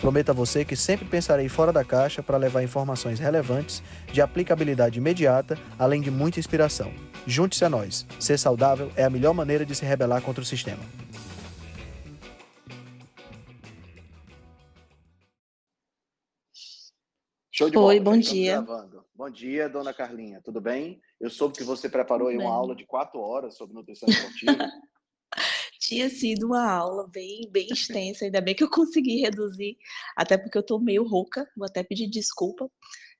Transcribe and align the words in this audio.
Prometo 0.00 0.30
a 0.30 0.34
você 0.34 0.64
que 0.64 0.76
sempre 0.76 1.06
pensarei 1.06 1.48
fora 1.48 1.72
da 1.72 1.84
caixa 1.84 2.22
para 2.22 2.36
levar 2.36 2.62
informações 2.62 3.18
relevantes, 3.18 3.82
de 4.12 4.20
aplicabilidade 4.20 4.98
imediata, 4.98 5.58
além 5.78 6.00
de 6.02 6.10
muita 6.10 6.38
inspiração. 6.38 6.92
Junte-se 7.26 7.64
a 7.64 7.70
nós. 7.70 8.06
Ser 8.20 8.38
saudável 8.38 8.92
é 8.94 9.04
a 9.04 9.10
melhor 9.10 9.32
maneira 9.32 9.64
de 9.64 9.74
se 9.74 9.84
rebelar 9.84 10.20
contra 10.20 10.42
o 10.42 10.46
sistema. 10.46 10.82
Show 17.50 17.70
de 17.70 17.78
Oi, 17.78 17.98
bola, 17.98 18.04
bom 18.04 18.14
já 18.16 18.20
estamos 18.20 18.38
dia. 18.38 18.52
gravando. 18.60 19.04
Bom 19.14 19.30
dia, 19.30 19.66
dona 19.66 19.94
Carlinha. 19.94 20.42
Tudo 20.44 20.60
bem? 20.60 21.00
Eu 21.18 21.30
soube 21.30 21.56
que 21.56 21.64
você 21.64 21.88
preparou 21.88 22.30
uma 22.30 22.52
aula 22.52 22.76
de 22.76 22.84
quatro 22.84 23.18
horas 23.18 23.56
sobre 23.56 23.74
nutrição 23.74 24.06
esportiva. 24.06 24.68
Tinha 25.78 26.08
sido 26.08 26.46
uma 26.46 26.68
aula 26.70 27.08
bem, 27.08 27.48
bem 27.50 27.66
extensa, 27.70 28.24
ainda 28.24 28.40
bem 28.40 28.54
que 28.54 28.64
eu 28.64 28.70
consegui 28.70 29.20
reduzir, 29.20 29.76
até 30.16 30.36
porque 30.38 30.56
eu 30.58 30.62
tô 30.62 30.78
meio 30.78 31.04
rouca, 31.06 31.48
vou 31.56 31.66
até 31.66 31.82
pedir 31.82 32.08
desculpa, 32.08 32.70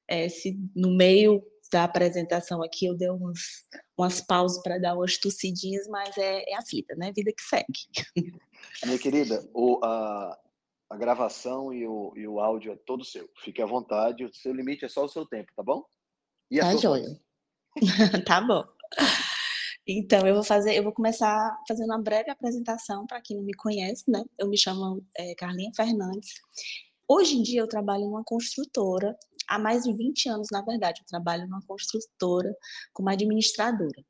eh, 0.09 0.29
se 0.29 0.57
no 0.75 0.97
meio 0.97 1.43
da 1.73 1.85
apresentação 1.85 2.63
aqui 2.63 2.87
eu 2.87 2.97
dei 2.97 3.11
uns, 3.11 3.41
umas 3.99 4.21
pausas 4.21 4.63
para 4.63 4.79
dar 4.79 4.95
umas 4.95 5.19
tossidinhas, 5.19 5.87
mas 5.89 6.17
é, 6.17 6.49
é 6.51 6.55
a 6.57 6.61
vida, 6.61 6.95
né? 6.97 7.13
Vida 7.15 7.33
que 7.33 7.43
segue. 7.43 7.67
Minha 8.85 8.99
querida, 8.99 9.49
o- 9.53 9.81
a, 9.85 10.39
a 10.91 10.97
gravação 10.97 11.73
e 11.73 11.87
o, 11.87 12.13
e 12.17 12.27
o 12.29 12.39
áudio 12.39 12.73
é 12.73 12.77
todo 12.77 13.05
seu. 13.05 13.29
Fique 13.43 13.61
à 13.61 13.67
vontade, 13.67 14.25
o 14.25 14.33
seu 14.33 14.53
limite 14.55 14.85
é 14.85 14.89
só 14.89 15.05
o 15.05 15.09
seu 15.09 15.27
tempo, 15.27 15.51
tá 15.57 15.63
bom? 15.63 15.85
E 16.51 16.61
a 16.61 16.65
Tá 16.65 16.71
sua 16.73 16.81
joia. 16.81 17.21
Tá 18.27 18.41
bom. 18.41 18.65
Então, 19.89 20.27
eu 20.27 20.35
vou 20.35 20.43
fazer, 20.43 20.75
eu 20.75 20.83
vou 20.83 20.93
começar 20.93 21.57
fazendo 21.69 21.91
uma 21.91 22.03
breve 22.03 22.29
apresentação 22.29 23.07
para 23.07 23.21
quem 23.21 23.37
não 23.37 23.45
me 23.45 23.55
conhece, 23.55 24.11
né? 24.11 24.25
Eu 24.37 24.49
me 24.49 24.59
chamo 24.59 25.01
eh, 25.17 25.35
Carlinha 25.37 25.71
Fernandes. 25.77 26.31
Hoje 27.09 27.37
em 27.37 27.43
dia 27.43 27.61
eu 27.61 27.69
trabalho 27.69 28.05
numa 28.07 28.25
construtora, 28.25 29.17
há 29.49 29.59
mais 29.59 29.85
de 29.85 29.93
20 29.93 30.29
anos, 30.29 30.49
na 30.51 30.61
verdade, 30.63 31.03
eu 31.03 31.07
trabalho 31.07 31.45
numa 31.45 31.63
construtora 31.67 32.53
como 32.93 33.11
administradora. 33.11 34.05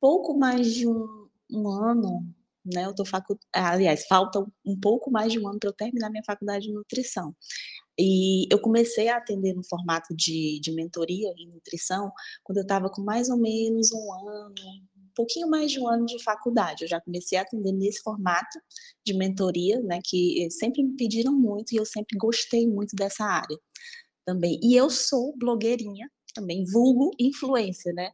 Pouco 0.00 0.38
mais 0.38 0.72
de 0.72 0.88
um, 0.88 1.28
um 1.50 1.68
ano, 1.68 2.26
né? 2.64 2.86
Eu 2.86 2.94
tô 2.94 3.04
facu... 3.04 3.38
Aliás, 3.52 4.06
falta 4.06 4.40
um 4.64 4.78
pouco 4.80 5.10
mais 5.10 5.32
de 5.32 5.38
um 5.38 5.48
ano 5.48 5.58
para 5.58 5.68
eu 5.68 5.74
terminar 5.74 6.10
minha 6.10 6.24
faculdade 6.24 6.66
de 6.66 6.72
nutrição. 6.72 7.34
E 7.98 8.46
eu 8.52 8.60
comecei 8.60 9.08
a 9.08 9.18
atender 9.18 9.54
no 9.54 9.62
formato 9.64 10.14
de, 10.16 10.58
de 10.60 10.72
mentoria 10.72 11.32
em 11.38 11.48
nutrição 11.48 12.10
quando 12.42 12.58
eu 12.58 12.62
estava 12.62 12.90
com 12.90 13.02
mais 13.02 13.28
ou 13.28 13.36
menos 13.36 13.92
um 13.92 14.12
ano, 14.12 14.54
pouquinho 15.14 15.48
mais 15.48 15.70
de 15.72 15.80
um 15.80 15.88
ano 15.88 16.06
de 16.06 16.22
faculdade. 16.22 16.84
Eu 16.84 16.88
já 16.88 17.00
comecei 17.00 17.38
a 17.38 17.42
atender 17.42 17.72
nesse 17.72 18.02
formato 18.02 18.58
de 19.06 19.14
mentoria, 19.14 19.80
né, 19.82 20.00
que 20.04 20.44
eh, 20.46 20.50
sempre 20.50 20.82
me 20.82 20.96
pediram 20.96 21.32
muito 21.32 21.72
e 21.72 21.76
eu 21.76 21.86
sempre 21.86 22.16
gostei 22.18 22.66
muito 22.68 22.96
dessa 22.96 23.24
área 23.24 23.58
também. 24.26 24.58
E 24.62 24.76
eu 24.76 24.90
sou 24.90 25.34
blogueirinha 25.36 26.10
também, 26.34 26.64
vulgo 26.64 27.10
influencer, 27.18 27.94
né? 27.94 28.10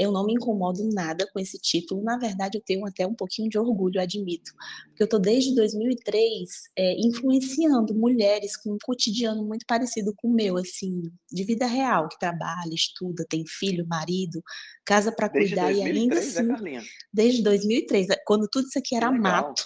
Eu 0.00 0.10
não 0.10 0.24
me 0.24 0.32
incomodo 0.32 0.82
nada 0.94 1.28
com 1.30 1.38
esse 1.38 1.58
título. 1.58 2.02
Na 2.02 2.16
verdade, 2.16 2.56
eu 2.56 2.62
tenho 2.64 2.86
até 2.86 3.06
um 3.06 3.14
pouquinho 3.14 3.50
de 3.50 3.58
orgulho, 3.58 4.00
admito. 4.00 4.50
Porque 4.88 5.02
eu 5.02 5.04
estou 5.04 5.20
desde 5.20 5.54
2003 5.54 6.48
é, 6.74 6.96
influenciando 7.00 7.94
mulheres 7.94 8.56
com 8.56 8.72
um 8.72 8.78
cotidiano 8.82 9.44
muito 9.44 9.66
parecido 9.66 10.14
com 10.16 10.28
o 10.28 10.32
meu, 10.32 10.56
assim, 10.56 11.02
de 11.30 11.44
vida 11.44 11.66
real, 11.66 12.08
que 12.08 12.18
trabalha, 12.18 12.72
estuda, 12.72 13.26
tem 13.28 13.44
filho, 13.46 13.86
marido, 13.86 14.42
casa 14.86 15.12
para 15.12 15.28
cuidar 15.28 15.70
e 15.70 15.82
ainda 15.82 16.14
2003, 16.14 16.34
né, 16.34 16.40
assim, 16.40 16.48
Carlinha? 16.48 16.82
desde 17.12 17.42
2003, 17.42 18.06
quando 18.24 18.48
tudo 18.50 18.66
isso 18.68 18.78
aqui 18.78 18.96
era 18.96 19.12
mato. 19.12 19.64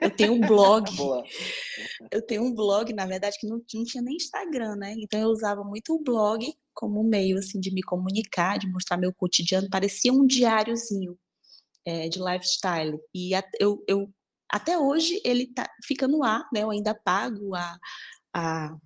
Eu 0.00 0.10
tenho 0.10 0.32
um 0.34 0.40
blog, 0.40 0.84
eu 2.12 2.22
tenho 2.26 2.42
um 2.42 2.54
blog, 2.54 2.92
na 2.92 3.06
verdade, 3.06 3.36
que 3.38 3.46
não, 3.46 3.62
não 3.74 3.84
tinha 3.84 4.02
nem 4.02 4.16
Instagram, 4.16 4.76
né? 4.76 4.94
Então 4.98 5.20
eu 5.20 5.28
usava 5.28 5.62
muito 5.64 5.94
o 5.94 6.02
blog 6.02 6.52
como 6.74 7.02
meio 7.04 7.38
assim 7.38 7.60
de 7.60 7.72
me 7.72 7.82
comunicar, 7.82 8.58
de 8.58 8.66
mostrar 8.70 8.96
meu 8.96 9.12
cotidiano, 9.12 9.68
parecia 9.70 10.12
um 10.12 10.26
diáriozinho 10.26 11.18
é, 11.84 12.08
de 12.08 12.18
lifestyle. 12.18 12.98
E 13.14 13.34
a- 13.34 13.44
eu, 13.60 13.82
eu 13.86 14.08
até 14.50 14.78
hoje 14.78 15.20
ele 15.24 15.46
tá, 15.52 15.68
fica 15.84 16.08
no 16.08 16.24
ar, 16.24 16.48
né? 16.52 16.62
Eu 16.62 16.70
ainda 16.70 16.94
pago 16.94 17.54
a, 17.54 17.78
a 18.34 18.76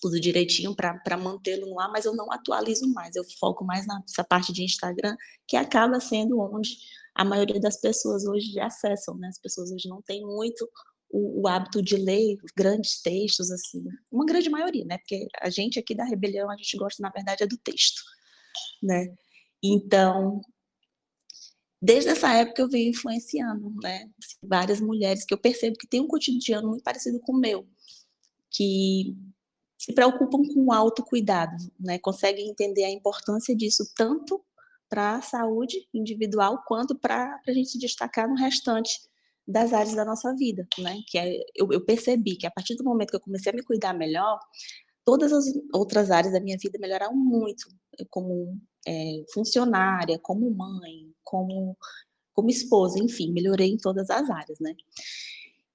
tudo 0.00 0.20
direitinho 0.20 0.74
para 0.74 1.16
mantê-lo 1.16 1.66
no 1.66 1.80
ar, 1.80 1.90
mas 1.90 2.04
eu 2.04 2.14
não 2.14 2.30
atualizo 2.32 2.86
mais. 2.92 3.14
Eu 3.16 3.24
foco 3.38 3.64
mais 3.64 3.86
nessa 3.86 4.24
parte 4.24 4.52
de 4.52 4.62
Instagram, 4.62 5.16
que 5.46 5.56
acaba 5.56 6.00
sendo 6.00 6.38
onde 6.40 6.76
a 7.16 7.24
maioria 7.24 7.58
das 7.58 7.80
pessoas 7.80 8.26
hoje 8.26 8.60
acessam, 8.60 9.16
né? 9.16 9.28
As 9.28 9.38
pessoas 9.38 9.72
hoje 9.72 9.88
não 9.88 10.02
têm 10.02 10.24
muito 10.24 10.68
o, 11.10 11.42
o 11.42 11.48
hábito 11.48 11.82
de 11.82 11.96
ler 11.96 12.36
grandes 12.54 13.00
textos, 13.00 13.50
assim, 13.50 13.82
uma 14.12 14.26
grande 14.26 14.50
maioria, 14.50 14.84
né? 14.84 14.98
Porque 14.98 15.26
a 15.40 15.48
gente 15.48 15.78
aqui 15.78 15.94
da 15.94 16.04
Rebelião, 16.04 16.50
a 16.50 16.56
gente 16.56 16.76
gosta, 16.76 17.02
na 17.02 17.10
verdade, 17.10 17.42
é 17.42 17.46
do 17.46 17.56
texto, 17.56 18.02
né? 18.82 19.14
Então, 19.62 20.42
desde 21.80 22.10
essa 22.10 22.32
época 22.34 22.60
eu 22.60 22.68
venho 22.68 22.90
influenciando, 22.90 23.74
né? 23.82 24.10
assim, 24.22 24.36
várias 24.42 24.80
mulheres 24.80 25.24
que 25.24 25.32
eu 25.32 25.38
percebo 25.38 25.78
que 25.78 25.88
têm 25.88 26.02
um 26.02 26.08
cotidiano 26.08 26.68
muito 26.68 26.82
parecido 26.82 27.18
com 27.20 27.32
o 27.32 27.40
meu, 27.40 27.66
que 28.50 29.16
se 29.78 29.94
preocupam 29.94 30.42
com 30.52 30.66
o 30.66 30.72
autocuidado, 30.72 31.56
né? 31.80 31.98
Conseguem 31.98 32.50
entender 32.50 32.84
a 32.84 32.90
importância 32.90 33.56
disso 33.56 33.90
tanto 33.96 34.44
para 34.88 35.16
a 35.16 35.22
saúde 35.22 35.88
individual 35.92 36.62
quanto 36.66 36.98
para 36.98 37.40
a 37.46 37.52
gente 37.52 37.70
se 37.70 37.78
destacar 37.78 38.28
no 38.28 38.36
restante 38.36 38.98
das 39.46 39.72
áreas 39.72 39.94
da 39.94 40.04
nossa 40.04 40.34
vida, 40.34 40.66
né? 40.78 40.98
Que 41.08 41.18
é, 41.18 41.36
eu, 41.54 41.68
eu 41.70 41.84
percebi 41.84 42.36
que 42.36 42.46
a 42.46 42.50
partir 42.50 42.74
do 42.76 42.84
momento 42.84 43.10
que 43.10 43.16
eu 43.16 43.20
comecei 43.20 43.52
a 43.52 43.54
me 43.54 43.62
cuidar 43.62 43.92
melhor, 43.92 44.38
todas 45.04 45.32
as 45.32 45.44
outras 45.72 46.10
áreas 46.10 46.32
da 46.32 46.40
minha 46.40 46.56
vida 46.58 46.78
melhoraram 46.80 47.14
muito, 47.14 47.68
como 48.10 48.60
é, 48.86 49.24
funcionária, 49.32 50.18
como 50.18 50.50
mãe, 50.50 51.12
como 51.22 51.76
como 52.36 52.50
esposa, 52.50 52.98
enfim, 52.98 53.32
melhorei 53.32 53.70
em 53.70 53.78
todas 53.78 54.10
as 54.10 54.28
áreas, 54.28 54.58
né? 54.60 54.74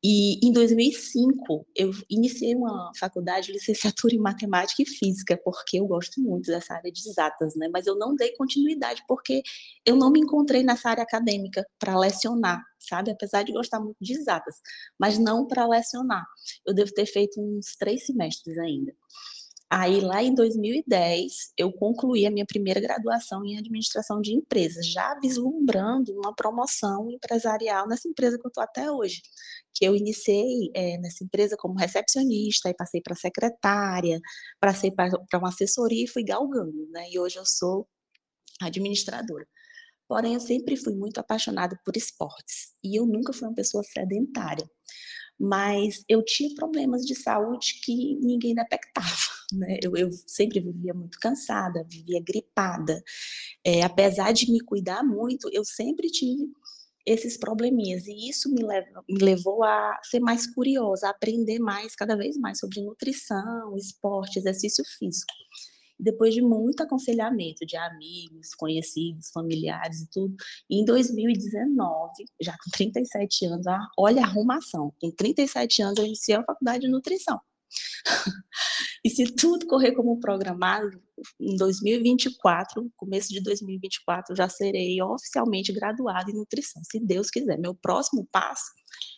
E 0.03 0.44
em 0.45 0.51
2005 0.51 1.67
eu 1.75 1.91
iniciei 2.09 2.56
uma 2.56 2.91
faculdade 3.00 3.47
de 3.47 3.53
licenciatura 3.53 4.16
em 4.16 4.19
matemática 4.19 4.81
e 4.81 4.85
física, 4.85 5.39
porque 5.44 5.79
eu 5.79 5.85
gosto 5.85 6.19
muito 6.19 6.47
dessa 6.47 6.73
área 6.73 6.91
de 6.91 7.07
exatas, 7.07 7.56
né? 7.56 7.69
Mas 7.72 7.85
eu 7.85 7.95
não 7.95 8.16
dei 8.16 8.35
continuidade 8.35 9.03
porque 9.07 9.44
eu 9.85 9.95
não 9.95 10.11
me 10.11 10.19
encontrei 10.19 10.63
nessa 10.63 10.90
área 10.90 11.03
acadêmica 11.03 11.63
para 11.78 11.97
lecionar, 12.00 12.63
sabe? 12.79 13.11
Apesar 13.11 13.44
de 13.44 13.51
gostar 13.53 13.79
muito 13.79 13.97
de 14.01 14.13
exatas, 14.13 14.56
mas 15.00 15.19
não 15.19 15.47
para 15.47 15.67
lecionar. 15.67 16.25
Eu 16.66 16.73
devo 16.73 16.91
ter 16.94 17.06
feito 17.06 17.40
uns 17.40 17.75
três 17.75 18.06
semestres 18.06 18.57
ainda. 18.57 18.94
Aí, 19.74 20.02
lá 20.02 20.22
em 20.22 20.36
2010, 20.36 21.54
eu 21.58 21.72
concluí 21.72 22.26
a 22.26 22.32
minha 22.32 22.46
primeira 22.46 22.82
graduação 22.82 23.46
em 23.46 23.58
administração 23.58 24.20
de 24.20 24.34
empresas, 24.34 24.86
já 24.86 25.18
vislumbrando 25.22 26.12
uma 26.14 26.36
promoção 26.36 27.09
empresarial 27.09 27.88
nessa 27.88 28.06
empresa 28.09 28.38
que 28.38 28.46
eu 28.46 28.50
estou 28.50 28.62
até 28.64 28.92
hoje. 28.92 29.22
Que 29.74 29.86
eu 29.86 29.96
iniciei 29.96 30.70
eh, 30.76 30.98
nessa 30.98 31.24
empresa 31.24 31.56
como 31.58 31.80
recepcionista, 31.80 32.68
aí 32.68 32.76
passei 32.76 33.02
para 33.02 33.16
secretária, 33.16 34.20
passei 34.59 34.92
para 34.92 35.40
uma 35.40 35.48
assessoria 35.50 36.03
e 36.03 36.08
fui 36.08 36.24
galgando, 36.24 36.90
né? 36.92 37.09
E 37.09 37.18
hoje 37.18 37.38
eu 37.38 37.46
sou 37.46 37.88
administradora. 38.62 39.47
Porém, 40.08 40.34
eu 40.35 40.41
sempre 40.41 40.76
fui 40.78 40.96
muito 40.96 41.20
apaixonada 41.20 41.79
por 41.85 41.96
esportes 41.97 42.74
e 42.84 43.00
eu 43.00 43.06
nunca 43.08 43.34
fui 43.34 43.47
uma 43.47 43.56
pessoa 43.56 43.84
sedentária. 43.84 44.70
Mas 45.40 46.03
eu 46.09 46.24
tinha 46.24 46.53
problemas 46.56 47.03
de 47.06 47.16
saúde 47.16 47.79
que 47.84 48.16
ninguém 48.22 48.53
detectava, 48.56 49.08
né? 49.52 49.78
Eu, 49.82 49.96
eu 49.96 50.09
sempre 50.26 50.59
vivia 50.59 50.94
muito 50.94 51.20
cansada, 51.20 51.86
vivia 51.90 52.22
gripada. 52.22 53.02
É, 53.66 53.84
apesar 53.84 54.32
de 54.32 54.52
me 54.52 54.59
cuidar 54.59 55.03
muito, 55.03 55.50
eu 55.52 55.64
sempre 55.66 56.08
tive 56.08 56.52
esses 57.06 57.38
probleminhas 57.38 58.06
e 58.06 58.30
isso 58.30 58.53
me, 58.53 58.64
leva, 58.64 59.03
me 59.09 59.24
levou 59.24 59.64
a 59.64 60.00
ser 60.03 60.20
mais 60.20 60.46
curiosa, 60.53 61.08
a 61.08 61.12
aprender 61.12 61.59
mais, 61.59 61.96
cada 61.96 62.16
vez 62.16 62.38
mais 62.38 62.59
sobre 62.59 62.82
nutrição, 62.82 63.76
esporte, 63.76 64.40
exercício 64.40 64.84
físico. 64.98 65.34
Depois 66.00 66.34
de 66.34 66.42
muito 66.42 66.82
aconselhamento 66.82 67.64
de 67.66 67.78
amigos, 67.78 68.56
conhecidos, 68.56 69.30
familiares 69.32 70.02
e 70.02 70.09
tudo, 70.09 70.36
em 70.70 70.84
2019, 70.84 72.26
já 72.42 72.53
com 72.53 72.72
37 72.72 73.46
anos, 73.46 73.66
olha 73.98 74.24
a 74.24 74.26
arrumação, 74.26 74.92
com 75.00 75.12
37 75.12 75.84
anos 75.84 76.00
eu 76.00 76.06
iniciei 76.06 76.38
a 76.38 76.44
faculdade 76.44 76.82
de 76.82 76.88
nutrição. 76.90 77.40
e 79.03 79.09
se 79.09 79.35
tudo 79.35 79.68
correr 79.68 79.94
como 79.94 80.20
programado, 80.20 81.02
em 81.40 81.56
2024, 81.56 82.91
começo 82.96 83.29
de 83.29 83.41
2024, 83.41 84.35
já 84.35 84.50
serei 84.50 85.02
oficialmente 85.02 85.72
graduada 85.72 86.32
em 86.32 86.35
nutrição, 86.35 86.82
se 86.84 87.00
Deus 87.00 87.29
quiser. 87.29 87.58
Meu 87.59 87.76
próximo 87.76 88.28
passo 88.32 88.72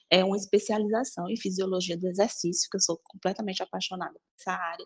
é 0.10 0.24
uma 0.24 0.38
especialização 0.38 1.30
em 1.30 1.38
fisiologia 1.38 1.98
do 1.98 2.08
exercício, 2.08 2.70
que 2.70 2.78
eu 2.78 2.82
sou 2.82 3.00
completamente 3.04 3.64
apaixonada 3.64 4.14
por 4.14 4.34
essa 4.40 4.52
área, 4.52 4.86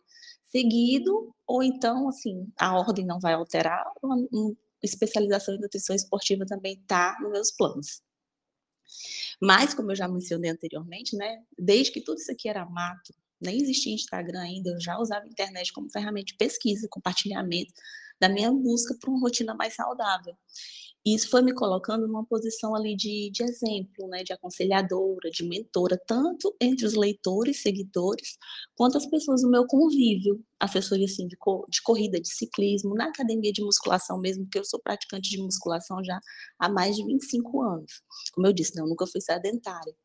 seguido, 0.52 1.34
ou 1.46 1.62
então, 1.62 2.08
assim, 2.08 2.48
a 2.58 2.78
ordem 2.78 3.06
não 3.06 3.20
vai 3.20 3.34
alterar, 3.34 3.84
uma, 4.02 4.16
uma 4.32 4.56
especialização 4.82 5.56
em 5.56 5.60
nutrição 5.60 5.96
esportiva 5.96 6.46
também 6.46 6.74
está 6.74 7.18
nos 7.20 7.32
meus 7.32 7.52
planos. 7.52 8.02
Mas, 9.42 9.74
como 9.74 9.92
eu 9.92 9.96
já 9.96 10.08
mencionei 10.08 10.50
anteriormente, 10.50 11.16
né, 11.16 11.44
desde 11.58 11.92
que 11.92 12.02
tudo 12.02 12.20
isso 12.20 12.32
aqui 12.32 12.48
era 12.48 12.66
mato, 12.66 13.14
nem 13.42 13.58
existia 13.62 13.94
Instagram 13.94 14.42
ainda, 14.42 14.72
eu 14.72 14.82
já 14.82 14.98
usava 15.00 15.26
a 15.26 15.30
internet 15.30 15.72
como 15.74 15.92
ferramenta 15.92 16.26
de 16.28 16.38
pesquisa, 16.38 16.88
compartilhamento 16.90 17.74
da 18.20 18.30
minha 18.30 18.52
busca 18.52 18.96
por 19.00 19.10
uma 19.10 19.20
rotina 19.20 19.54
mais 19.54 19.76
saudável. 19.76 20.36
E 21.08 21.16
isso 21.16 21.30
foi 21.30 21.42
me 21.42 21.54
colocando 21.54 22.06
numa 22.06 22.26
posição 22.26 22.76
ali 22.76 22.94
de, 22.94 23.30
de 23.32 23.42
exemplo, 23.42 24.10
né, 24.10 24.24
de 24.26 24.34
aconselhadora, 24.34 25.30
de 25.32 25.48
mentora, 25.48 25.98
tanto 26.06 26.54
entre 26.60 26.86
os 26.86 26.96
leitores, 26.96 27.62
seguidores, 27.62 28.38
quanto 28.76 28.98
as 28.98 29.06
pessoas 29.06 29.42
do 29.42 29.50
meu 29.50 29.66
convívio, 29.66 30.44
assessoria 30.60 31.06
assim, 31.06 31.26
de, 31.26 31.38
de 31.70 31.82
corrida, 31.82 32.20
de 32.20 32.28
ciclismo, 32.28 32.94
na 32.94 33.06
academia 33.06 33.54
de 33.54 33.64
musculação 33.64 34.20
mesmo, 34.20 34.44
porque 34.44 34.60
eu 34.60 34.66
sou 34.66 34.82
praticante 34.82 35.30
de 35.30 35.42
musculação 35.42 36.04
já 36.04 36.20
há 36.60 36.68
mais 36.68 36.98
de 36.98 37.06
25 37.06 37.62
anos. 37.62 38.02
Como 38.34 38.46
eu 38.46 38.52
disse, 38.52 38.76
né, 38.76 38.82
eu 38.82 38.88
nunca 38.88 39.08
fui 39.08 39.22
sedentária. 39.22 39.96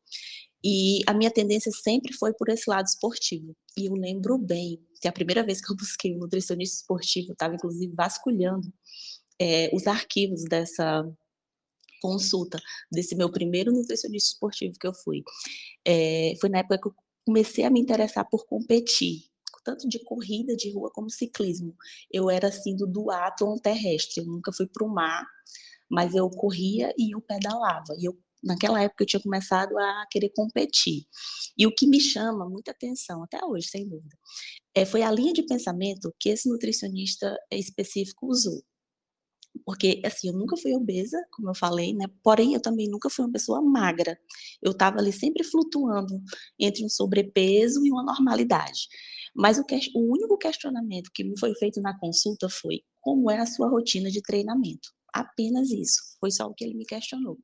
E 0.63 1.01
a 1.05 1.13
minha 1.13 1.29
tendência 1.29 1.71
sempre 1.71 2.13
foi 2.13 2.33
por 2.33 2.47
esse 2.49 2.69
lado 2.69 2.85
esportivo. 2.85 3.55
E 3.77 3.87
eu 3.87 3.93
lembro 3.93 4.37
bem 4.37 4.79
que 5.01 5.07
a 5.07 5.11
primeira 5.11 5.43
vez 5.43 5.59
que 5.59 5.71
eu 5.71 5.75
busquei 5.75 6.15
um 6.15 6.19
nutricionista 6.19 6.77
esportivo, 6.77 7.33
estava 7.33 7.55
inclusive 7.55 7.93
vasculhando 7.93 8.71
é, 9.39 9.69
os 9.73 9.87
arquivos 9.87 10.43
dessa 10.45 11.05
consulta, 12.01 12.61
desse 12.91 13.15
meu 13.15 13.29
primeiro 13.29 13.71
nutricionista 13.71 14.31
esportivo 14.31 14.77
que 14.79 14.87
eu 14.87 14.93
fui. 14.93 15.23
É, 15.85 16.33
foi 16.39 16.49
na 16.49 16.59
época 16.59 16.79
que 16.79 16.87
eu 16.87 16.95
comecei 17.25 17.63
a 17.63 17.69
me 17.69 17.79
interessar 17.79 18.27
por 18.29 18.45
competir, 18.45 19.23
tanto 19.63 19.87
de 19.87 19.99
corrida 20.03 20.55
de 20.55 20.71
rua 20.71 20.91
como 20.93 21.09
ciclismo. 21.09 21.75
Eu 22.11 22.29
era 22.29 22.49
assim 22.49 22.75
do 22.75 22.85
duatlon 22.85 23.57
terrestre, 23.57 24.21
eu 24.21 24.25
nunca 24.25 24.51
fui 24.51 24.67
para 24.67 24.85
o 24.85 24.89
mar, 24.89 25.25
mas 25.89 26.13
eu 26.13 26.29
corria 26.29 26.93
e 26.97 27.15
eu 27.15 27.21
pedalava. 27.21 27.95
E 27.97 28.05
eu 28.05 28.17
naquela 28.43 28.81
época 28.81 29.03
eu 29.03 29.07
tinha 29.07 29.21
começado 29.21 29.77
a 29.77 30.05
querer 30.11 30.29
competir. 30.35 31.05
E 31.57 31.65
o 31.65 31.73
que 31.73 31.87
me 31.87 31.99
chama 31.99 32.49
muita 32.49 32.71
atenção, 32.71 33.23
até 33.23 33.43
hoje, 33.45 33.67
sem 33.67 33.87
dúvida, 33.87 34.15
é, 34.75 34.85
foi 34.85 35.03
a 35.03 35.11
linha 35.11 35.33
de 35.33 35.43
pensamento 35.43 36.13
que 36.19 36.29
esse 36.29 36.49
nutricionista 36.49 37.37
específico 37.51 38.27
usou 38.27 38.63
porque 39.65 40.01
assim, 40.03 40.27
eu 40.27 40.33
nunca 40.33 40.57
fui 40.57 40.73
obesa, 40.73 41.17
como 41.31 41.49
eu 41.49 41.55
falei, 41.55 41.93
né? 41.93 42.05
Porém, 42.23 42.53
eu 42.53 42.61
também 42.61 42.89
nunca 42.89 43.09
fui 43.09 43.23
uma 43.23 43.31
pessoa 43.31 43.61
magra. 43.61 44.17
Eu 44.61 44.71
estava 44.71 44.99
ali 44.99 45.11
sempre 45.13 45.43
flutuando 45.43 46.19
entre 46.59 46.83
um 46.83 46.89
sobrepeso 46.89 47.85
e 47.85 47.91
uma 47.91 48.03
normalidade. 48.03 48.87
Mas 49.35 49.57
o, 49.57 49.65
que, 49.65 49.79
o 49.95 50.11
único 50.11 50.37
questionamento 50.37 51.11
que 51.13 51.23
me 51.23 51.37
foi 51.39 51.53
feito 51.55 51.81
na 51.81 51.97
consulta 51.97 52.49
foi 52.49 52.81
como 52.99 53.29
é 53.29 53.39
a 53.39 53.45
sua 53.45 53.69
rotina 53.69 54.09
de 54.09 54.21
treinamento. 54.21 54.89
Apenas 55.13 55.69
isso. 55.69 56.01
Foi 56.19 56.31
só 56.31 56.47
o 56.47 56.53
que 56.53 56.63
ele 56.63 56.73
me 56.73 56.85
questionou. 56.85 57.37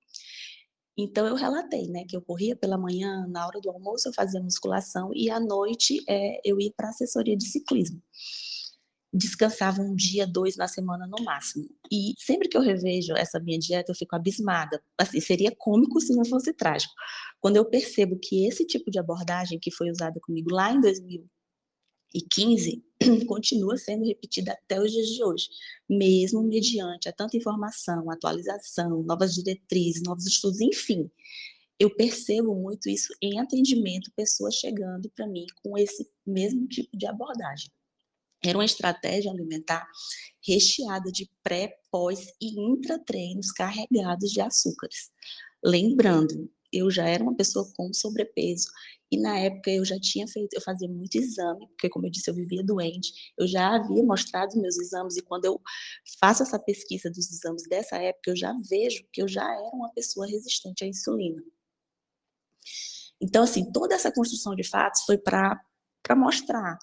Então 1.02 1.26
eu 1.26 1.36
relatei, 1.36 1.88
né, 1.88 2.04
que 2.08 2.16
eu 2.16 2.22
corria 2.22 2.56
pela 2.56 2.78
manhã, 2.78 3.26
na 3.30 3.48
hora 3.48 3.60
do 3.62 3.70
almoço 3.70 4.10
eu 4.10 4.14
fazia 4.14 4.42
musculação 4.42 5.12
e 5.14 5.30
à 5.30 5.40
noite 5.40 6.04
é, 6.08 6.42
eu 6.44 6.60
ia 6.60 6.72
para 6.76 6.90
assessoria 6.90 7.38
de 7.38 7.46
ciclismo 7.46 8.02
descansava 9.12 9.82
um 9.82 9.96
dia, 9.96 10.28
dois 10.28 10.56
na 10.56 10.68
semana 10.68 11.08
no 11.08 11.24
máximo. 11.24 11.68
E 11.92 12.14
sempre 12.18 12.48
que 12.48 12.56
eu 12.56 12.62
revejo 12.62 13.14
essa 13.14 13.40
minha 13.40 13.58
dieta, 13.58 13.92
eu 13.92 13.96
fico 13.96 14.16
abismada. 14.16 14.82
Assim, 14.98 15.20
seria 15.20 15.54
cômico 15.58 16.00
se 16.00 16.16
não 16.16 16.24
fosse 16.24 16.54
trágico. 16.54 16.94
Quando 17.40 17.58
eu 17.58 17.66
percebo 17.66 18.20
que 18.20 18.48
esse 18.48 18.66
tipo 18.66 18.92
de 18.92 19.00
abordagem 19.00 19.60
que 19.60 19.72
foi 19.72 19.90
usada 19.90 20.20
comigo 20.22 20.54
lá 20.54 20.72
em 20.72 20.80
2015 20.80 22.84
continua 23.28 23.78
sendo 23.78 24.06
repetida 24.06 24.54
até 24.54 24.80
os 24.80 24.92
dias 24.92 25.08
de 25.08 25.24
hoje, 25.24 25.48
mesmo 25.90 26.44
mediante 26.44 27.08
a 27.08 27.14
tanta 27.14 27.38
informação, 27.38 28.10
atualização, 28.12 29.04
novas 29.04 29.34
diretrizes, 29.34 30.04
novos 30.04 30.26
estudos, 30.26 30.60
enfim. 30.62 31.10
Eu 31.80 31.96
percebo 31.96 32.54
muito 32.56 32.90
isso 32.90 33.14
em 33.22 33.40
atendimento, 33.40 34.12
pessoas 34.16 34.56
chegando 34.56 35.10
para 35.16 35.28
mim 35.28 35.46
com 35.64 35.78
esse 35.78 36.10
mesmo 36.26 36.68
tipo 36.68 36.98
de 36.98 37.08
abordagem. 37.08 37.72
Era 38.44 38.58
uma 38.58 38.66
estratégia 38.66 39.32
alimentar 39.32 39.88
recheada 40.46 41.12
de 41.12 41.30
pré, 41.44 41.78
pós 41.92 42.28
e 42.42 42.60
intratreinos 42.60 43.52
carregados 43.52 44.30
de 44.32 44.42
açúcares. 44.42 45.10
Lembrando, 45.64 46.50
eu 46.72 46.90
já 46.92 47.08
era 47.08 47.24
uma 47.24 47.36
pessoa 47.36 47.70
com 47.76 47.94
sobrepeso 47.94 48.68
e 49.12 49.20
na 49.20 49.38
época 49.40 49.72
eu 49.72 49.84
já 49.84 50.00
tinha 50.00 50.28
feito, 50.28 50.54
eu 50.54 50.62
fazia 50.62 50.88
muito 50.88 51.16
exame, 51.16 51.68
porque 51.70 51.90
como 51.90 52.06
eu 52.06 52.12
disse, 52.12 52.30
eu 52.30 52.36
vivia 52.36 52.64
doente. 52.64 53.12
Eu 53.38 53.48
já 53.48 53.76
havia 53.76 54.04
mostrado 54.04 54.60
meus 54.60 54.78
exames 54.78 55.18
e 55.18 55.22
quando 55.24 55.46
eu 55.46 55.60
faço 56.20 56.44
essa 56.44 56.60
pesquisa 56.60 57.10
dos 57.10 57.32
exames 57.32 57.64
dessa 57.68 57.98
época, 57.98 58.30
eu 58.32 58.36
já 58.36 58.54
vejo 58.70 59.04
que 59.12 59.22
eu 59.22 59.28
já 59.28 59.44
era 59.44 59.70
uma 59.74 59.92
pessoa 59.94 60.28
resistente 60.28 60.84
à 60.84 60.88
insulina. 60.88 61.42
Então, 63.22 63.44
assim, 63.44 63.72
toda 63.72 63.96
essa 63.96 64.12
construção 64.12 64.56
de 64.56 64.64
fatos 64.64 65.04
foi 65.06 65.18
para 65.18 65.60
mostrar 66.16 66.78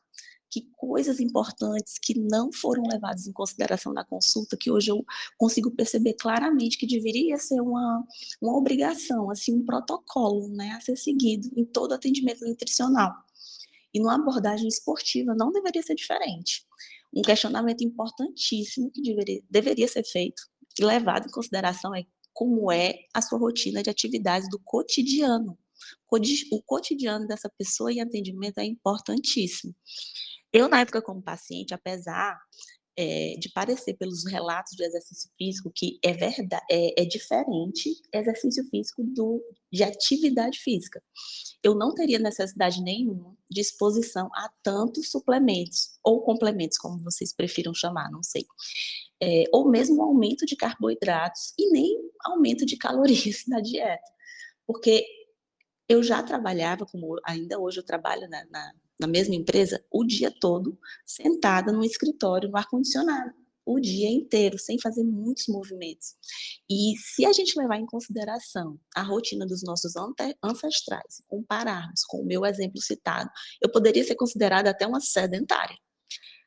que 0.56 0.70
coisas 0.74 1.20
importantes 1.20 1.98
que 2.00 2.18
não 2.18 2.50
foram 2.50 2.84
levadas 2.90 3.26
em 3.26 3.32
consideração 3.32 3.92
na 3.92 4.02
consulta, 4.02 4.56
que 4.56 4.70
hoje 4.70 4.90
eu 4.90 5.04
consigo 5.36 5.70
perceber 5.70 6.14
claramente 6.14 6.78
que 6.78 6.86
deveria 6.86 7.36
ser 7.36 7.60
uma, 7.60 8.02
uma 8.40 8.56
obrigação, 8.56 9.30
assim, 9.30 9.54
um 9.54 9.66
protocolo 9.66 10.48
né, 10.48 10.70
a 10.70 10.80
ser 10.80 10.96
seguido 10.96 11.50
em 11.54 11.62
todo 11.62 11.92
atendimento 11.92 12.46
nutricional. 12.46 13.12
E 13.92 14.00
numa 14.00 14.14
abordagem 14.14 14.66
esportiva 14.66 15.34
não 15.34 15.52
deveria 15.52 15.82
ser 15.82 15.94
diferente. 15.94 16.64
Um 17.14 17.20
questionamento 17.20 17.84
importantíssimo 17.84 18.90
que 18.90 19.02
deveria, 19.02 19.42
deveria 19.50 19.88
ser 19.88 20.04
feito 20.04 20.42
e 20.78 20.82
levado 20.82 21.26
em 21.26 21.30
consideração 21.30 21.94
é 21.94 22.04
como 22.32 22.72
é 22.72 22.94
a 23.12 23.20
sua 23.20 23.38
rotina 23.38 23.82
de 23.82 23.90
atividades 23.90 24.48
do 24.48 24.58
cotidiano. 24.58 25.58
O 26.50 26.62
cotidiano 26.62 27.26
dessa 27.26 27.50
pessoa 27.58 27.92
em 27.92 28.00
atendimento 28.00 28.58
é 28.58 28.64
importantíssimo. 28.64 29.74
Eu, 30.52 30.68
na 30.68 30.80
época, 30.80 31.02
como 31.02 31.22
paciente, 31.22 31.74
apesar 31.74 32.38
é, 32.96 33.36
de 33.38 33.50
parecer 33.50 33.94
pelos 33.94 34.24
relatos 34.24 34.74
de 34.74 34.82
exercício 34.82 35.30
físico 35.36 35.70
que 35.74 35.98
é 36.02 36.14
verdade, 36.14 36.64
é, 36.70 37.02
é, 37.02 37.04
diferente 37.04 37.94
exercício 38.12 38.64
físico 38.70 39.04
do, 39.04 39.42
de 39.70 39.82
atividade 39.82 40.58
física. 40.58 41.02
Eu 41.62 41.74
não 41.74 41.94
teria 41.94 42.18
necessidade 42.18 42.82
nenhuma 42.82 43.36
de 43.50 43.60
exposição 43.60 44.30
a 44.34 44.50
tantos 44.62 45.10
suplementos 45.10 45.98
ou 46.02 46.22
complementos, 46.22 46.78
como 46.78 47.02
vocês 47.02 47.34
prefiram 47.34 47.74
chamar, 47.74 48.10
não 48.10 48.22
sei. 48.22 48.46
É, 49.22 49.44
ou 49.52 49.70
mesmo 49.70 50.02
aumento 50.02 50.46
de 50.46 50.56
carboidratos 50.56 51.52
e 51.58 51.70
nem 51.70 51.98
aumento 52.24 52.64
de 52.64 52.76
calorias 52.78 53.44
na 53.48 53.60
dieta. 53.60 54.02
Porque 54.66 55.06
eu 55.88 56.02
já 56.02 56.22
trabalhava, 56.22 56.86
como 56.86 57.16
ainda 57.24 57.58
hoje 57.58 57.78
eu 57.78 57.84
trabalho 57.84 58.28
na, 58.28 58.44
na 58.46 58.72
na 58.98 59.06
mesma 59.06 59.34
empresa 59.34 59.82
o 59.90 60.04
dia 60.04 60.32
todo, 60.40 60.78
sentada 61.04 61.72
no 61.72 61.84
escritório, 61.84 62.48
no 62.48 62.56
ar-condicionado, 62.56 63.32
o 63.64 63.80
dia 63.80 64.08
inteiro, 64.08 64.58
sem 64.58 64.78
fazer 64.80 65.02
muitos 65.02 65.46
movimentos. 65.48 66.14
E 66.70 66.94
se 66.98 67.26
a 67.26 67.32
gente 67.32 67.58
levar 67.58 67.78
em 67.78 67.86
consideração 67.86 68.78
a 68.94 69.02
rotina 69.02 69.44
dos 69.44 69.62
nossos 69.64 69.94
ancestrais, 70.42 71.22
compararmos 71.26 72.04
com 72.06 72.18
o 72.18 72.26
meu 72.26 72.46
exemplo 72.46 72.80
citado, 72.80 73.28
eu 73.60 73.70
poderia 73.70 74.04
ser 74.04 74.14
considerada 74.14 74.70
até 74.70 74.86
uma 74.86 75.00
sedentária. 75.00 75.76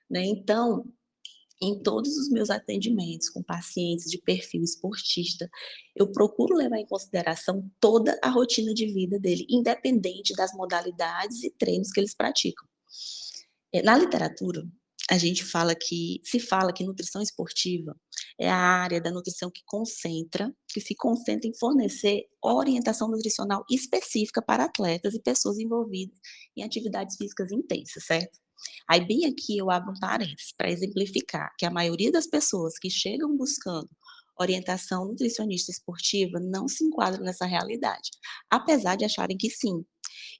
Né? 0.09 0.23
Então, 0.25 0.85
em 1.61 1.81
todos 1.81 2.17
os 2.17 2.29
meus 2.29 2.49
atendimentos 2.49 3.29
com 3.29 3.43
pacientes 3.43 4.05
de 4.05 4.17
perfil 4.17 4.63
esportista, 4.63 5.49
eu 5.95 6.11
procuro 6.11 6.55
levar 6.55 6.77
em 6.77 6.85
consideração 6.85 7.69
toda 7.79 8.17
a 8.23 8.29
rotina 8.29 8.73
de 8.73 8.85
vida 8.87 9.19
dele, 9.19 9.45
independente 9.49 10.33
das 10.33 10.53
modalidades 10.53 11.43
e 11.43 11.51
treinos 11.51 11.91
que 11.91 11.99
eles 11.99 12.15
praticam. 12.15 12.67
É, 13.73 13.81
na 13.83 13.97
literatura, 13.97 14.63
a 15.09 15.17
gente 15.17 15.43
fala 15.43 15.73
que 15.75 16.21
se 16.23 16.39
fala 16.39 16.71
que 16.71 16.83
nutrição 16.83 17.21
esportiva 17.21 17.95
é 18.39 18.49
a 18.49 18.55
área 18.55 19.01
da 19.01 19.11
nutrição 19.11 19.49
que 19.49 19.63
concentra, 19.65 20.53
que 20.67 20.79
se 20.79 20.95
concentra 20.95 21.47
em 21.47 21.53
fornecer 21.53 22.25
orientação 22.41 23.09
nutricional 23.09 23.65
específica 23.69 24.41
para 24.41 24.65
atletas 24.65 25.15
e 25.15 25.21
pessoas 25.21 25.57
envolvidas 25.57 26.17
em 26.55 26.63
atividades 26.63 27.17
físicas 27.17 27.51
intensas, 27.51 28.05
certo? 28.05 28.39
Aí, 28.87 29.05
bem 29.05 29.25
aqui, 29.25 29.57
eu 29.57 29.69
abro 29.69 29.91
um 29.91 29.99
parênteses 29.99 30.53
para 30.57 30.69
exemplificar 30.69 31.53
que 31.57 31.65
a 31.65 31.71
maioria 31.71 32.11
das 32.11 32.27
pessoas 32.27 32.77
que 32.79 32.89
chegam 32.89 33.35
buscando 33.35 33.89
orientação 34.39 35.05
nutricionista 35.05 35.71
esportiva 35.71 36.39
não 36.39 36.67
se 36.67 36.83
enquadram 36.83 37.23
nessa 37.23 37.45
realidade, 37.45 38.09
apesar 38.49 38.95
de 38.95 39.05
acharem 39.05 39.37
que 39.37 39.49
sim, 39.49 39.85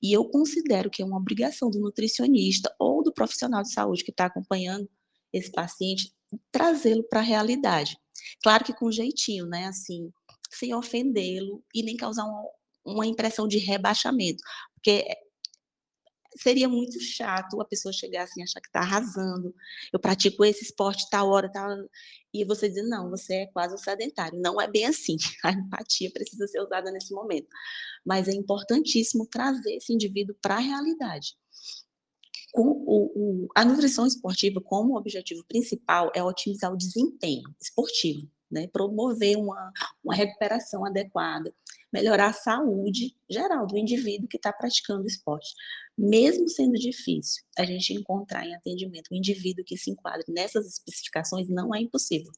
E 0.01 0.13
eu 0.15 0.25
considero 0.25 0.89
que 0.89 1.01
é 1.01 1.05
uma 1.05 1.17
obrigação 1.17 1.69
do 1.69 1.79
nutricionista 1.79 2.73
ou 2.79 3.03
do 3.03 3.13
profissional 3.13 3.61
de 3.63 3.73
saúde 3.73 4.03
que 4.03 4.11
está 4.11 4.25
acompanhando 4.25 4.89
esse 5.33 5.51
paciente 5.51 6.13
trazê-lo 6.51 7.03
para 7.03 7.19
a 7.19 7.23
realidade. 7.23 7.97
Claro 8.43 8.63
que 8.63 8.73
com 8.73 8.91
jeitinho, 8.91 9.45
né? 9.45 9.67
Assim, 9.67 10.11
sem 10.51 10.73
ofendê-lo 10.73 11.63
e 11.73 11.83
nem 11.83 11.95
causar 11.97 12.25
uma, 12.25 12.43
uma 12.85 13.05
impressão 13.05 13.47
de 13.47 13.57
rebaixamento. 13.57 14.41
Porque 14.75 15.05
seria 16.41 16.69
muito 16.69 17.00
chato 17.01 17.60
a 17.62 17.65
pessoa 17.65 17.91
chegar 17.91 18.24
assim, 18.24 18.41
achar 18.41 18.62
que 18.62 18.67
está 18.67 18.79
arrasando. 18.79 19.53
Eu 19.91 20.00
pratico 20.00 20.46
esse 20.46 20.63
esporte 20.63 21.10
tal 21.10 21.29
hora, 21.29 21.51
tal, 21.51 21.69
e 22.34 22.46
você 22.46 22.69
dizer, 22.69 22.84
não, 22.84 23.10
você 23.10 23.34
é 23.34 23.48
quase 23.48 23.74
um 23.74 23.77
sedentário. 23.77 24.39
Não 24.39 24.60
é 24.62 24.67
bem 24.67 24.86
assim. 24.86 25.17
A 25.43 25.51
empatia 25.51 26.10
precisa 26.12 26.48
ser 26.48 26.62
usada 26.62 26.91
nesse 26.91 27.13
momento. 27.13 27.48
Mas 28.05 28.27
é 28.27 28.31
importantíssimo 28.31 29.27
trazer 29.27 29.75
esse 29.75 29.93
indivíduo 29.93 30.36
para 30.41 30.55
a 30.55 30.60
realidade. 30.60 31.36
O, 32.55 33.43
o, 33.43 33.48
a 33.55 33.63
nutrição 33.63 34.08
esportiva, 34.08 34.60
como 34.62 34.98
objetivo 34.98 35.43
principal, 35.48 36.12
é 36.15 36.24
otimizar 36.24 36.74
o 36.74 36.77
desempenho 36.77 37.43
esportivo, 37.62 38.27
né? 38.51 38.67
promover 38.67 39.37
uma, 39.37 39.71
uma 40.03 40.15
recuperação 40.15 40.85
adequada, 40.85 41.53
melhorar 41.91 42.29
a 42.29 42.33
saúde 42.33 43.15
geral 43.29 43.65
do 43.65 43.77
indivíduo 43.77 44.27
que 44.27 44.37
está 44.37 44.51
praticando 44.53 45.07
esporte. 45.07 45.53
Mesmo 45.97 46.47
sendo 46.47 46.73
difícil 46.73 47.43
a 47.57 47.65
gente 47.65 47.93
encontrar 47.93 48.45
em 48.45 48.55
atendimento 48.55 49.09
um 49.11 49.17
indivíduo 49.17 49.65
que 49.65 49.77
se 49.77 49.91
enquadre 49.91 50.25
nessas 50.29 50.65
especificações, 50.65 51.49
não 51.49 51.73
é 51.73 51.81
impossível. 51.81 52.31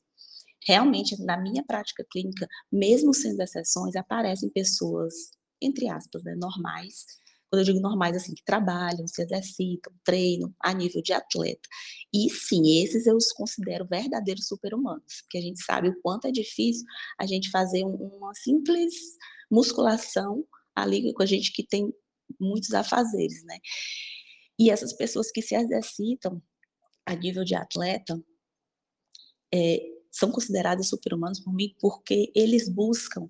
Realmente, 0.66 1.22
na 1.24 1.38
minha 1.38 1.64
prática 1.64 2.06
clínica, 2.10 2.48
mesmo 2.72 3.14
sendo 3.14 3.42
exceções, 3.42 3.96
aparecem 3.96 4.50
pessoas, 4.50 5.14
entre 5.60 5.90
aspas, 5.90 6.24
né, 6.24 6.36
normais, 6.36 7.06
quando 7.52 7.60
eu 7.60 7.66
digo 7.66 7.82
normais, 7.82 8.16
assim, 8.16 8.34
que 8.34 8.46
trabalham, 8.46 9.06
se 9.06 9.22
exercitam, 9.22 9.92
treinam 10.06 10.56
a 10.58 10.74
nível 10.74 11.02
de 11.02 11.12
atleta. 11.12 11.68
E 12.14 12.30
sim, 12.30 12.82
esses 12.82 13.06
eu 13.06 13.18
os 13.18 13.34
considero 13.34 13.86
verdadeiros 13.86 14.48
super-humanos, 14.48 15.22
porque 15.24 15.38
a 15.38 15.42
gente 15.42 15.62
sabe 15.62 15.90
o 15.90 16.02
quanto 16.02 16.28
é 16.28 16.32
difícil 16.32 16.86
a 17.20 17.26
gente 17.26 17.52
fazer 17.52 17.84
uma 17.84 18.34
simples 18.36 18.94
musculação 19.52 20.46
ali 20.74 21.14
com 21.14 21.22
a 21.22 21.26
gente 21.26 21.52
que 21.52 21.62
tem 21.62 21.94
muitos 22.40 22.74
afazeres, 22.74 23.44
né? 23.44 23.60
E 24.58 24.70
essas 24.70 24.94
pessoas 24.94 25.30
que 25.30 25.42
se 25.42 25.54
exercitam 25.54 26.42
a 27.06 27.14
nível 27.16 27.44
de 27.44 27.56
atleta 27.56 28.18
é, 29.54 29.82
são 30.10 30.32
consideradas 30.32 30.88
super-humanos 30.88 31.42
por 31.42 31.54
mim 31.54 31.76
porque 31.82 32.32
eles 32.34 32.70
buscam 32.70 33.30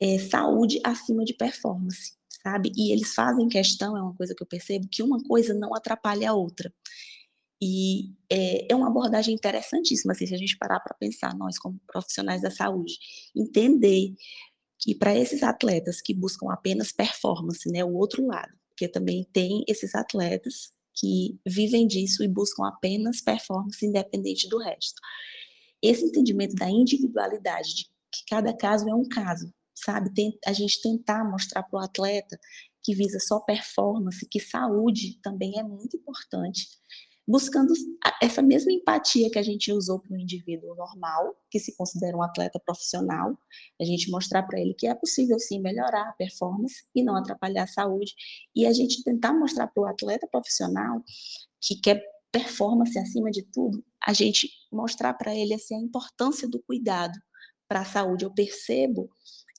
é, 0.00 0.18
saúde 0.18 0.80
acima 0.82 1.24
de 1.24 1.34
performance, 1.34 2.18
sabe? 2.42 2.72
E 2.76 2.92
eles 2.92 3.14
fazem 3.14 3.48
questão, 3.48 3.96
é 3.96 4.02
uma 4.02 4.14
coisa 4.14 4.34
que 4.34 4.42
eu 4.42 4.46
percebo, 4.46 4.88
que 4.90 5.02
uma 5.02 5.22
coisa 5.22 5.54
não 5.54 5.74
atrapalha 5.74 6.30
a 6.30 6.34
outra. 6.34 6.72
E 7.62 8.14
é, 8.30 8.72
é 8.72 8.74
uma 8.74 8.88
abordagem 8.88 9.34
interessantíssima, 9.34 10.12
assim, 10.12 10.26
se 10.26 10.34
a 10.34 10.38
gente 10.38 10.56
parar 10.56 10.80
para 10.80 10.96
pensar, 10.96 11.36
nós 11.36 11.58
como 11.58 11.78
profissionais 11.86 12.40
da 12.40 12.50
saúde, 12.50 12.94
entender 13.36 14.14
que 14.78 14.94
para 14.94 15.14
esses 15.14 15.42
atletas 15.42 16.00
que 16.00 16.14
buscam 16.14 16.50
apenas 16.50 16.90
performance, 16.90 17.70
né, 17.70 17.84
o 17.84 17.94
outro 17.94 18.26
lado, 18.26 18.52
porque 18.70 18.88
também 18.88 19.28
tem 19.30 19.62
esses 19.68 19.94
atletas 19.94 20.72
que 20.94 21.38
vivem 21.46 21.86
disso 21.86 22.24
e 22.24 22.28
buscam 22.28 22.66
apenas 22.66 23.20
performance 23.20 23.84
independente 23.84 24.48
do 24.48 24.58
resto. 24.58 25.00
Esse 25.82 26.04
entendimento 26.04 26.54
da 26.54 26.68
individualidade, 26.70 27.74
de 27.74 27.84
que 27.84 28.24
cada 28.28 28.54
caso 28.54 28.88
é 28.88 28.94
um 28.94 29.06
caso, 29.06 29.52
sabe? 29.84 30.12
Tem, 30.14 30.38
a 30.46 30.52
gente 30.52 30.80
tentar 30.82 31.24
mostrar 31.24 31.62
para 31.62 31.80
o 31.80 31.82
atleta 31.82 32.38
que 32.82 32.94
visa 32.94 33.18
só 33.20 33.40
performance, 33.40 34.26
que 34.30 34.40
saúde 34.40 35.20
também 35.22 35.58
é 35.58 35.62
muito 35.62 35.96
importante 35.96 36.66
buscando 37.30 37.72
essa 38.20 38.42
mesma 38.42 38.72
empatia 38.72 39.30
que 39.30 39.38
a 39.38 39.42
gente 39.42 39.72
usou 39.72 40.00
para 40.00 40.16
o 40.16 40.18
indivíduo 40.18 40.74
normal, 40.74 41.36
que 41.48 41.60
se 41.60 41.76
considera 41.76 42.16
um 42.16 42.22
atleta 42.22 42.58
profissional, 42.58 43.38
a 43.80 43.84
gente 43.84 44.10
mostrar 44.10 44.42
para 44.42 44.58
ele 44.58 44.74
que 44.74 44.88
é 44.88 44.94
possível 44.96 45.38
sim 45.38 45.60
melhorar 45.60 46.08
a 46.08 46.12
performance 46.14 46.82
e 46.92 47.04
não 47.04 47.14
atrapalhar 47.14 47.62
a 47.62 47.68
saúde, 47.68 48.12
e 48.52 48.66
a 48.66 48.72
gente 48.72 49.04
tentar 49.04 49.32
mostrar 49.32 49.68
para 49.68 49.80
o 49.80 49.86
atleta 49.86 50.26
profissional 50.26 51.04
que 51.60 51.80
quer 51.80 52.02
performance 52.32 52.98
acima 52.98 53.30
de 53.30 53.44
tudo, 53.44 53.84
a 54.04 54.12
gente 54.12 54.48
mostrar 54.72 55.14
para 55.14 55.32
ele 55.32 55.54
assim, 55.54 55.76
a 55.76 55.80
importância 55.80 56.48
do 56.48 56.60
cuidado 56.60 57.16
para 57.68 57.82
a 57.82 57.84
saúde. 57.84 58.24
Eu 58.24 58.34
percebo 58.34 59.08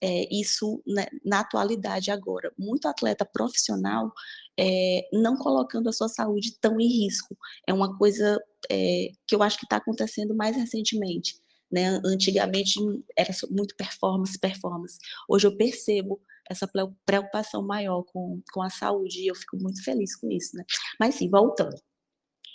é, 0.01 0.27
isso 0.33 0.81
né, 0.85 1.05
na 1.23 1.41
atualidade 1.41 2.09
agora. 2.11 2.51
Muito 2.57 2.87
atleta 2.87 3.25
profissional 3.25 4.11
é, 4.59 5.07
não 5.13 5.37
colocando 5.37 5.89
a 5.89 5.93
sua 5.93 6.09
saúde 6.09 6.57
tão 6.59 6.79
em 6.79 6.87
risco. 6.87 7.37
É 7.67 7.73
uma 7.73 7.97
coisa 7.97 8.39
é, 8.69 9.11
que 9.27 9.35
eu 9.35 9.43
acho 9.43 9.57
que 9.57 9.65
está 9.65 9.77
acontecendo 9.77 10.35
mais 10.35 10.55
recentemente. 10.55 11.35
Né? 11.71 12.01
Antigamente 12.03 12.79
era 13.17 13.31
muito 13.49 13.75
performance, 13.75 14.37
performance. 14.37 14.97
Hoje 15.29 15.47
eu 15.47 15.55
percebo 15.55 16.21
essa 16.49 16.69
preocupação 17.05 17.65
maior 17.65 18.03
com, 18.03 18.41
com 18.51 18.61
a 18.61 18.69
saúde 18.69 19.21
e 19.21 19.27
eu 19.27 19.35
fico 19.35 19.57
muito 19.57 19.83
feliz 19.83 20.15
com 20.17 20.29
isso. 20.31 20.57
Né? 20.57 20.65
Mas 20.99 21.15
sim, 21.15 21.29
voltando 21.29 21.75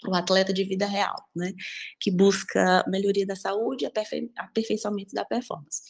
o 0.06 0.14
atleta 0.14 0.52
de 0.52 0.64
vida 0.64 0.86
real, 0.86 1.16
né, 1.34 1.52
que 1.98 2.10
busca 2.10 2.84
melhoria 2.86 3.26
da 3.26 3.34
saúde 3.34 3.84
e 3.84 3.86
aperfei 3.86 4.30
aperfeiçoamento 4.36 5.14
da 5.14 5.24
performance. 5.24 5.80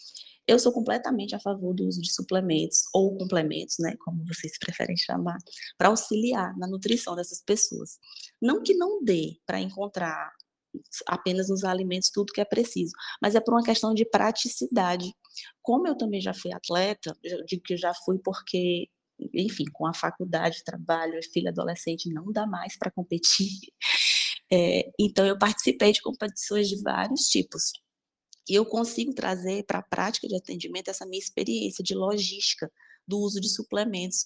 Eu 0.46 0.58
sou 0.58 0.72
completamente 0.72 1.34
a 1.34 1.40
favor 1.40 1.74
do 1.74 1.86
uso 1.86 2.00
de 2.00 2.12
suplementos 2.12 2.84
ou 2.94 3.16
complementos, 3.16 3.76
né, 3.80 3.96
como 4.04 4.24
vocês 4.26 4.58
preferem 4.60 4.96
chamar, 4.96 5.38
para 5.76 5.88
auxiliar 5.88 6.56
na 6.56 6.66
nutrição 6.66 7.16
dessas 7.16 7.42
pessoas. 7.42 7.98
Não 8.40 8.62
que 8.62 8.74
não 8.74 9.02
dê 9.02 9.38
para 9.46 9.60
encontrar 9.60 10.32
apenas 11.06 11.48
nos 11.48 11.64
alimentos 11.64 12.10
tudo 12.10 12.32
que 12.32 12.40
é 12.40 12.44
preciso, 12.44 12.92
mas 13.20 13.34
é 13.34 13.40
por 13.40 13.54
uma 13.54 13.62
questão 13.62 13.94
de 13.94 14.04
praticidade. 14.04 15.12
Como 15.62 15.88
eu 15.88 15.96
também 15.96 16.20
já 16.20 16.34
fui 16.34 16.52
atleta, 16.52 17.16
eu 17.22 17.44
digo 17.44 17.62
que 17.62 17.76
já 17.76 17.92
fui 18.04 18.18
porque 18.18 18.88
enfim, 19.32 19.64
com 19.72 19.86
a 19.86 19.94
faculdade, 19.94 20.62
trabalho, 20.64 21.18
filho 21.32 21.48
adolescente, 21.48 22.12
não 22.12 22.30
dá 22.32 22.46
mais 22.46 22.76
para 22.78 22.90
competir. 22.90 23.50
É, 24.48 24.92
então, 24.96 25.26
eu 25.26 25.36
participei 25.36 25.90
de 25.90 26.00
competições 26.00 26.68
de 26.68 26.80
vários 26.80 27.22
tipos. 27.22 27.72
E 28.48 28.54
eu 28.54 28.64
consigo 28.64 29.12
trazer 29.12 29.64
para 29.64 29.80
a 29.80 29.82
prática 29.82 30.28
de 30.28 30.36
atendimento 30.36 30.88
essa 30.88 31.06
minha 31.06 31.18
experiência 31.18 31.82
de 31.82 31.94
logística 31.94 32.70
do 33.06 33.18
uso 33.18 33.40
de 33.40 33.48
suplementos 33.48 34.24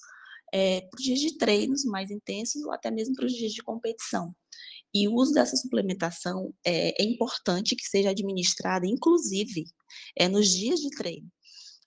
é, 0.53 0.83
para 0.83 0.99
os 0.99 1.05
dias 1.05 1.21
de 1.21 1.39
treinos 1.39 1.85
mais 1.85 2.11
intensos 2.11 2.63
ou 2.63 2.73
até 2.73 2.91
mesmo 2.91 3.15
para 3.15 3.27
os 3.27 3.33
dias 3.33 3.53
de 3.53 3.63
competição. 3.63 4.35
E 4.93 5.07
o 5.07 5.15
uso 5.15 5.33
dessa 5.33 5.57
suplementação 5.57 6.53
é, 6.65 7.01
é 7.01 7.05
importante 7.05 7.77
que 7.77 7.85
seja 7.85 8.11
administrada, 8.11 8.87
inclusive, 8.87 9.65
é, 10.17 10.29
nos 10.29 10.49
dias 10.49 10.81
de 10.81 10.91
treino, 10.91 11.31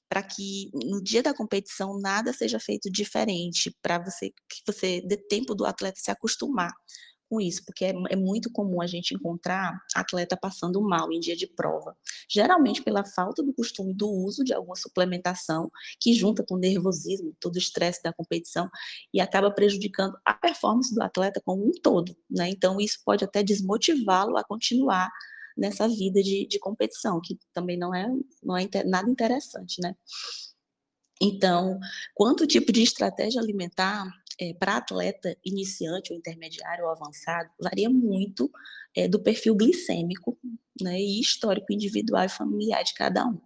para 0.07 0.23
que 0.23 0.71
no 0.73 1.03
dia 1.03 1.21
da 1.21 1.33
competição 1.33 1.99
nada 1.99 2.31
seja 2.31 2.59
feito 2.59 2.89
diferente, 2.89 3.75
para 3.81 3.99
você 3.99 4.29
que 4.29 4.61
você 4.65 5.01
dê 5.01 5.17
tempo 5.17 5.53
do 5.53 5.65
atleta 5.65 5.99
se 5.99 6.11
acostumar 6.11 6.71
com 7.33 7.41
isso, 7.41 7.65
porque 7.65 7.85
é, 7.85 7.93
é, 8.11 8.15
muito 8.15 8.51
comum 8.51 8.79
a 8.79 8.85
gente 8.85 9.15
encontrar 9.15 9.81
atleta 9.95 10.37
passando 10.37 10.79
mal 10.79 11.11
em 11.11 11.19
dia 11.19 11.35
de 11.35 11.47
prova, 11.47 11.97
geralmente 12.29 12.83
pela 12.83 13.03
falta 13.03 13.41
do 13.41 13.51
costume 13.51 13.91
do 13.91 14.07
uso 14.07 14.43
de 14.43 14.53
alguma 14.53 14.75
suplementação 14.75 15.71
que 15.99 16.13
junta 16.13 16.45
com 16.47 16.53
o 16.53 16.59
nervosismo, 16.59 17.35
todo 17.39 17.55
o 17.55 17.57
estresse 17.57 18.03
da 18.03 18.13
competição 18.13 18.69
e 19.11 19.19
acaba 19.19 19.49
prejudicando 19.49 20.15
a 20.23 20.35
performance 20.35 20.93
do 20.93 21.01
atleta 21.01 21.41
como 21.43 21.67
um 21.67 21.71
todo, 21.71 22.15
né? 22.29 22.49
Então 22.49 22.79
isso 22.79 22.99
pode 23.03 23.25
até 23.25 23.41
desmotivá-lo 23.41 24.37
a 24.37 24.43
continuar 24.43 25.09
nessa 25.57 25.87
vida 25.87 26.21
de, 26.21 26.45
de 26.47 26.59
competição, 26.59 27.19
que 27.19 27.39
também 27.51 27.79
não 27.79 27.95
é, 27.95 28.07
não 28.43 28.55
é 28.55 28.67
nada 28.85 29.09
interessante, 29.09 29.81
né? 29.81 29.95
Então, 31.21 31.79
quanto 32.13 32.45
tipo 32.45 32.71
de 32.71 32.83
estratégia 32.83 33.41
alimentar 33.41 34.05
é, 34.43 34.53
para 34.53 34.77
atleta 34.77 35.37
iniciante 35.45 36.11
ou 36.11 36.19
intermediário 36.19 36.83
ou 36.83 36.91
avançado, 36.91 37.49
varia 37.59 37.89
muito 37.89 38.51
é, 38.95 39.07
do 39.07 39.21
perfil 39.21 39.55
glicêmico 39.55 40.37
né, 40.81 40.99
e 40.99 41.21
histórico 41.21 41.71
individual 41.71 42.25
e 42.25 42.29
familiar 42.29 42.83
de 42.83 42.93
cada 42.93 43.25
um. 43.25 43.39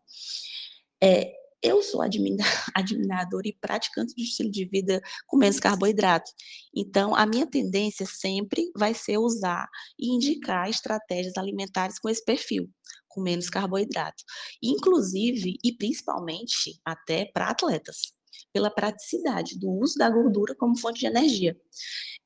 É, 1.01 1.31
eu 1.61 1.83
sou 1.83 2.01
admiradora 2.73 3.47
e 3.47 3.53
praticante 3.53 4.15
de 4.15 4.23
estilo 4.23 4.49
de 4.49 4.65
vida 4.65 5.01
com 5.27 5.37
menos 5.37 5.59
carboidrato. 5.59 6.31
Então, 6.75 7.15
a 7.15 7.25
minha 7.25 7.45
tendência 7.45 8.05
sempre 8.05 8.71
vai 8.75 8.93
ser 8.93 9.17
usar 9.17 9.67
e 9.99 10.15
indicar 10.15 10.69
estratégias 10.69 11.37
alimentares 11.37 11.99
com 11.99 12.09
esse 12.09 12.23
perfil, 12.23 12.69
com 13.07 13.21
menos 13.21 13.49
carboidrato. 13.49 14.23
Inclusive, 14.63 15.57
e 15.63 15.71
principalmente, 15.73 16.79
até 16.83 17.25
para 17.25 17.49
atletas 17.49 18.16
pela 18.53 18.69
praticidade 18.69 19.57
do 19.59 19.69
uso 19.69 19.97
da 19.97 20.09
gordura 20.09 20.55
como 20.55 20.77
fonte 20.77 20.99
de 20.99 21.05
energia. 21.07 21.57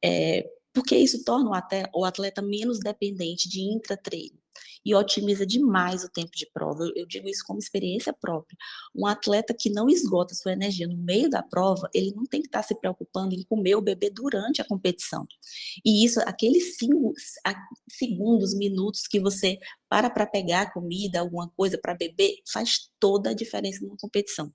É, 0.04 0.46
porque 0.74 0.96
isso 0.96 1.24
torna 1.24 1.50
o 1.94 2.06
atleta, 2.06 2.42
menos 2.42 2.80
dependente 2.80 3.50
de 3.50 3.62
intratreino. 3.62 4.40
e 4.84 4.96
otimiza 4.96 5.46
demais 5.46 6.04
o 6.04 6.10
tempo 6.10 6.32
de 6.36 6.50
prova. 6.52 6.84
Eu, 6.84 6.92
eu 6.96 7.06
digo 7.08 7.30
isso 7.30 7.44
como 7.46 7.60
experiência 7.60 8.12
própria. 8.14 8.58
Um 8.96 9.06
atleta 9.06 9.54
que 9.54 9.70
não 9.70 9.90
esgota 9.90 10.34
sua 10.34 10.54
energia 10.54 10.88
no 10.88 10.98
meio 10.98 11.30
da 11.30 11.44
prova, 11.44 11.90
ele 11.94 12.14
não 12.16 12.26
tem 12.26 12.42
que 12.42 12.48
estar 12.48 12.64
se 12.64 12.74
preocupando 12.80 13.36
em 13.36 13.44
comer 13.44 13.76
ou 13.76 13.82
beber 13.82 14.12
durante 14.12 14.62
a 14.62 14.66
competição. 14.66 15.28
E 15.86 16.04
isso, 16.04 16.20
aqueles 16.22 16.78
cinco, 16.78 17.14
segundos, 17.90 18.56
minutos 18.56 19.08
que 19.08 19.20
você 19.20 19.60
para 19.88 20.10
para 20.10 20.26
pegar 20.26 20.74
comida, 20.74 21.20
alguma 21.20 21.50
coisa 21.50 21.78
para 21.78 21.94
beber, 21.94 22.38
faz 22.52 22.90
toda 23.00 23.32
a 23.32 23.34
diferença 23.34 23.84
numa 23.84 23.98
competição. 23.98 24.52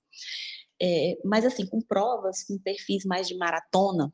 É, 0.81 1.17
mas 1.25 1.45
assim, 1.45 1.65
com 1.65 1.81
provas, 1.81 2.43
com 2.43 2.57
perfis 2.59 3.03
mais 3.05 3.27
de 3.27 3.35
maratona, 3.35 4.13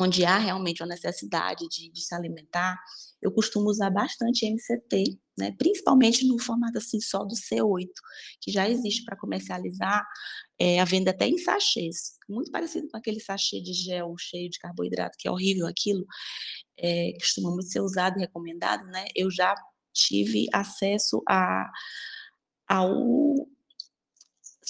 onde 0.00 0.24
há 0.24 0.38
realmente 0.38 0.80
uma 0.80 0.88
necessidade 0.88 1.66
de, 1.68 1.90
de, 1.90 2.00
se 2.00 2.14
alimentar, 2.14 2.78
eu 3.20 3.32
costumo 3.32 3.68
usar 3.68 3.90
bastante 3.90 4.46
MCT, 4.46 5.18
né? 5.36 5.52
principalmente 5.58 6.24
no 6.26 6.38
formato 6.38 6.78
assim 6.78 7.00
só 7.00 7.24
do 7.24 7.34
C8, 7.34 7.88
que 8.40 8.52
já 8.52 8.68
existe 8.68 9.04
para 9.04 9.16
comercializar, 9.16 10.06
é, 10.56 10.78
a 10.78 10.84
venda 10.84 11.10
até 11.10 11.26
em 11.26 11.36
sachês, 11.36 12.16
muito 12.28 12.50
parecido 12.52 12.88
com 12.88 12.96
aquele 12.96 13.18
sachê 13.18 13.60
de 13.60 13.72
gel 13.72 14.14
cheio 14.16 14.48
de 14.48 14.58
carboidrato, 14.60 15.16
que 15.18 15.26
é 15.26 15.30
horrível 15.30 15.66
aquilo, 15.66 16.06
é, 16.78 17.12
costuma 17.18 17.50
muito 17.50 17.68
ser 17.68 17.80
usado 17.80 18.18
e 18.18 18.20
recomendado, 18.20 18.86
né? 18.86 19.06
Eu 19.16 19.30
já 19.30 19.52
tive 19.92 20.46
acesso 20.52 21.22
a, 21.28 21.68
ao 22.68 23.34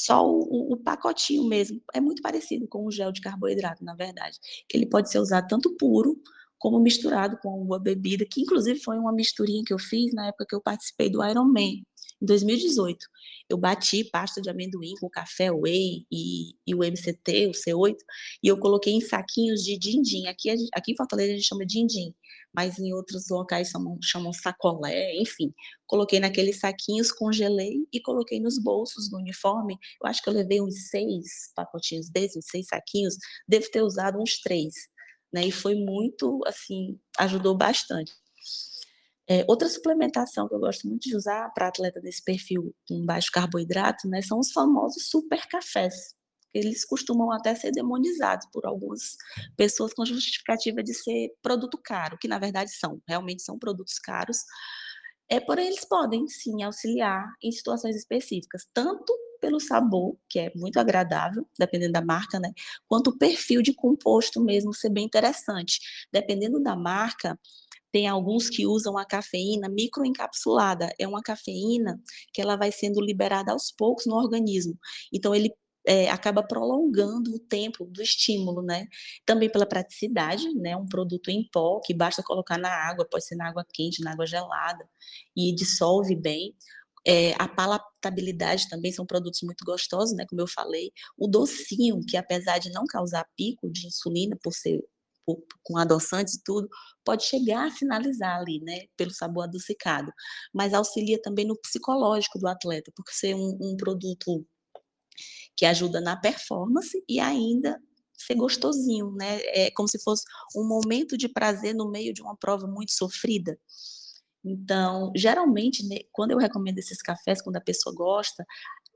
só 0.05 0.25
o, 0.25 0.73
o, 0.73 0.77
pacotinho 0.77 1.45
mesmo. 1.45 1.81
É 1.93 2.01
muito 2.01 2.23
parecido 2.23 2.67
com 2.69 2.87
o 2.87 2.91
gel 2.91 3.13
de 3.13 3.21
carboidrato, 3.21 3.85
na 3.85 3.95
verdade. 3.95 4.39
Que 4.69 4.77
ele 4.77 4.87
pode 4.87 5.11
ser 5.11 5.19
usado 5.19 5.49
tanto 5.49 5.77
puro 5.77 6.21
como 6.59 6.81
misturado 6.81 7.39
com 7.41 7.51
alguma 7.51 7.79
bebida, 7.79 8.27
que 8.29 8.41
inclusive 8.43 8.81
foi 8.81 8.99
uma 8.99 9.13
misturinha 9.13 9.63
que 9.65 9.73
eu 9.73 9.79
fiz 9.79 10.13
na 10.13 10.27
época 10.29 10.47
que 10.49 10.55
eu 10.55 10.61
participei 10.61 11.09
do 11.09 11.25
Ironman, 11.25 11.85
em 12.21 12.27
2018. 12.27 12.99
Eu 13.49 13.57
bati 13.57 14.05
pasta 14.05 14.41
de 14.41 14.51
amendoim 14.51 14.95
com 15.01 15.09
café 15.09 15.51
whey 15.53 16.05
e, 16.11 16.55
e 16.67 16.75
o 16.75 16.79
MCT, 16.79 17.47
o 17.47 17.53
C8, 17.53 17.97
e 18.43 18.49
eu 18.49 18.59
coloquei 18.59 18.93
em 18.93 19.01
saquinhos 19.01 19.63
de 19.63 19.79
din-din. 19.79 20.27
Aqui, 20.27 20.51
aqui 20.75 20.93
em 20.93 20.97
Fortaleza 20.97 21.33
a 21.33 21.37
gente 21.37 21.47
chama 21.47 21.65
din-din, 21.65 22.13
mas 22.59 22.77
em 22.77 22.93
outros 22.93 23.29
locais 23.31 23.69
chamam, 23.69 23.97
chamam 24.03 24.33
sacolé, 24.33 25.15
enfim. 25.15 25.55
Coloquei 25.87 26.19
naqueles 26.19 26.59
saquinhos, 26.59 27.13
congelei 27.13 27.87
e 27.93 28.03
coloquei 28.03 28.41
nos 28.41 28.61
bolsos 28.61 29.09
do 29.09 29.17
uniforme. 29.17 29.79
Eu 30.03 30.11
acho 30.11 30.21
que 30.21 30.29
eu 30.29 30.33
levei 30.33 30.61
uns 30.61 30.89
seis 30.89 31.53
pacotinhos 31.55 32.11
desses, 32.11 32.47
seis 32.51 32.67
saquinhos, 32.67 33.15
devo 33.47 33.71
ter 33.71 33.83
usado 33.83 34.21
uns 34.21 34.41
três. 34.41 34.75
Né, 35.33 35.47
e 35.47 35.53
foi 35.53 35.77
muito, 35.77 36.41
assim, 36.47 36.99
ajudou 37.17 37.57
bastante. 37.57 38.13
É, 39.31 39.45
outra 39.47 39.69
suplementação 39.69 40.49
que 40.49 40.55
eu 40.55 40.59
gosto 40.59 40.89
muito 40.89 41.03
de 41.03 41.15
usar 41.15 41.49
para 41.51 41.69
atleta 41.69 42.01
desse 42.01 42.25
perfil 42.25 42.75
com 42.89 43.07
baixo 43.07 43.31
carboidrato, 43.33 44.09
né, 44.09 44.21
são 44.21 44.41
os 44.41 44.51
famosos 44.51 45.09
super 45.09 45.47
cafés. 45.47 46.18
Eles 46.59 46.85
costumam 46.85 47.33
até 47.33 47.55
ser 47.55 47.73
demonizados 47.73 48.47
por 48.53 48.67
algumas 48.67 49.17
pessoas 49.57 49.93
com 49.95 50.05
justificativa 50.05 50.83
de 50.83 50.95
ser 50.95 51.33
produto 51.43 51.79
caro, 51.83 52.19
que 52.19 52.29
na 52.29 52.39
verdade 52.39 52.71
são, 52.73 53.01
realmente 53.07 53.43
são 53.43 53.59
produtos 53.59 53.99
caros. 53.99 54.39
É, 55.29 55.39
porém, 55.41 55.67
eles 55.67 55.85
podem 55.85 56.27
sim 56.29 56.63
auxiliar 56.63 57.27
em 57.43 57.53
situações 57.53 57.97
específicas, 57.97 58.67
tanto 58.73 59.13
pelo 59.41 59.61
sabor, 59.61 60.17
que 60.29 60.39
é 60.39 60.53
muito 60.55 60.79
agradável, 60.81 61.47
dependendo 61.59 61.93
da 61.93 62.03
marca, 62.03 62.41
né? 62.41 62.53
Quanto 62.89 63.11
o 63.11 63.19
perfil 63.19 63.63
de 63.63 63.73
composto 63.73 64.41
mesmo 64.43 64.75
ser 64.75 64.91
bem 64.91 65.05
interessante. 65.05 65.81
Dependendo 66.13 66.61
da 66.61 66.75
marca, 66.75 67.39
tem 67.93 68.07
alguns 68.07 68.49
que 68.51 68.67
usam 68.67 68.99
a 68.99 69.05
cafeína 69.05 69.69
microencapsulada. 69.69 70.93
É 70.99 71.07
uma 71.07 71.23
cafeína 71.23 72.01
que 72.33 72.41
ela 72.41 72.57
vai 72.57 72.73
sendo 72.73 73.01
liberada 73.01 73.53
aos 73.53 73.71
poucos 73.71 74.07
no 74.07 74.15
organismo. 74.17 74.79
Então, 75.13 75.35
ele 75.35 75.53
é, 75.89 76.11
acaba 76.11 76.43
prolongando 76.43 77.35
o 77.35 77.39
tempo 77.39 77.87
do 77.87 78.03
estímulo, 78.03 78.63
né? 78.63 78.87
Também 79.25 79.51
pela 79.51 79.67
praticidade, 79.67 80.53
né? 80.55 80.77
Um 80.77 80.87
produto 80.87 81.31
em 81.31 81.49
pó 81.51 81.81
que 81.83 81.95
basta 81.95 82.23
colocar 82.23 82.59
na 82.59 82.69
água, 82.69 83.09
pode 83.11 83.25
ser 83.25 83.37
na 83.37 83.49
água 83.49 83.65
quente, 83.73 84.05
na 84.05 84.13
água 84.13 84.27
gelada, 84.27 84.87
e 85.35 85.55
dissolve 85.55 86.15
bem. 86.15 86.55
É, 87.07 87.33
a 87.39 87.49
palatabilidade 87.49 88.69
também 88.69 88.93
são 88.93 89.07
produtos 89.07 89.41
muito 89.43 89.65
gostosos, 89.65 90.15
né? 90.15 90.27
Como 90.29 90.43
eu 90.43 90.47
falei. 90.47 90.93
O 91.17 91.27
docinho, 91.27 92.01
que 92.07 92.17
apesar 92.19 92.59
de 92.59 92.71
não 92.71 92.85
causar 92.87 93.27
pico 93.37 93.71
de 93.71 93.87
insulina 93.87 94.37
por 94.43 94.53
ser 94.53 94.81
com 95.63 95.77
adoçantes 95.79 96.35
e 96.35 96.43
tudo, 96.43 96.69
pode 97.05 97.25
chegar 97.25 97.67
a 97.67 97.71
sinalizar 97.71 98.39
ali, 98.39 98.61
né, 98.63 98.87
pelo 98.97 99.11
sabor 99.11 99.45
adocicado, 99.45 100.11
mas 100.55 100.73
auxilia 100.73 101.21
também 101.21 101.47
no 101.47 101.59
psicológico 101.61 102.39
do 102.39 102.49
atleta, 102.49 102.91
por 102.97 103.05
ser 103.11 103.35
um, 103.35 103.59
um 103.61 103.77
produto 103.77 104.47
que 105.57 105.67
ajuda 105.67 106.01
na 106.01 106.17
performance 106.17 107.03
e 107.09 107.19
ainda 107.21 107.81
ser 108.17 108.35
gostosinho, 108.35 109.13
né? 109.13 109.41
É 109.47 109.71
como 109.71 109.89
se 109.89 110.03
fosse 110.03 110.25
um 110.57 110.67
momento 110.67 111.17
de 111.17 111.29
prazer 111.29 111.75
no 111.75 111.91
meio 111.91 112.13
de 112.13 112.21
uma 112.21 112.37
prova 112.37 112.67
muito 112.67 112.93
sofrida. 112.93 113.59
Então, 114.45 115.13
geralmente, 115.17 115.87
né, 115.87 115.99
quando 116.13 116.31
eu 116.33 116.39
recomendo 116.39 116.79
esses 116.79 117.03
cafés, 117.03 117.43
quando 117.43 117.57
a 117.57 117.61
pessoa 117.61 117.95
gosta, 117.95 118.45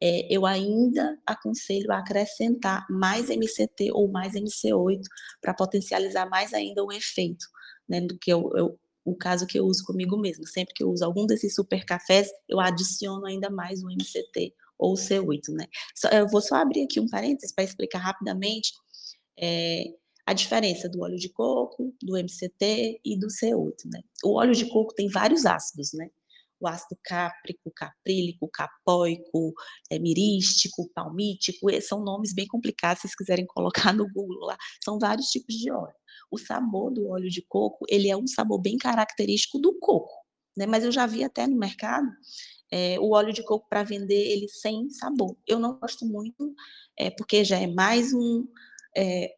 é, 0.01 0.27
eu 0.35 0.47
ainda 0.47 1.17
aconselho 1.27 1.93
a 1.93 1.99
acrescentar 1.99 2.87
mais 2.91 3.29
MCT 3.29 3.93
ou 3.93 4.11
mais 4.11 4.35
MC8 4.35 5.03
para 5.41 5.55
potencializar 5.55 6.29
mais 6.29 6.53
ainda 6.53 6.83
o 6.85 6.93
efeito, 6.93 7.47
né, 7.89 8.01
do 8.01 8.19
que 8.19 8.33
eu, 8.33 8.51
eu, 8.57 8.79
o 9.05 9.17
caso 9.17 9.47
que 9.47 9.59
eu 9.59 9.65
uso 9.65 9.85
comigo 9.85 10.17
mesmo. 10.17 10.47
Sempre 10.47 10.75
que 10.75 10.83
eu 10.83 10.91
uso 10.91 11.05
algum 11.05 11.27
desses 11.27 11.55
super 11.55 11.85
cafés, 11.85 12.29
eu 12.49 12.61
adiciono 12.61 13.27
ainda 13.27 13.51
mais 13.51 13.83
o 13.83 13.91
MCT 13.91 14.55
ou 14.83 14.95
o 14.95 14.97
C8, 14.97 15.49
né? 15.51 15.67
Só, 15.95 16.09
eu 16.09 16.29
vou 16.29 16.41
só 16.41 16.57
abrir 16.57 16.83
aqui 16.85 16.99
um 16.99 17.09
parênteses 17.09 17.55
para 17.55 17.65
explicar 17.65 17.99
rapidamente 17.99 18.73
é, 19.39 19.85
a 20.27 20.33
diferença 20.33 20.89
do 20.89 21.01
óleo 21.01 21.17
de 21.17 21.29
coco, 21.29 21.95
do 22.03 22.17
MCT 22.17 23.01
e 23.05 23.19
do 23.19 23.29
C8, 23.29 23.75
né? 23.87 24.01
O 24.25 24.39
óleo 24.39 24.55
de 24.55 24.69
coco 24.69 24.95
tem 24.95 25.09
vários 25.09 25.47
ácidos, 25.47 25.93
né? 25.93 26.09
o 26.63 26.69
ácido 26.69 26.97
cáprico, 27.03 27.73
caprílico, 27.75 28.49
capóico, 28.49 29.53
é, 29.91 29.99
mirístico, 29.99 30.89
palmítico, 30.95 31.67
são 31.83 32.05
nomes 32.05 32.33
bem 32.33 32.47
complicados, 32.47 33.01
se 33.01 33.09
vocês 33.09 33.17
quiserem 33.17 33.45
colocar 33.47 33.93
no 33.93 34.07
Google 34.07 34.47
lá, 34.47 34.57
são 34.83 34.97
vários 34.97 35.27
tipos 35.27 35.57
de 35.57 35.73
óleo. 35.73 35.95
O 36.31 36.39
sabor 36.39 36.93
do 36.93 37.09
óleo 37.09 37.29
de 37.29 37.43
coco, 37.43 37.85
ele 37.89 38.09
é 38.09 38.17
um 38.17 38.29
sabor 38.29 38.61
bem 38.61 38.79
característico 38.79 39.59
do 39.59 39.77
coco, 39.81 40.15
né? 40.57 40.65
Mas 40.65 40.85
eu 40.85 40.93
já 40.93 41.05
vi 41.05 41.25
até 41.25 41.49
no 41.49 41.59
mercado 41.59 42.07
é, 42.73 42.99
o 42.99 43.11
óleo 43.11 43.35
de 43.35 43.45
coco 43.45 43.69
para 43.69 43.83
vender 43.83 44.33
ele 44.33 44.49
sem 44.49 44.89
sabor. 44.89 45.37
Eu 45.47 45.59
não 45.59 45.79
gosto 45.79 46.07
muito, 46.07 46.55
é, 46.99 47.11
porque 47.11 47.45
já 47.45 47.59
é 47.59 47.67
mais 47.67 48.15
um, 48.15 48.49
é, 48.97 49.35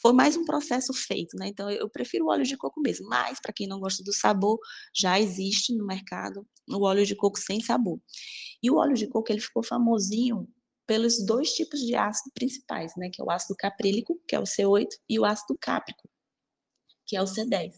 foi 0.00 0.12
mais 0.12 0.36
um 0.36 0.44
processo 0.44 0.92
feito, 0.94 1.36
né? 1.36 1.48
Então 1.48 1.68
eu 1.68 1.90
prefiro 1.90 2.26
o 2.26 2.28
óleo 2.30 2.44
de 2.44 2.56
coco 2.56 2.80
mesmo, 2.80 3.08
mas 3.08 3.40
para 3.40 3.52
quem 3.52 3.66
não 3.66 3.80
gosta 3.80 4.02
do 4.04 4.12
sabor, 4.12 4.58
já 4.94 5.18
existe 5.18 5.74
no 5.74 5.84
mercado 5.84 6.46
o 6.68 6.84
óleo 6.84 7.04
de 7.04 7.16
coco 7.16 7.38
sem 7.38 7.60
sabor. 7.60 8.00
E 8.62 8.70
o 8.70 8.76
óleo 8.76 8.94
de 8.94 9.08
coco 9.08 9.32
ele 9.32 9.40
ficou 9.40 9.64
famosinho 9.64 10.48
pelos 10.86 11.24
dois 11.24 11.52
tipos 11.52 11.80
de 11.80 11.96
ácido 11.96 12.30
principais, 12.32 12.92
né? 12.96 13.10
Que 13.12 13.20
é 13.20 13.24
o 13.24 13.30
ácido 13.30 13.56
caprílico, 13.56 14.20
que 14.28 14.36
é 14.36 14.38
o 14.38 14.44
C8, 14.44 14.88
e 15.08 15.18
o 15.18 15.24
ácido 15.24 15.56
cáprico, 15.60 16.08
que 17.06 17.16
é 17.16 17.22
o 17.22 17.24
C10. 17.24 17.72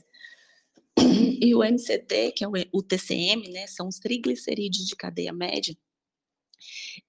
E 1.41 1.55
o 1.55 1.63
MCT, 1.63 2.33
que 2.33 2.45
é 2.45 2.49
o 2.73 2.83
TCM, 2.83 3.51
né? 3.51 3.67
São 3.67 3.89
os 3.89 3.99
triglicerídeos 3.99 4.87
de 4.87 4.97
cadeia 4.97 5.33
média 5.33 5.77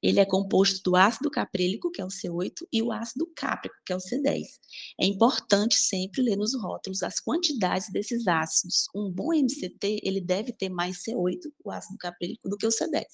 ele 0.02 0.20
é 0.20 0.26
composto 0.26 0.82
do 0.84 0.96
ácido 0.96 1.30
caprílico, 1.30 1.92
que 1.92 2.02
é 2.02 2.06
o 2.06 2.10
C8, 2.10 2.68
e 2.72 2.82
o 2.82 2.92
ácido 2.92 3.28
cáprico, 3.36 3.76
que 3.86 3.94
é 3.94 3.96
o 3.96 4.00
C10. 4.00 4.44
É 5.00 5.06
importante 5.06 5.76
sempre 5.76 6.22
ler 6.22 6.36
nos 6.36 6.54
rótulos 6.56 7.04
as 7.04 7.20
quantidades 7.20 7.92
desses 7.92 8.28
ácidos. 8.28 8.88
Um 8.96 9.12
bom 9.12 9.34
MCT, 9.34 10.02
ele 10.04 10.22
deve 10.22 10.52
ter 10.54 10.70
mais 10.70 10.98
C8, 11.04 11.40
o 11.64 11.72
ácido 11.72 11.98
caprílico, 11.98 12.50
do 12.50 12.58
que 12.58 12.66
o 12.68 12.70
C10, 12.70 13.06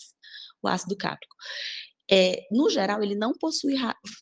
o 0.62 0.68
ácido 0.68 0.96
cáprico. 0.96 1.36
É, 2.14 2.46
no 2.52 2.70
geral, 2.70 3.02
ele 3.02 3.16
não 3.16 3.32
possui 3.34 3.76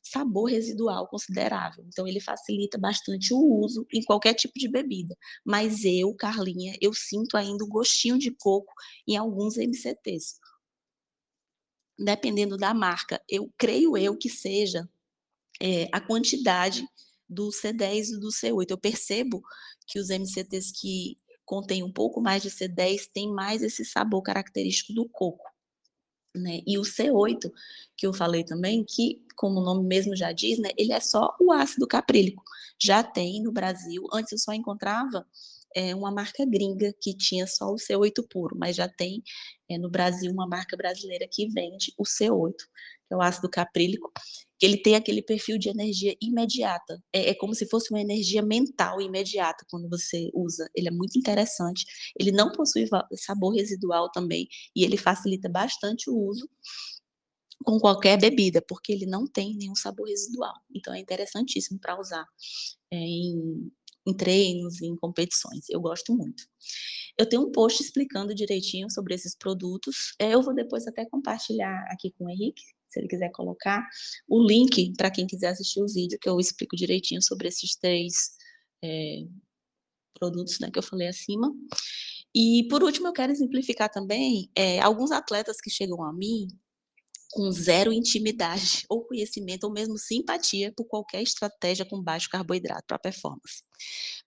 sabor 0.03 0.49
residual 0.49 1.07
considerável, 1.07 1.83
então 1.87 2.07
ele 2.07 2.19
facilita 2.19 2.77
bastante 2.77 3.33
o 3.33 3.39
uso 3.39 3.85
em 3.91 4.03
qualquer 4.03 4.35
tipo 4.35 4.53
de 4.59 4.69
bebida. 4.69 5.15
Mas 5.43 5.83
eu, 5.83 6.13
Carlinha, 6.13 6.75
eu 6.81 6.93
sinto 6.93 7.35
ainda 7.35 7.63
o 7.63 7.67
gostinho 7.67 8.19
de 8.19 8.31
coco 8.31 8.71
em 9.07 9.17
alguns 9.17 9.57
MCTs 9.57 10.37
dependendo 11.99 12.57
da 12.57 12.73
marca, 12.73 13.21
eu 13.27 13.51
creio 13.57 13.97
eu 13.97 14.17
que 14.17 14.29
seja 14.29 14.89
é, 15.61 15.89
a 15.91 15.99
quantidade 15.99 16.87
do 17.27 17.49
C10 17.49 18.15
e 18.15 18.19
do 18.19 18.29
C8. 18.29 18.71
Eu 18.71 18.77
percebo 18.77 19.41
que 19.85 19.99
os 19.99 20.09
MCTs 20.09 20.71
que 20.71 21.17
contêm 21.45 21.83
um 21.83 21.91
pouco 21.91 22.21
mais 22.21 22.41
de 22.41 22.49
C10 22.49 23.09
têm 23.13 23.31
mais 23.31 23.61
esse 23.61 23.83
sabor 23.83 24.21
característico 24.21 24.93
do 24.93 25.07
coco. 25.09 25.43
Né? 26.35 26.61
E 26.65 26.77
o 26.77 26.83
C8, 26.83 27.51
que 27.97 28.05
eu 28.05 28.13
falei 28.13 28.43
também, 28.43 28.83
que, 28.83 29.21
como 29.35 29.59
o 29.59 29.63
nome 29.63 29.87
mesmo 29.87 30.15
já 30.15 30.31
diz, 30.31 30.59
né, 30.59 30.69
ele 30.77 30.93
é 30.93 30.99
só 30.99 31.35
o 31.39 31.51
ácido 31.51 31.87
caprílico. 31.87 32.43
Já 32.81 33.03
tem 33.03 33.41
no 33.41 33.51
Brasil, 33.51 34.03
antes 34.13 34.31
eu 34.31 34.37
só 34.37 34.53
encontrava 34.53 35.25
é 35.75 35.93
uma 35.95 36.11
marca 36.11 36.45
gringa 36.45 36.93
que 36.99 37.15
tinha 37.15 37.45
só 37.45 37.65
o 37.71 37.75
C8 37.75 38.27
puro, 38.27 38.55
mas 38.57 38.75
já 38.75 38.87
tem 38.87 39.23
é, 39.69 39.77
no 39.77 39.89
Brasil 39.89 40.31
uma 40.31 40.47
marca 40.47 40.75
brasileira 40.75 41.27
que 41.31 41.47
vende 41.47 41.93
o 41.97 42.03
C8, 42.03 42.55
que 43.07 43.13
é 43.13 43.15
o 43.15 43.21
ácido 43.21 43.49
caprílico, 43.49 44.11
que 44.59 44.65
ele 44.65 44.77
tem 44.77 44.95
aquele 44.95 45.21
perfil 45.21 45.57
de 45.57 45.69
energia 45.69 46.15
imediata. 46.21 47.01
É, 47.13 47.29
é, 47.29 47.33
como 47.33 47.55
se 47.55 47.65
fosse 47.65 47.91
uma 47.91 48.01
energia 48.01 48.41
mental 48.41 49.01
imediata 49.01 49.65
quando 49.69 49.89
você 49.89 50.29
usa. 50.33 50.69
Ele 50.75 50.89
é 50.89 50.91
muito 50.91 51.17
interessante. 51.17 51.85
Ele 52.19 52.31
não 52.31 52.51
possui 52.51 52.87
sabor 53.15 53.55
residual 53.55 54.11
também 54.11 54.47
e 54.75 54.83
ele 54.83 54.97
facilita 54.97 55.47
bastante 55.47 56.09
o 56.09 56.17
uso 56.17 56.49
com 57.63 57.79
qualquer 57.79 58.17
bebida, 58.17 58.61
porque 58.61 58.91
ele 58.91 59.05
não 59.05 59.25
tem 59.25 59.55
nenhum 59.55 59.75
sabor 59.75 60.07
residual. 60.07 60.53
Então 60.73 60.93
é 60.93 60.99
interessantíssimo 60.99 61.79
para 61.79 61.99
usar 61.99 62.25
é, 62.91 62.97
em, 62.97 63.71
em 64.05 64.13
treinos, 64.13 64.81
em 64.81 64.95
competições. 64.95 65.69
Eu 65.69 65.79
gosto 65.79 66.13
muito. 66.13 66.43
Eu 67.17 67.27
tenho 67.27 67.43
um 67.43 67.51
post 67.51 67.81
explicando 67.81 68.35
direitinho 68.35 68.89
sobre 68.89 69.13
esses 69.13 69.35
produtos. 69.35 70.13
É, 70.19 70.33
eu 70.33 70.41
vou 70.41 70.53
depois 70.53 70.87
até 70.87 71.05
compartilhar 71.05 71.85
aqui 71.91 72.11
com 72.11 72.25
o 72.25 72.29
Henrique, 72.29 72.63
se 72.89 72.99
ele 72.99 73.07
quiser 73.07 73.29
colocar 73.31 73.87
o 74.27 74.41
link 74.45 74.93
para 74.97 75.11
quem 75.11 75.27
quiser 75.27 75.49
assistir 75.49 75.81
o 75.81 75.87
vídeo, 75.87 76.19
que 76.19 76.29
eu 76.29 76.39
explico 76.39 76.75
direitinho 76.75 77.21
sobre 77.21 77.47
esses 77.47 77.75
três 77.75 78.31
é, 78.83 79.23
produtos 80.13 80.59
né, 80.59 80.69
que 80.71 80.79
eu 80.79 80.83
falei 80.83 81.07
acima. 81.07 81.53
E, 82.33 82.67
por 82.69 82.83
último, 82.83 83.07
eu 83.07 83.13
quero 83.13 83.31
exemplificar 83.31 83.89
também 83.89 84.49
é, 84.55 84.79
alguns 84.79 85.11
atletas 85.11 85.57
que 85.61 85.69
chegam 85.69 86.03
a 86.03 86.13
mim 86.13 86.47
com 87.31 87.51
zero 87.51 87.93
intimidade 87.93 88.85
ou 88.89 89.05
conhecimento 89.05 89.65
ou 89.65 89.71
mesmo 89.71 89.97
simpatia 89.97 90.73
por 90.75 90.85
qualquer 90.85 91.21
estratégia 91.21 91.85
com 91.85 92.01
baixo 92.01 92.29
carboidrato 92.29 92.85
para 92.87 92.99
performance. 92.99 93.63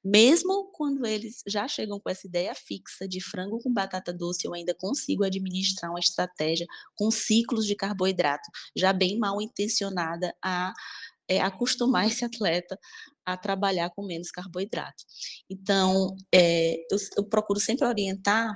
Mesmo 0.04 0.70
quando 0.72 1.06
eles 1.06 1.42
já 1.46 1.68
chegam 1.68 2.00
com 2.00 2.10
essa 2.10 2.26
ideia 2.26 2.54
fixa 2.54 3.06
de 3.06 3.20
frango 3.20 3.60
com 3.60 3.72
batata 3.72 4.12
doce, 4.12 4.46
eu 4.46 4.54
ainda 4.54 4.74
consigo 4.74 5.24
administrar 5.24 5.90
uma 5.90 6.00
estratégia 6.00 6.66
com 6.96 7.10
ciclos 7.10 7.66
de 7.66 7.76
carboidrato, 7.76 8.48
já 8.76 8.92
bem 8.92 9.18
mal 9.18 9.40
intencionada 9.40 10.34
a 10.42 10.72
é, 11.28 11.40
acostumar 11.40 12.06
esse 12.08 12.24
atleta 12.24 12.78
a 13.24 13.36
trabalhar 13.36 13.90
com 13.90 14.04
menos 14.04 14.30
carboidrato. 14.30 15.04
Então, 15.48 16.16
é, 16.34 16.74
eu, 16.90 16.98
eu 17.18 17.24
procuro 17.24 17.60
sempre 17.60 17.86
orientar 17.86 18.52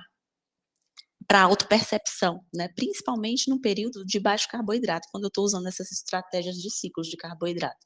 para 1.27 1.43
autopercepção, 1.43 2.41
né? 2.55 2.69
principalmente 2.75 3.51
no 3.51 3.61
período 3.61 4.05
de 4.05 4.21
baixo 4.21 4.49
carboidrato, 4.49 5.09
quando 5.11 5.25
eu 5.25 5.29
estou 5.29 5.45
usando 5.45 5.67
essas 5.67 5.91
estratégias 5.91 6.57
de 6.57 6.71
ciclos 6.71 7.09
de 7.09 7.17
carboidrato. 7.17 7.79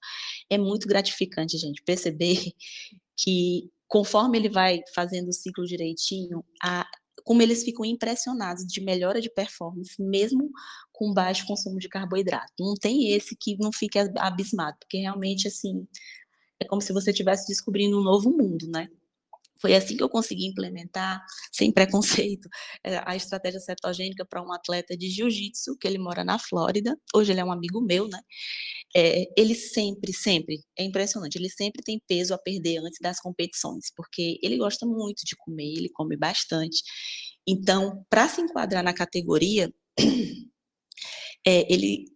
É 0.51 0.59
muito 0.59 0.87
gratificante, 0.87 1.57
gente, 1.57 1.83
perceber 1.83 2.39
que 3.17 3.71
conforme 3.89 4.39
ele 4.39 4.49
vai 4.49 4.81
fazendo 4.95 5.29
o 5.29 5.33
ciclo 5.33 5.65
direitinho, 5.65 6.45
a, 6.63 6.87
como 7.25 7.43
eles 7.43 7.65
ficam 7.65 7.85
impressionados 7.85 8.65
de 8.65 8.81
melhora 8.81 9.21
de 9.21 9.31
performance, 9.31 10.01
mesmo 10.01 10.51
com 10.93 11.13
baixo 11.13 11.47
consumo 11.47 11.79
de 11.79 11.89
carboidrato. 11.89 12.53
Não 12.59 12.75
tem 12.75 13.11
esse 13.13 13.37
que 13.37 13.57
não 13.59 13.73
fique 13.73 13.99
abismado, 14.19 14.77
porque 14.81 14.99
realmente, 14.99 15.49
assim, 15.49 15.87
é 16.61 16.65
como 16.67 16.81
se 16.81 16.93
você 16.93 17.11
estivesse 17.11 17.47
descobrindo 17.49 17.99
um 17.99 18.03
novo 18.03 18.31
mundo, 18.31 18.67
né? 18.69 18.89
Foi 19.61 19.75
assim 19.75 19.97
que 19.97 20.03
eu 20.03 20.09
consegui 20.09 20.47
implementar, 20.47 21.21
sem 21.53 21.73
preconceito, 21.73 22.49
eh, 22.85 23.03
a 23.05 23.15
estratégia 23.17 23.61
cetogênica 23.61 24.25
para 24.25 24.43
um 24.43 24.53
atleta 24.53 24.97
de 24.97 25.09
jiu-jitsu, 25.09 25.77
que 25.79 25.87
ele 25.87 25.99
mora 25.99 26.25
na 26.25 26.39
Flórida. 26.39 26.97
Hoje 27.15 27.33
ele 27.33 27.41
é 27.41 27.45
um 27.45 27.53
amigo 27.53 27.81
meu, 27.81 28.09
né? 28.09 28.21
É, 28.97 29.27
ele 29.37 29.55
sempre, 29.55 30.13
sempre, 30.13 30.61
é 30.77 30.85
impressionante, 30.85 31.37
ele 31.37 31.49
sempre 31.49 31.83
tem 31.83 32.01
peso 32.09 32.35
a 32.35 32.39
perder 32.39 32.79
antes 32.79 32.99
das 33.01 33.21
competições, 33.21 33.93
porque 33.95 34.39
ele 34.43 34.57
gosta 34.59 34.87
muito 34.87 35.25
de 35.25 35.37
comer, 35.37 35.73
ele 35.77 35.91
come 35.91 36.17
bastante. 36.17 36.83
Então, 37.47 38.05
para 38.11 38.29
se 38.29 38.41
enquadrar 38.41 38.83
na 38.83 38.93
categoria, 38.95 39.73
é, 41.47 41.73
ele 41.73 42.07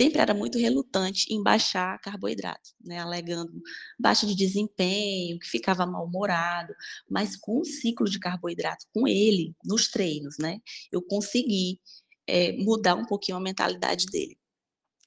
sempre 0.00 0.20
era 0.20 0.32
muito 0.32 0.58
relutante 0.58 1.26
em 1.32 1.42
baixar 1.42 1.98
carboidrato, 2.00 2.70
né, 2.80 2.98
alegando 3.00 3.52
baixa 3.98 4.26
de 4.26 4.34
desempenho, 4.34 5.38
que 5.38 5.48
ficava 5.48 5.84
mal-humorado, 5.86 6.74
mas 7.10 7.36
com 7.36 7.60
o 7.60 7.64
ciclo 7.64 8.08
de 8.08 8.18
carboidrato 8.18 8.86
com 8.94 9.08
ele, 9.08 9.54
nos 9.64 9.88
treinos, 9.88 10.36
né, 10.38 10.60
eu 10.92 11.02
consegui 11.02 11.80
é, 12.26 12.52
mudar 12.52 12.94
um 12.94 13.06
pouquinho 13.06 13.38
a 13.38 13.40
mentalidade 13.40 14.06
dele. 14.06 14.38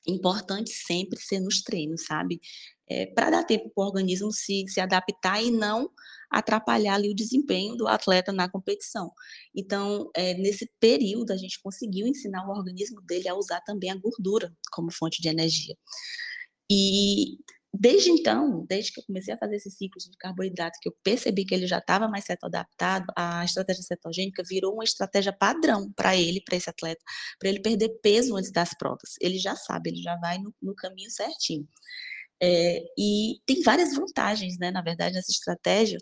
Importante 0.08 0.72
sempre 0.72 1.20
ser 1.20 1.40
nos 1.40 1.62
treinos, 1.62 2.06
sabe? 2.06 2.42
É, 2.92 3.06
para 3.08 3.30
dar 3.30 3.44
tempo 3.46 3.72
para 3.74 3.84
o 3.84 3.88
organismo 3.88 4.32
se, 4.32 4.66
se 4.68 4.82
adaptar 4.82 5.42
e 5.42 5.50
não 5.50 5.90
atrapalhar 6.30 6.96
ali 6.96 7.10
o 7.10 7.16
desempenho 7.16 7.76
do 7.76 7.88
atleta 7.88 8.32
na 8.32 8.50
competição. 8.50 9.12
Então, 9.56 10.10
é, 10.16 10.34
nesse 10.36 10.70
período, 10.80 11.32
a 11.32 11.38
gente 11.38 11.62
conseguiu 11.62 12.08
ensinar 12.08 12.48
o 12.48 12.52
organismo 12.52 13.02
dele 13.02 13.28
a 13.30 13.36
usar 13.36 13.62
também 13.62 13.92
a 13.92 13.96
gordura 13.96 14.52
como 14.72 14.92
fonte 14.92 15.22
de 15.22 15.30
energia. 15.30 15.76
E 16.70 17.38
desde 17.74 18.10
então, 18.12 18.66
desde 18.68 18.92
que 18.92 19.00
eu 19.00 19.06
comecei 19.06 19.34
a 19.34 19.38
fazer 19.38 19.56
esses 19.56 19.78
ciclos 19.78 20.06
de 20.06 20.18
carboidrato, 20.18 20.78
que 20.82 20.90
eu 20.90 20.96
percebi 21.04 21.46
que 21.46 21.56
ele 21.56 21.68
já 21.68 21.80
estava 21.80 22.08
mais 22.08 22.26
cetoadaptado, 22.26 23.06
a 23.16 23.44
estratégia 23.46 23.84
cetogênica 23.84 24.44
virou 24.48 24.74
uma 24.74 24.84
estratégia 24.84 25.34
padrão 25.34 25.92
para 25.94 26.16
ele, 26.16 26.42
para 26.42 26.58
esse 26.58 26.70
atleta, 26.70 27.02
para 27.40 27.50
ele 27.50 27.62
perder 27.62 27.90
peso 28.02 28.36
antes 28.36 28.52
das 28.52 28.74
provas. 28.78 29.16
Ele 29.22 29.38
já 29.38 29.56
sabe, 29.56 29.90
ele 29.90 30.02
já 30.02 30.18
vai 30.18 30.38
no, 30.38 30.54
no 30.62 30.76
caminho 30.76 31.10
certinho. 31.10 31.68
É, 32.42 32.84
e 32.98 33.40
tem 33.46 33.62
várias 33.62 33.96
vantagens, 33.96 34.58
né, 34.58 34.72
na 34.72 34.82
verdade, 34.82 35.14
nessa 35.14 35.32
estratégia. 35.32 36.00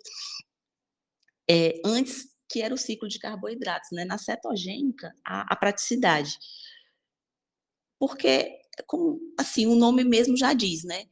É, 1.49 1.81
antes 1.83 2.27
que 2.49 2.61
era 2.61 2.73
o 2.73 2.77
ciclo 2.77 3.07
de 3.07 3.19
carboidratos, 3.19 3.89
né? 3.91 4.03
Na 4.05 4.17
cetogênica, 4.17 5.13
a, 5.25 5.53
a 5.53 5.55
praticidade. 5.55 6.37
Porque, 7.99 8.49
como 8.87 9.19
assim, 9.37 9.67
o 9.67 9.75
nome 9.75 10.03
mesmo 10.03 10.35
já 10.35 10.53
diz, 10.53 10.83
né? 10.83 11.05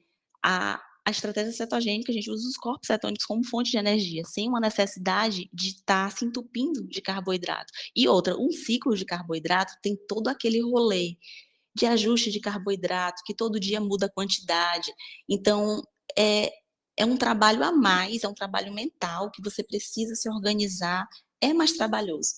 A, 0.44 0.82
a 1.06 1.12
estratégia 1.12 1.52
cetogênica, 1.54 2.12
a 2.12 2.16
gente 2.16 2.30
usa 2.30 2.48
os 2.48 2.58
corpos 2.58 2.88
cetônicos 2.88 3.26
como 3.26 3.46
fonte 3.46 3.72
de 3.72 3.78
energia, 3.78 4.24
sem 4.26 4.50
uma 4.50 4.60
necessidade 4.60 5.50
de 5.54 5.70
estar 5.70 6.10
tá 6.10 6.16
se 6.16 6.26
entupindo 6.26 6.88
de 6.88 7.02
carboidrato. 7.02 7.72
E 7.96 8.08
outra, 8.08 8.36
um 8.38 8.52
ciclo 8.52 8.96
de 8.96 9.06
carboidrato 9.06 9.74
tem 9.82 9.96
todo 10.08 10.28
aquele 10.30 10.62
rolê 10.62 11.18
de 11.78 11.86
ajuste 11.86 12.32
de 12.32 12.40
carboidrato, 12.40 13.22
que 13.26 13.34
todo 13.34 13.60
dia 13.60 13.80
muda 13.80 14.08
a 14.08 14.12
quantidade. 14.12 14.92
Então, 15.30 15.82
é, 16.18 16.52
é 16.98 17.06
um 17.06 17.16
trabalho 17.16 17.64
a 17.64 17.72
mais, 17.72 18.24
é 18.24 18.28
um 18.28 18.34
trabalho 18.34 18.74
mental 18.74 19.32
que 19.32 19.42
você 19.42 19.64
precisa 19.64 20.16
se 20.16 20.30
organizar, 20.30 21.08
é 21.40 21.54
mais 21.54 21.74
trabalhoso. 21.74 22.34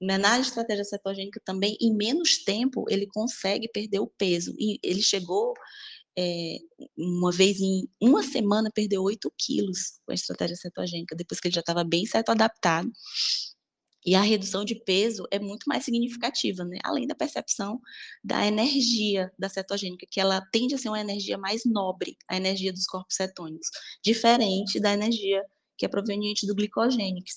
Na 0.00 0.40
estratégia 0.40 0.84
cetogênica 0.84 1.40
também, 1.44 1.76
em 1.80 1.94
menos 1.94 2.42
tempo, 2.42 2.86
ele 2.88 3.06
consegue 3.06 3.68
perder 3.68 4.00
o 4.00 4.06
peso. 4.06 4.54
E 4.58 4.78
ele 4.82 5.02
chegou, 5.02 5.52
é, 6.18 6.56
uma 6.96 7.30
vez 7.30 7.60
em 7.60 7.86
uma 8.00 8.22
semana, 8.22 8.70
perdeu 8.74 9.02
8 9.02 9.30
quilos 9.38 10.00
com 10.04 10.12
a 10.12 10.14
estratégia 10.14 10.56
cetogênica, 10.56 11.14
depois 11.14 11.38
que 11.38 11.48
ele 11.48 11.54
já 11.54 11.60
estava 11.60 11.84
bem 11.84 12.06
certo 12.06 12.30
adaptado. 12.30 12.90
E 14.04 14.14
a 14.14 14.22
redução 14.22 14.64
de 14.64 14.74
peso 14.74 15.26
é 15.30 15.38
muito 15.38 15.64
mais 15.66 15.84
significativa, 15.84 16.64
né? 16.64 16.78
Além 16.82 17.06
da 17.06 17.14
percepção 17.14 17.80
da 18.24 18.46
energia 18.46 19.30
da 19.38 19.48
cetogênica, 19.48 20.06
que 20.10 20.20
ela 20.20 20.40
tende 20.52 20.74
a 20.74 20.78
ser 20.78 20.88
uma 20.88 21.00
energia 21.00 21.36
mais 21.36 21.62
nobre, 21.66 22.16
a 22.28 22.36
energia 22.36 22.72
dos 22.72 22.86
corpos 22.86 23.16
cetônicos, 23.16 23.68
diferente 24.02 24.80
da 24.80 24.92
energia 24.92 25.42
que 25.76 25.86
é 25.86 25.88
proveniente 25.88 26.46
do 26.46 26.54
glicogênio, 26.54 27.24
que 27.24 27.32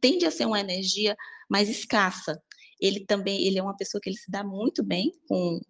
tende 0.00 0.26
a 0.26 0.30
ser 0.30 0.46
uma 0.46 0.58
energia 0.60 1.16
mais 1.48 1.68
escassa. 1.68 2.40
Ele 2.80 3.04
também, 3.06 3.46
ele 3.46 3.58
é 3.58 3.62
uma 3.62 3.76
pessoa 3.76 4.00
que 4.00 4.08
ele 4.10 4.16
se 4.16 4.30
dá 4.30 4.42
muito 4.42 4.84
bem 4.84 5.12
com 5.28 5.60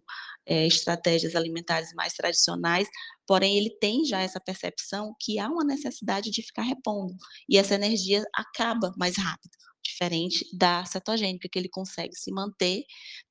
é, 0.45 0.65
estratégias 0.65 1.35
alimentares 1.35 1.93
mais 1.93 2.13
tradicionais, 2.13 2.87
porém 3.27 3.57
ele 3.57 3.69
tem 3.79 4.05
já 4.05 4.21
essa 4.21 4.39
percepção 4.39 5.15
que 5.19 5.39
há 5.39 5.47
uma 5.47 5.63
necessidade 5.63 6.31
de 6.31 6.41
ficar 6.41 6.63
repondo, 6.63 7.15
e 7.49 7.57
essa 7.57 7.75
energia 7.75 8.23
acaba 8.33 8.93
mais 8.97 9.17
rápido 9.17 9.55
diferente 9.95 10.45
da 10.53 10.83
cetogênica, 10.85 11.47
que 11.49 11.57
ele 11.57 11.69
consegue 11.69 12.15
se 12.15 12.31
manter 12.31 12.83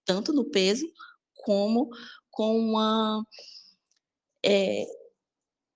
tanto 0.04 0.32
no 0.32 0.46
peso 0.46 0.90
como 1.34 1.90
com 2.30 2.56
uma, 2.56 3.22
é, 4.44 4.86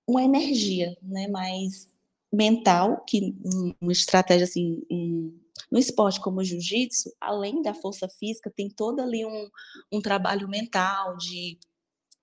uma 0.07 0.23
energia 0.23 0.97
né, 1.01 1.27
mais 1.27 1.87
mental, 2.33 3.03
que 3.05 3.35
uma 3.79 3.91
estratégia 3.91 4.45
assim, 4.45 4.83
um, 4.91 5.39
no 5.71 5.77
esporte 5.77 6.19
como 6.19 6.39
o 6.39 6.43
jiu-jitsu, 6.43 7.11
além 7.21 7.61
da 7.61 7.73
força 7.73 8.09
física, 8.09 8.51
tem 8.55 8.69
todo 8.69 8.99
ali 8.99 9.25
um, 9.25 9.49
um 9.91 10.01
trabalho 10.01 10.47
mental 10.47 11.15
de 11.17 11.59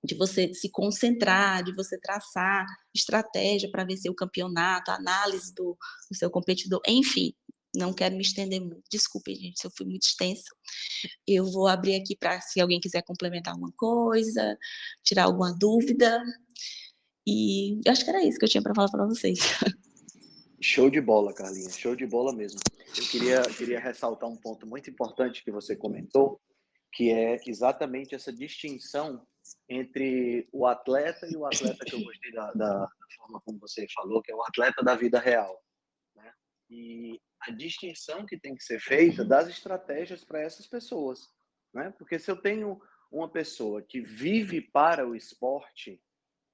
de 0.07 0.15
você 0.15 0.55
se 0.55 0.71
concentrar, 0.71 1.65
de 1.65 1.75
você 1.75 1.99
traçar 1.99 2.65
estratégia 2.95 3.69
para 3.71 3.85
vencer 3.85 4.11
o 4.11 4.15
campeonato, 4.15 4.91
análise 4.91 5.53
do, 5.53 5.77
do 6.09 6.17
seu 6.17 6.31
competidor, 6.31 6.81
enfim, 6.87 7.35
não 7.77 7.93
quero 7.93 8.15
me 8.15 8.23
estender 8.23 8.61
muito. 8.61 8.83
Desculpe, 8.91 9.35
gente, 9.35 9.61
se 9.61 9.67
eu 9.67 9.71
fui 9.77 9.87
muito 9.87 10.05
extensa. 10.05 10.45
Eu 11.27 11.45
vou 11.51 11.69
abrir 11.69 11.97
aqui 11.97 12.17
para 12.17 12.41
se 12.41 12.61
alguém 12.61 12.81
quiser 12.81 13.03
complementar 13.03 13.55
alguma 13.55 13.73
coisa, 13.77 14.59
tirar 15.05 15.25
alguma 15.25 15.57
dúvida. 15.57 16.23
E 17.27 17.81
eu 17.85 17.93
acho 17.93 18.05
que 18.05 18.11
era 18.11 18.25
isso 18.25 18.39
que 18.39 18.45
eu 18.45 18.49
tinha 18.49 18.63
para 18.63 18.75
falar 18.75 18.91
para 18.91 19.07
vocês. 19.07 19.39
Show 20.61 20.89
de 20.89 21.01
bola, 21.01 21.35
Carlinha, 21.35 21.69
show 21.71 21.95
de 21.95 22.07
bola 22.07 22.35
mesmo. 22.35 22.59
Eu 22.97 23.05
queria, 23.09 23.43
queria 23.43 23.79
ressaltar 23.79 24.29
um 24.29 24.37
ponto 24.37 24.67
muito 24.67 24.89
importante 24.89 25.45
que 25.45 25.51
você 25.51 25.77
comentou, 25.77 26.41
que 26.93 27.11
é 27.11 27.39
exatamente 27.47 28.15
essa 28.15 28.33
distinção 28.33 29.27
entre 29.69 30.49
o 30.51 30.67
atleta 30.67 31.27
e 31.31 31.37
o 31.37 31.45
atleta 31.45 31.85
que 31.85 31.95
eu 31.95 32.03
gostei 32.03 32.33
da, 32.33 32.53
da, 32.53 32.73
da 32.81 32.89
forma 33.19 33.41
como 33.45 33.59
você 33.59 33.87
falou, 33.95 34.23
que 34.23 34.33
é 34.33 34.35
o 34.35 34.43
atleta 34.43 34.83
da 34.83 34.95
vida 34.95 35.21
real. 35.21 35.63
E 36.69 37.21
a 37.41 37.51
distinção 37.51 38.27
que 38.27 38.39
tem 38.39 38.55
que 38.55 38.65
ser 38.65 38.81
feita 38.81 39.25
das 39.25 39.49
estratégias 39.49 40.25
para 40.25 40.41
essas 40.41 40.67
pessoas. 40.67 41.21
Né? 41.73 41.93
Porque 41.99 42.19
se 42.19 42.31
eu 42.31 42.37
tenho 42.37 42.81
uma 43.11 43.31
pessoa 43.31 43.83
que 43.83 44.01
vive 44.01 44.61
para 44.61 45.07
o 45.07 45.15
esporte, 45.15 46.01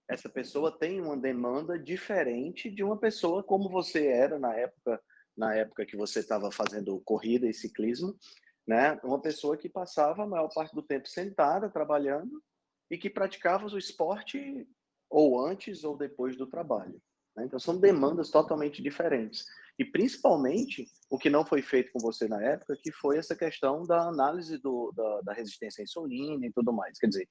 essa 0.08 0.28
pessoa 0.28 0.76
tem 0.76 1.00
uma 1.00 1.16
demanda 1.16 1.78
diferente 1.78 2.70
de 2.70 2.82
uma 2.82 2.98
pessoa 2.98 3.42
como 3.42 3.70
você 3.70 4.06
era 4.06 4.38
na 4.38 4.54
época 4.54 5.02
na 5.36 5.54
época 5.54 5.86
que 5.86 5.96
você 5.96 6.20
estava 6.20 6.50
fazendo 6.50 7.00
corrida 7.00 7.46
e 7.46 7.54
ciclismo, 7.54 8.14
né? 8.66 9.00
Uma 9.02 9.20
pessoa 9.20 9.56
que 9.56 9.68
passava 9.68 10.22
a 10.22 10.26
maior 10.26 10.48
parte 10.52 10.74
do 10.74 10.82
tempo 10.82 11.08
sentada 11.08 11.70
trabalhando 11.70 12.42
e 12.90 12.98
que 12.98 13.08
praticava 13.08 13.66
o 13.66 13.78
esporte 13.78 14.68
ou 15.08 15.40
antes 15.44 15.84
ou 15.84 15.96
depois 15.96 16.36
do 16.36 16.46
trabalho. 16.46 17.00
Né? 17.36 17.44
Então 17.46 17.58
são 17.58 17.78
demandas 17.78 18.30
totalmente 18.30 18.82
diferentes. 18.82 19.46
E 19.78 19.84
principalmente 19.84 20.86
o 21.10 21.18
que 21.18 21.30
não 21.30 21.46
foi 21.46 21.62
feito 21.62 21.90
com 21.92 21.98
você 21.98 22.28
na 22.28 22.42
época, 22.42 22.76
que 22.80 22.92
foi 22.92 23.16
essa 23.16 23.34
questão 23.34 23.86
da 23.86 24.06
análise 24.06 24.58
do, 24.58 24.92
da, 24.94 25.20
da, 25.22 25.32
resistência 25.32 25.82
à 25.82 25.84
insulina 25.84 26.46
e 26.46 26.52
tudo 26.52 26.72
mais. 26.72 26.98
Quer 26.98 27.06
dizer, 27.06 27.28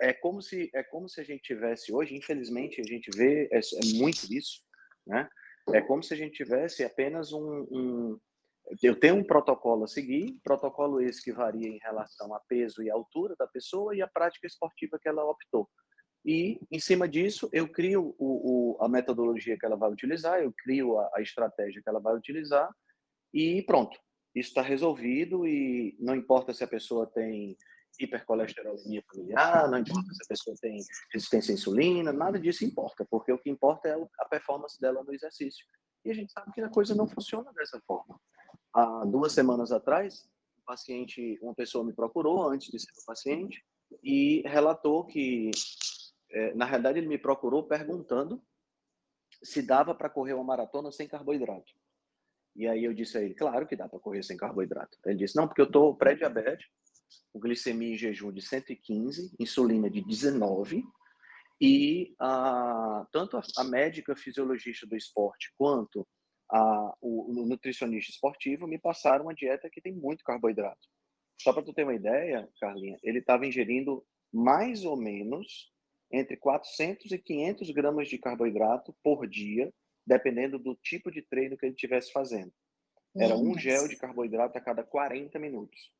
é 0.00 0.12
como 0.12 0.42
se 0.42 0.70
é 0.74 0.82
como 0.82 1.08
se 1.08 1.20
a 1.20 1.24
gente 1.24 1.42
tivesse 1.42 1.92
hoje, 1.92 2.14
infelizmente 2.14 2.80
a 2.80 2.84
gente 2.84 3.10
vê 3.16 3.48
é, 3.50 3.58
é 3.58 3.98
muito 3.98 4.26
isso, 4.30 4.60
né? 5.06 5.28
É 5.72 5.80
como 5.80 6.02
se 6.02 6.12
a 6.12 6.16
gente 6.16 6.34
tivesse 6.34 6.84
apenas 6.84 7.32
um, 7.32 7.66
um 7.70 8.20
eu 8.82 8.98
tenho 8.98 9.16
um 9.16 9.24
protocolo 9.24 9.84
a 9.84 9.88
seguir, 9.88 10.38
protocolo 10.44 11.00
esse 11.00 11.22
que 11.22 11.32
varia 11.32 11.68
em 11.68 11.78
relação 11.78 12.34
a 12.34 12.40
peso 12.40 12.82
e 12.82 12.90
altura 12.90 13.34
da 13.36 13.46
pessoa 13.46 13.94
e 13.94 14.02
a 14.02 14.06
prática 14.06 14.46
esportiva 14.46 14.98
que 15.00 15.08
ela 15.08 15.24
optou. 15.24 15.68
E, 16.24 16.60
em 16.70 16.78
cima 16.78 17.08
disso, 17.08 17.48
eu 17.52 17.68
crio 17.68 18.14
o, 18.18 18.76
o, 18.78 18.84
a 18.84 18.88
metodologia 18.88 19.58
que 19.58 19.66
ela 19.66 19.76
vai 19.76 19.90
utilizar, 19.90 20.40
eu 20.40 20.52
crio 20.52 20.98
a, 20.98 21.10
a 21.16 21.20
estratégia 21.20 21.82
que 21.82 21.88
ela 21.88 22.00
vai 22.00 22.14
utilizar 22.14 22.70
e 23.34 23.62
pronto. 23.62 23.98
Isso 24.34 24.50
está 24.50 24.62
resolvido 24.62 25.46
e 25.46 25.96
não 25.98 26.14
importa 26.14 26.54
se 26.54 26.62
a 26.62 26.68
pessoa 26.68 27.06
tem 27.06 27.56
hipercolesterolemia 28.00 29.02
familiar, 29.12 29.70
não 29.70 29.78
importa 29.78 30.14
se 30.14 30.24
a 30.24 30.28
pessoa 30.28 30.56
tem 30.60 30.78
resistência 31.12 31.52
à 31.52 31.54
insulina, 31.54 32.12
nada 32.12 32.38
disso 32.38 32.64
importa, 32.64 33.06
porque 33.10 33.32
o 33.32 33.38
que 33.38 33.50
importa 33.50 33.88
é 33.88 33.94
a 34.20 34.24
performance 34.24 34.80
dela 34.80 35.02
no 35.04 35.12
exercício. 35.12 35.66
E 36.04 36.10
a 36.10 36.14
gente 36.14 36.32
sabe 36.32 36.52
que 36.52 36.60
a 36.60 36.68
coisa 36.68 36.94
não 36.94 37.06
funciona 37.06 37.52
dessa 37.52 37.80
forma. 37.86 38.18
Há 38.74 39.04
duas 39.04 39.32
semanas 39.32 39.70
atrás, 39.70 40.26
um 40.58 40.62
paciente, 40.64 41.38
uma 41.42 41.54
pessoa 41.54 41.84
me 41.84 41.92
procurou 41.92 42.48
antes 42.48 42.70
de 42.70 42.78
ser 42.78 42.90
um 43.02 43.04
paciente 43.04 43.62
e 44.02 44.42
relatou 44.46 45.04
que 45.04 45.50
é, 46.32 46.54
na 46.54 46.64
realidade, 46.64 46.98
ele 46.98 47.08
me 47.08 47.18
procurou 47.18 47.64
perguntando 47.64 48.42
se 49.42 49.62
dava 49.62 49.94
para 49.94 50.10
correr 50.10 50.34
uma 50.34 50.44
maratona 50.44 50.92
sem 50.92 51.08
carboidrato. 51.08 51.72
E 52.54 52.66
aí 52.66 52.84
eu 52.84 52.92
disse 52.92 53.16
a 53.16 53.22
ele, 53.22 53.34
claro 53.34 53.66
que 53.66 53.76
dá 53.76 53.88
para 53.88 53.98
correr 53.98 54.22
sem 54.22 54.36
carboidrato. 54.36 54.98
Ele 55.06 55.16
disse, 55.16 55.36
não, 55.36 55.46
porque 55.46 55.60
eu 55.60 55.66
estou 55.66 55.96
pré-diabético, 55.96 56.72
com 57.32 57.40
glicemia 57.40 57.94
em 57.94 57.96
jejum 57.96 58.32
de 58.32 58.42
115, 58.42 59.34
insulina 59.38 59.88
de 59.88 60.04
19, 60.04 60.84
e 61.60 62.14
a, 62.18 63.06
tanto 63.12 63.36
a, 63.36 63.42
a 63.58 63.64
médica 63.64 64.14
fisiologista 64.16 64.86
do 64.86 64.96
esporte 64.96 65.52
quanto 65.56 66.06
a, 66.50 66.94
o, 67.00 67.30
o, 67.30 67.46
nutricionista 67.46 68.10
esportivo 68.10 68.66
me 68.66 68.78
passaram 68.78 69.24
uma 69.24 69.34
dieta 69.34 69.70
que 69.70 69.80
tem 69.80 69.92
muito 69.92 70.24
carboidrato. 70.24 70.88
Só 71.40 71.52
para 71.52 71.62
tu 71.62 71.72
ter 71.72 71.84
uma 71.84 71.94
ideia, 71.94 72.48
Carlinha, 72.60 72.98
ele 73.02 73.20
estava 73.20 73.46
ingerindo 73.46 74.04
mais 74.32 74.84
ou 74.84 74.96
menos 74.96 75.72
entre 76.12 76.36
400 76.36 77.10
e 77.10 77.18
500 77.18 77.70
gramas 77.70 78.08
de 78.08 78.18
carboidrato 78.18 78.94
por 79.02 79.26
dia, 79.26 79.72
dependendo 80.06 80.58
do 80.58 80.74
tipo 80.74 81.10
de 81.10 81.22
treino 81.22 81.56
que 81.56 81.66
ele 81.66 81.74
estivesse 81.74 82.12
fazendo. 82.12 82.52
Era 83.16 83.36
um 83.36 83.58
gel 83.58 83.88
de 83.88 83.96
carboidrato 83.96 84.56
a 84.56 84.60
cada 84.60 84.82
40 84.82 85.38
minutos. 85.38 85.92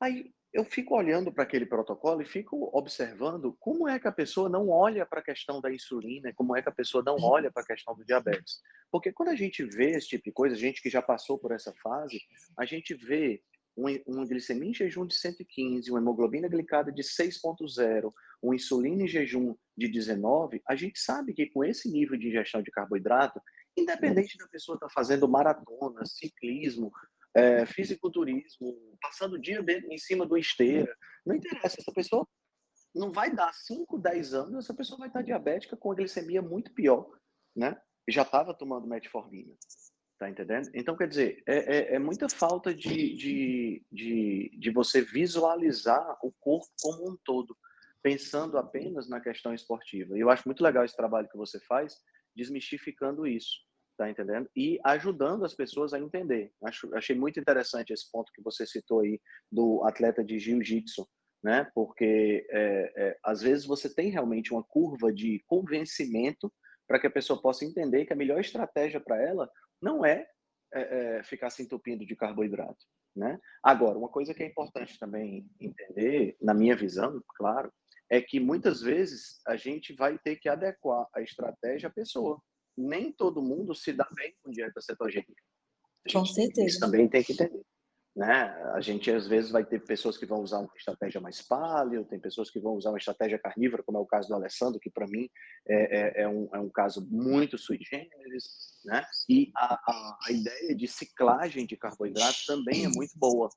Aí 0.00 0.32
eu 0.52 0.64
fico 0.64 0.96
olhando 0.96 1.32
para 1.32 1.44
aquele 1.44 1.66
protocolo 1.66 2.22
e 2.22 2.26
fico 2.26 2.70
observando 2.72 3.56
como 3.60 3.86
é 3.86 4.00
que 4.00 4.08
a 4.08 4.12
pessoa 4.12 4.48
não 4.48 4.68
olha 4.68 5.06
para 5.06 5.20
a 5.20 5.22
questão 5.22 5.60
da 5.60 5.72
insulina, 5.72 6.32
como 6.34 6.56
é 6.56 6.62
que 6.62 6.68
a 6.68 6.72
pessoa 6.72 7.04
não 7.04 7.16
olha 7.20 7.50
para 7.52 7.62
a 7.62 7.66
questão 7.66 7.94
do 7.94 8.04
diabetes. 8.04 8.60
Porque 8.90 9.12
quando 9.12 9.28
a 9.28 9.36
gente 9.36 9.62
vê 9.64 9.90
esse 9.90 10.08
tipo 10.08 10.24
de 10.24 10.32
coisa, 10.32 10.56
gente 10.56 10.82
que 10.82 10.90
já 10.90 11.00
passou 11.00 11.38
por 11.38 11.52
essa 11.52 11.72
fase, 11.82 12.20
a 12.56 12.64
gente 12.64 12.94
vê 12.94 13.42
uma 13.76 14.26
glicemia 14.26 14.70
em 14.70 14.74
jejum 14.74 15.06
de 15.06 15.14
115, 15.14 15.90
uma 15.90 16.00
hemoglobina 16.00 16.48
glicada 16.48 16.92
de 16.92 17.02
6.0, 17.02 18.12
uma 18.42 18.54
insulina 18.54 19.04
em 19.04 19.08
jejum 19.08 19.54
de 19.76 19.88
19, 19.88 20.60
a 20.66 20.76
gente 20.76 20.98
sabe 20.98 21.32
que 21.32 21.46
com 21.46 21.64
esse 21.64 21.90
nível 21.90 22.18
de 22.18 22.28
ingestão 22.28 22.62
de 22.62 22.70
carboidrato, 22.70 23.40
independente 23.76 24.36
da 24.36 24.48
pessoa 24.48 24.76
estar 24.76 24.88
tá 24.88 24.92
fazendo 24.92 25.28
maratona, 25.28 26.04
ciclismo, 26.04 26.92
é, 27.34 27.64
fisiculturismo, 27.64 28.76
passando 29.00 29.34
o 29.34 29.40
dia 29.40 29.64
em 29.88 29.98
cima 29.98 30.26
do 30.26 30.36
esteira, 30.36 30.94
não 31.24 31.36
interessa, 31.36 31.76
essa 31.80 31.92
pessoa 31.92 32.26
não 32.94 33.12
vai 33.12 33.32
dar 33.32 33.52
5, 33.52 33.98
10 33.98 34.34
anos, 34.34 34.64
essa 34.64 34.74
pessoa 34.74 34.98
vai 34.98 35.08
estar 35.08 35.22
diabética 35.22 35.76
com 35.76 35.92
a 35.92 35.94
glicemia 35.94 36.42
muito 36.42 36.72
pior, 36.74 37.08
né? 37.54 37.80
Já 38.08 38.22
estava 38.22 38.52
tomando 38.52 38.88
metformina. 38.88 39.54
Tá 40.20 40.28
entendendo? 40.28 40.68
Então, 40.74 40.94
quer 40.94 41.08
dizer, 41.08 41.42
é, 41.46 41.78
é, 41.78 41.94
é 41.94 41.98
muita 41.98 42.28
falta 42.28 42.74
de, 42.74 43.14
de, 43.16 43.82
de, 43.90 44.50
de, 44.54 44.70
você 44.70 45.00
visualizar 45.00 46.18
o 46.22 46.30
corpo 46.38 46.68
como 46.82 47.10
um 47.10 47.16
todo, 47.24 47.56
pensando 48.02 48.58
apenas 48.58 49.08
na 49.08 49.18
questão 49.18 49.54
esportiva. 49.54 50.14
E 50.18 50.20
eu 50.20 50.28
acho 50.28 50.42
muito 50.44 50.62
legal 50.62 50.84
esse 50.84 50.94
trabalho 50.94 51.26
que 51.26 51.38
você 51.38 51.58
faz, 51.60 51.94
desmistificando 52.36 53.26
isso, 53.26 53.64
tá 53.96 54.10
entendendo? 54.10 54.46
E 54.54 54.78
ajudando 54.84 55.42
as 55.42 55.54
pessoas 55.54 55.94
a 55.94 55.98
entender. 55.98 56.52
Acho, 56.64 56.94
achei 56.94 57.16
muito 57.16 57.40
interessante 57.40 57.90
esse 57.90 58.10
ponto 58.12 58.30
que 58.34 58.42
você 58.42 58.66
citou 58.66 59.00
aí 59.00 59.18
do 59.50 59.82
atleta 59.86 60.22
de 60.22 60.38
jiu-jitsu, 60.38 61.08
né? 61.42 61.66
Porque 61.74 62.46
é, 62.50 62.92
é, 62.94 63.18
às 63.24 63.40
vezes 63.40 63.64
você 63.64 63.88
tem 63.88 64.10
realmente 64.10 64.52
uma 64.52 64.62
curva 64.62 65.10
de 65.10 65.42
convencimento 65.46 66.52
para 66.86 67.00
que 67.00 67.06
a 67.06 67.10
pessoa 67.10 67.40
possa 67.40 67.64
entender 67.64 68.04
que 68.04 68.12
a 68.12 68.16
melhor 68.16 68.38
estratégia 68.38 69.00
para 69.00 69.16
ela 69.16 69.48
não 69.80 70.04
é, 70.04 70.26
é, 70.72 71.18
é, 71.18 71.22
ficar 71.22 71.50
se 71.50 71.62
entupindo 71.62 72.04
de 72.06 72.16
carboidrato. 72.16 72.84
Né? 73.14 73.38
Agora, 73.62 73.98
uma 73.98 74.08
coisa 74.08 74.32
que 74.32 74.42
é 74.42 74.46
importante 74.46 74.98
também 74.98 75.48
entender, 75.60 76.36
na 76.40 76.54
minha 76.54 76.76
visão, 76.76 77.22
claro, 77.36 77.72
é 78.08 78.20
que 78.20 78.40
muitas 78.40 78.80
vezes 78.80 79.40
a 79.46 79.56
gente 79.56 79.92
vai 79.94 80.18
ter 80.18 80.36
que 80.36 80.48
adequar 80.48 81.06
a 81.14 81.20
estratégia 81.20 81.88
à 81.88 81.92
pessoa. 81.92 82.40
Nem 82.76 83.12
todo 83.12 83.42
mundo 83.42 83.74
se 83.74 83.92
dá 83.92 84.08
bem 84.14 84.34
com 84.42 84.50
dieta 84.50 84.80
cetogênica. 84.80 85.42
Com 86.12 86.24
certeza. 86.24 86.66
Isso 86.66 86.80
também 86.80 87.08
tem 87.08 87.22
que 87.22 87.32
entender. 87.32 87.62
Né? 88.14 88.28
A 88.74 88.80
gente 88.80 89.08
às 89.10 89.28
vezes 89.28 89.50
vai 89.50 89.64
ter 89.64 89.84
pessoas 89.84 90.18
que 90.18 90.26
vão 90.26 90.40
usar 90.40 90.58
uma 90.58 90.70
estratégia 90.76 91.20
mais 91.20 91.40
paleo, 91.40 92.04
tem 92.04 92.18
pessoas 92.18 92.50
que 92.50 92.58
vão 92.58 92.74
usar 92.74 92.90
uma 92.90 92.98
estratégia 92.98 93.38
carnívora, 93.38 93.84
como 93.84 93.98
é 93.98 94.00
o 94.00 94.06
caso 94.06 94.28
do 94.28 94.34
Alessandro, 94.34 94.80
que 94.80 94.90
para 94.90 95.06
mim 95.06 95.28
é, 95.66 95.98
é, 95.98 96.22
é, 96.22 96.28
um, 96.28 96.48
é 96.52 96.58
um 96.58 96.68
caso 96.68 97.06
muito 97.08 97.56
sui 97.56 97.78
generis, 97.80 98.44
né? 98.84 99.04
E 99.28 99.52
a, 99.56 99.74
a, 99.74 100.18
a 100.26 100.32
ideia 100.32 100.74
de 100.74 100.88
ciclagem 100.88 101.64
de 101.64 101.76
carboidrato 101.76 102.38
também 102.46 102.84
é 102.84 102.88
muito 102.88 103.16
boa, 103.16 103.48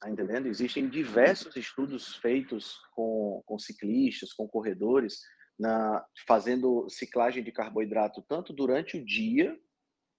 tá 0.00 0.08
entendendo? 0.08 0.46
Existem 0.46 0.88
diversos 0.88 1.54
estudos 1.54 2.16
feitos 2.16 2.78
com, 2.94 3.42
com 3.44 3.58
ciclistas, 3.58 4.32
com 4.32 4.48
corredores, 4.48 5.20
na, 5.58 6.02
fazendo 6.26 6.88
ciclagem 6.88 7.44
de 7.44 7.52
carboidrato 7.52 8.24
tanto 8.26 8.54
durante 8.54 8.96
o 8.96 9.04
dia, 9.04 9.58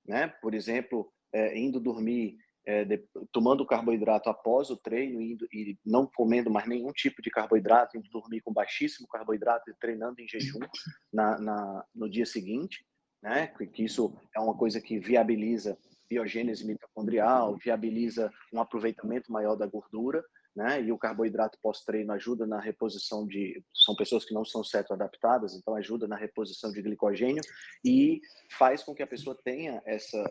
né? 0.06 0.28
Por 0.28 0.54
exemplo, 0.54 1.12
é, 1.34 1.58
indo 1.58 1.80
dormir 1.80 2.38
é, 2.66 2.86
de, 2.86 3.04
tomando 3.32 3.66
carboidrato 3.66 4.30
após 4.30 4.70
o 4.70 4.78
treino 4.78 5.22
indo, 5.22 5.48
e 5.52 5.78
não 5.86 6.06
comendo 6.06 6.52
mais 6.52 6.68
nenhum 6.68 6.92
tipo 6.92 7.22
de 7.22 7.30
carboidrato, 7.30 7.98
indo 7.98 8.10
dormir 8.10 8.42
com 8.42 8.54
baixíssimo 8.54 9.08
carboidrato 9.08 9.70
e 9.70 9.74
treinando 9.76 10.22
em 10.22 10.28
jejum 10.28 10.60
na, 11.12 11.40
na 11.40 11.86
no 11.94 12.10
dia 12.10 12.26
seguinte, 12.26 12.86
né? 13.22 13.48
Que 13.48 13.84
isso 13.84 14.16
é 14.36 14.40
uma 14.40 14.56
coisa 14.56 14.80
que 14.82 15.00
viabiliza 15.00 15.78
biogênese 16.10 16.66
mitocondrial, 16.66 17.56
viabiliza 17.58 18.32
um 18.52 18.60
aproveitamento 18.60 19.32
maior 19.32 19.56
da 19.56 19.68
gordura, 19.68 20.24
né? 20.56 20.82
E 20.82 20.92
o 20.92 20.98
carboidrato 20.98 21.58
pós-treino 21.62 22.12
ajuda 22.12 22.46
na 22.46 22.60
reposição 22.60 23.26
de. 23.26 23.64
São 23.74 23.96
pessoas 23.96 24.26
que 24.26 24.34
não 24.34 24.44
são 24.44 24.62
adaptadas, 24.90 25.54
então 25.54 25.76
ajuda 25.76 26.08
na 26.08 26.16
reposição 26.16 26.72
de 26.72 26.82
glicogênio 26.82 27.42
e 27.86 28.20
faz 28.58 28.84
com 28.84 28.94
que 28.94 29.04
a 29.04 29.08
pessoa 29.08 29.38
tenha 29.44 29.82
essa 29.86 30.22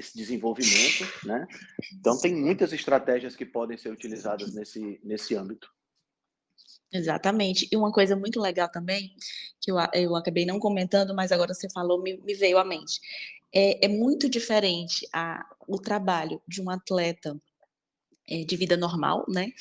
esse 0.00 0.16
desenvolvimento, 0.16 1.06
né? 1.24 1.46
Então 1.92 2.18
tem 2.18 2.34
muitas 2.34 2.72
estratégias 2.72 3.36
que 3.36 3.44
podem 3.44 3.78
ser 3.78 3.90
utilizadas 3.90 4.52
nesse 4.52 5.00
nesse 5.04 5.36
âmbito. 5.36 5.70
Exatamente. 6.92 7.68
E 7.70 7.76
uma 7.76 7.92
coisa 7.92 8.16
muito 8.16 8.40
legal 8.40 8.68
também, 8.68 9.14
que 9.60 9.70
eu, 9.70 9.76
eu 9.94 10.16
acabei 10.16 10.44
não 10.44 10.58
comentando, 10.58 11.14
mas 11.14 11.30
agora 11.30 11.54
você 11.54 11.70
falou, 11.70 12.02
me, 12.02 12.16
me 12.16 12.34
veio 12.34 12.58
à 12.58 12.64
mente. 12.64 13.00
É, 13.52 13.84
é, 13.84 13.88
muito 13.88 14.28
diferente 14.28 15.06
a, 15.12 15.44
o 15.68 15.78
trabalho 15.78 16.42
de 16.48 16.60
um 16.60 16.68
atleta 16.68 17.40
é, 18.28 18.44
de 18.44 18.56
vida 18.56 18.76
normal, 18.76 19.24
né? 19.28 19.52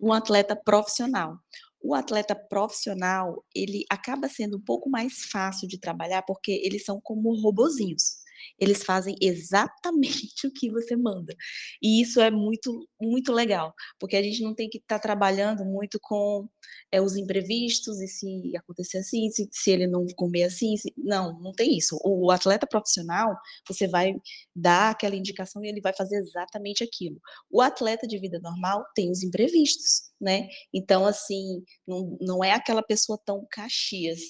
Um 0.00 0.12
atleta 0.12 0.54
profissional. 0.54 1.36
O 1.82 1.94
atleta 1.96 2.34
profissional, 2.34 3.44
ele 3.52 3.84
acaba 3.90 4.28
sendo 4.28 4.56
um 4.56 4.60
pouco 4.60 4.88
mais 4.88 5.24
fácil 5.24 5.66
de 5.66 5.78
trabalhar 5.78 6.22
porque 6.22 6.52
eles 6.64 6.84
são 6.84 7.00
como 7.00 7.34
robozinhos 7.40 8.21
eles 8.58 8.82
fazem 8.82 9.16
exatamente 9.20 10.46
o 10.46 10.52
que 10.52 10.70
você 10.70 10.96
manda. 10.96 11.34
E 11.82 12.00
isso 12.02 12.20
é 12.20 12.30
muito, 12.30 12.88
muito 13.00 13.32
legal, 13.32 13.74
porque 13.98 14.16
a 14.16 14.22
gente 14.22 14.42
não 14.42 14.54
tem 14.54 14.68
que 14.68 14.78
estar 14.78 14.98
tá 14.98 15.02
trabalhando 15.02 15.64
muito 15.64 15.98
com 16.00 16.48
é, 16.90 17.00
os 17.00 17.16
imprevistos 17.16 18.00
e 18.00 18.08
se 18.08 18.56
acontecer 18.56 18.98
assim, 18.98 19.30
se, 19.30 19.48
se 19.50 19.70
ele 19.70 19.86
não 19.86 20.04
comer 20.16 20.44
assim. 20.44 20.76
Se... 20.76 20.92
não, 20.96 21.38
não 21.40 21.52
tem 21.52 21.76
isso. 21.76 21.98
O, 22.04 22.30
atleta 22.30 22.66
profissional, 22.66 23.36
você 23.66 23.86
vai 23.86 24.14
dar 24.54 24.90
aquela 24.90 25.16
indicação 25.16 25.64
e 25.64 25.68
ele 25.68 25.80
vai 25.80 25.92
fazer 25.94 26.16
exatamente 26.16 26.84
aquilo. 26.84 27.20
O 27.50 27.60
atleta 27.60 28.06
de 28.06 28.18
vida 28.18 28.38
normal 28.40 28.84
tem 28.94 29.10
os 29.10 29.22
imprevistos, 29.22 30.12
né? 30.20 30.48
Então, 30.72 31.06
assim, 31.06 31.64
não, 31.86 32.16
não 32.20 32.44
é 32.44 32.52
aquela 32.52 32.82
pessoa 32.82 33.18
tão 33.24 33.46
caxias 33.50 34.20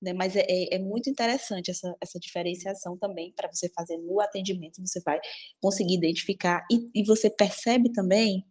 né? 0.00 0.12
Mas 0.12 0.36
é, 0.36 0.44
é, 0.48 0.76
é 0.76 0.78
muito 0.78 1.10
interessante 1.10 1.70
essa, 1.70 1.94
essa 2.00 2.18
diferenciação 2.18 2.96
também 2.96 3.32
para 3.36 3.48
você 3.52 3.68
fazer 3.70 3.96
no 3.98 4.20
atendimento, 4.20 4.80
você 4.80 5.00
vai 5.00 5.20
conseguir 5.60 5.94
identificar 5.94 6.64
e, 6.70 6.90
e 6.94 7.04
você 7.04 7.28
percebe 7.30 7.92
também 7.92 8.44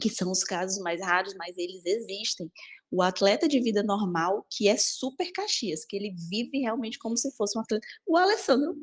que 0.00 0.08
são 0.08 0.30
os 0.30 0.42
casos 0.42 0.82
mais 0.82 1.00
raros, 1.00 1.34
mas 1.34 1.56
eles 1.58 1.84
existem. 1.84 2.50
O 2.90 3.02
atleta 3.02 3.46
de 3.46 3.60
vida 3.60 3.82
normal, 3.82 4.44
que 4.50 4.66
é 4.66 4.76
super 4.76 5.30
Caxias, 5.30 5.84
que 5.84 5.94
ele 5.94 6.12
vive 6.28 6.58
realmente 6.58 6.98
como 6.98 7.16
se 7.16 7.30
fosse 7.36 7.56
um 7.56 7.60
atleta. 7.60 7.86
O 8.06 8.16
Alessandro 8.16 8.74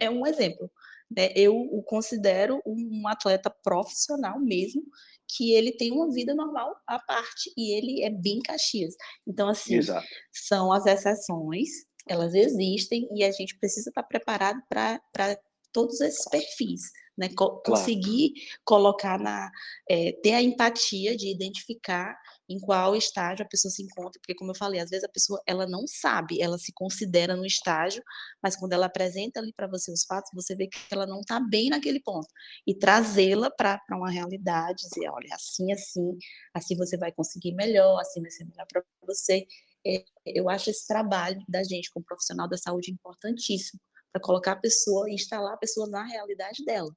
é, 0.00 0.06
é 0.06 0.10
um 0.10 0.26
exemplo. 0.26 0.70
Né? 1.10 1.32
Eu 1.34 1.56
o 1.56 1.82
considero 1.82 2.60
um, 2.66 3.06
atleta 3.08 3.50
profissional 3.50 4.38
mesmo, 4.38 4.82
que 5.26 5.52
ele 5.52 5.72
tem 5.72 5.92
uma 5.92 6.10
vida 6.10 6.34
normal 6.34 6.74
à 6.86 6.98
parte 6.98 7.52
e 7.56 7.76
ele 7.76 8.02
é 8.02 8.10
bem 8.10 8.40
Caxias. 8.40 8.94
Então, 9.26 9.48
assim, 9.48 9.76
Exato. 9.76 10.06
são 10.32 10.72
as 10.72 10.86
exceções, 10.86 11.68
elas 12.06 12.34
existem 12.34 13.06
e 13.12 13.22
a 13.22 13.30
gente 13.30 13.58
precisa 13.58 13.90
estar 13.90 14.02
preparado 14.02 14.60
para 14.68 15.38
todos 15.72 16.00
esses 16.00 16.26
perfis 16.30 16.90
né? 17.18 17.28
Co 17.30 17.60
claro. 17.60 17.80
Conseguir 17.80 18.32
colocar 18.64 19.18
na. 19.18 19.50
É, 19.90 20.12
ter 20.22 20.34
a 20.34 20.42
empatia 20.42 21.16
de 21.16 21.30
identificar 21.30 22.16
em 22.48 22.58
qual 22.60 22.96
estágio 22.96 23.44
a 23.44 23.48
pessoa 23.48 23.70
se 23.70 23.82
encontra, 23.82 24.18
porque 24.20 24.34
como 24.34 24.52
eu 24.52 24.54
falei, 24.54 24.80
às 24.80 24.88
vezes 24.88 25.04
a 25.04 25.08
pessoa 25.08 25.42
ela 25.46 25.66
não 25.66 25.86
sabe, 25.86 26.40
ela 26.40 26.56
se 26.56 26.72
considera 26.72 27.36
no 27.36 27.44
estágio, 27.44 28.02
mas 28.42 28.56
quando 28.56 28.72
ela 28.72 28.86
apresenta 28.86 29.40
ali 29.40 29.52
para 29.52 29.66
você 29.66 29.92
os 29.92 30.04
fatos, 30.04 30.30
você 30.32 30.54
vê 30.54 30.66
que 30.66 30.78
ela 30.90 31.06
não 31.06 31.20
está 31.20 31.38
bem 31.40 31.68
naquele 31.68 32.00
ponto 32.00 32.28
e 32.66 32.74
trazê-la 32.74 33.50
para 33.50 33.80
uma 33.90 34.10
realidade, 34.10 34.88
dizer, 34.88 35.10
olha, 35.10 35.28
assim, 35.34 35.72
assim, 35.72 36.16
assim 36.54 36.76
você 36.76 36.96
vai 36.96 37.12
conseguir 37.12 37.52
melhor, 37.54 38.00
assim 38.00 38.22
vai 38.22 38.30
ser 38.30 38.44
melhor 38.46 38.66
para 38.66 38.82
você. 39.06 39.44
É, 39.86 40.04
eu 40.26 40.48
acho 40.48 40.70
esse 40.70 40.86
trabalho 40.86 41.42
da 41.48 41.62
gente 41.62 41.90
como 41.90 42.04
profissional 42.04 42.48
da 42.48 42.56
saúde 42.56 42.90
importantíssimo 42.90 43.80
para 44.12 44.22
colocar 44.22 44.52
a 44.52 44.56
pessoa 44.56 45.10
instalar 45.10 45.54
a 45.54 45.58
pessoa 45.58 45.88
na 45.88 46.04
realidade 46.04 46.64
dela. 46.64 46.90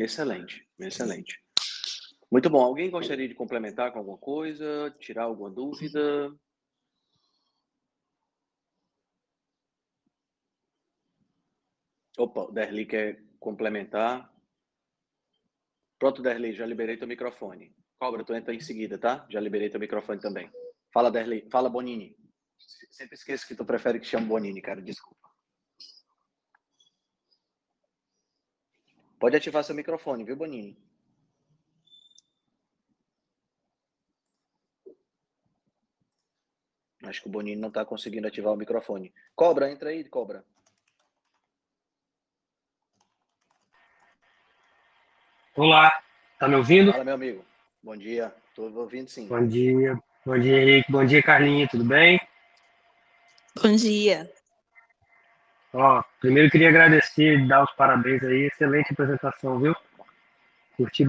Excelente, 0.00 0.66
excelente. 0.78 1.38
Muito 2.32 2.48
bom. 2.48 2.62
Alguém 2.62 2.90
gostaria 2.90 3.28
de 3.28 3.34
complementar 3.34 3.92
com 3.92 3.98
alguma 3.98 4.16
coisa, 4.16 4.90
tirar 4.98 5.24
alguma 5.24 5.50
dúvida? 5.50 6.34
Opa, 12.16 12.44
o 12.44 12.52
Derli 12.52 12.86
quer 12.86 13.22
complementar. 13.38 14.32
Pronto, 15.98 16.22
Derli, 16.22 16.54
já 16.54 16.64
liberei 16.64 16.96
teu 16.96 17.06
microfone. 17.06 17.74
Cobra, 17.98 18.24
tu 18.24 18.34
entra 18.34 18.54
em 18.54 18.60
seguida, 18.60 18.96
tá? 18.96 19.26
Já 19.28 19.38
liberei 19.38 19.68
teu 19.68 19.78
microfone 19.78 20.18
também. 20.18 20.50
Fala, 20.94 21.10
Derli. 21.10 21.46
Fala, 21.50 21.68
Bonini. 21.68 22.16
Sempre 22.90 23.16
esqueço 23.16 23.46
que 23.46 23.54
tu 23.54 23.66
prefere 23.66 24.00
que 24.00 24.06
chame 24.06 24.26
Bonini, 24.26 24.62
cara. 24.62 24.80
Desculpa. 24.80 25.19
Pode 29.20 29.36
ativar 29.36 29.62
seu 29.62 29.74
microfone, 29.74 30.24
viu, 30.24 30.34
Bonini? 30.34 30.74
Acho 37.04 37.20
que 37.20 37.28
o 37.28 37.30
Bonini 37.30 37.60
não 37.60 37.68
está 37.68 37.84
conseguindo 37.84 38.26
ativar 38.26 38.54
o 38.54 38.56
microfone. 38.56 39.12
Cobra, 39.36 39.70
entra 39.70 39.90
aí, 39.90 40.04
Cobra. 40.04 40.42
Olá, 45.54 45.92
tá 46.38 46.48
me 46.48 46.56
ouvindo? 46.56 46.90
Fala, 46.90 47.04
meu 47.04 47.14
amigo. 47.14 47.44
Bom 47.82 47.96
dia. 47.96 48.34
Estou 48.48 48.74
ouvindo 48.74 49.10
sim. 49.10 49.28
Bom 49.28 49.46
dia. 49.46 49.98
Bom 50.24 50.38
dia, 50.38 50.62
Henrique. 50.62 50.90
Bom 50.90 51.04
dia, 51.04 51.22
Carlinhos. 51.22 51.70
Tudo 51.70 51.84
bem? 51.84 52.18
Bom 53.62 53.76
dia. 53.76 54.32
Ó, 55.72 56.02
primeiro 56.20 56.50
queria 56.50 56.68
agradecer 56.68 57.38
e 57.38 57.46
dar 57.48 57.62
os 57.62 57.72
parabéns 57.72 58.22
aí. 58.24 58.46
Excelente 58.46 58.92
apresentação, 58.92 59.58
viu? 59.60 59.74
Curti 60.76 61.06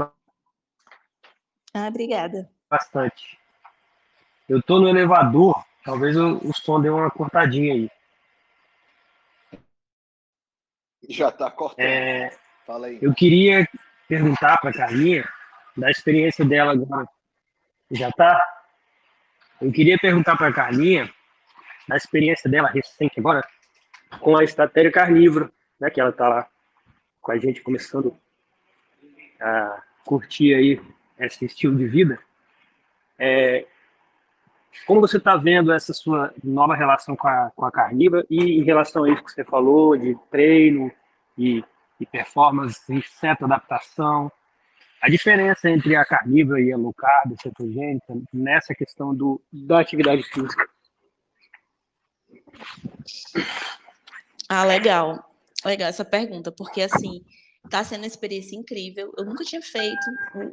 Ah, 1.73 1.87
obrigada. 1.87 2.49
bastante. 2.69 3.39
Eu 4.47 4.61
tô 4.61 4.79
no 4.79 4.89
elevador, 4.89 5.63
talvez 5.83 6.15
o, 6.17 6.37
o 6.47 6.53
som 6.53 6.81
dê 6.81 6.89
uma 6.89 7.09
cortadinha 7.09 7.73
aí. 7.73 7.89
Já 11.09 11.31
tá 11.31 11.49
cortando. 11.49 11.85
É, 11.85 12.29
Fala 12.65 12.87
aí. 12.87 12.99
eu 13.01 13.13
queria 13.13 13.67
perguntar 14.07 14.57
para 14.57 14.69
a 14.69 14.73
Carlinha, 14.73 15.27
da 15.75 15.89
experiência 15.89 16.45
dela 16.45 16.73
agora. 16.73 17.07
Já 17.89 18.11
tá? 18.11 18.39
Eu 19.61 19.71
queria 19.71 19.97
perguntar 19.97 20.37
para 20.37 20.47
a 20.49 20.53
Carlinha, 20.53 21.11
da 21.87 21.95
experiência 21.95 22.49
dela 22.49 22.69
recente 22.69 23.19
agora, 23.19 23.45
com 24.19 24.37
a 24.37 24.43
estratégia 24.43 24.91
carnívora, 24.91 25.51
né, 25.79 25.89
que 25.89 25.99
ela 25.99 26.09
está 26.09 26.27
lá 26.27 26.47
com 27.21 27.31
a 27.31 27.37
gente 27.37 27.61
começando 27.61 28.15
a 29.39 29.81
curtir 30.05 30.53
aí 30.53 30.81
esse 31.19 31.45
estilo 31.45 31.77
de 31.77 31.87
vida. 31.87 32.19
É, 33.17 33.65
como 34.85 35.01
você 35.01 35.17
está 35.17 35.35
vendo 35.35 35.71
essa 35.71 35.93
sua 35.93 36.33
nova 36.43 36.75
relação 36.75 37.15
com 37.15 37.27
a, 37.27 37.51
com 37.55 37.65
a 37.65 37.71
carnívora 37.71 38.25
e 38.29 38.59
em 38.59 38.63
relação 38.63 39.03
a 39.03 39.09
isso 39.11 39.23
que 39.23 39.31
você 39.31 39.43
falou 39.43 39.97
de 39.97 40.17
treino 40.29 40.91
e, 41.37 41.63
e 41.99 42.05
performance 42.05 42.81
certa 43.03 43.45
adaptação, 43.45 44.31
a 45.01 45.09
diferença 45.09 45.69
entre 45.69 45.95
a 45.95 46.05
carnívora 46.05 46.61
e 46.61 46.71
a 46.71 46.77
low 46.77 46.93
carb, 46.93 47.35
cetogênica, 47.41 48.13
nessa 48.31 48.73
questão 48.75 49.15
do, 49.15 49.41
da 49.51 49.79
atividade 49.79 50.23
física? 50.23 50.69
Ah, 54.53 54.65
legal. 54.65 55.23
Legal 55.63 55.87
essa 55.87 56.03
pergunta, 56.03 56.51
porque 56.51 56.81
assim, 56.81 57.23
tá 57.69 57.85
sendo 57.85 58.01
uma 58.01 58.07
experiência 58.07 58.53
incrível. 58.53 59.13
Eu 59.17 59.23
nunca 59.23 59.45
tinha 59.45 59.61
feito, 59.61 59.97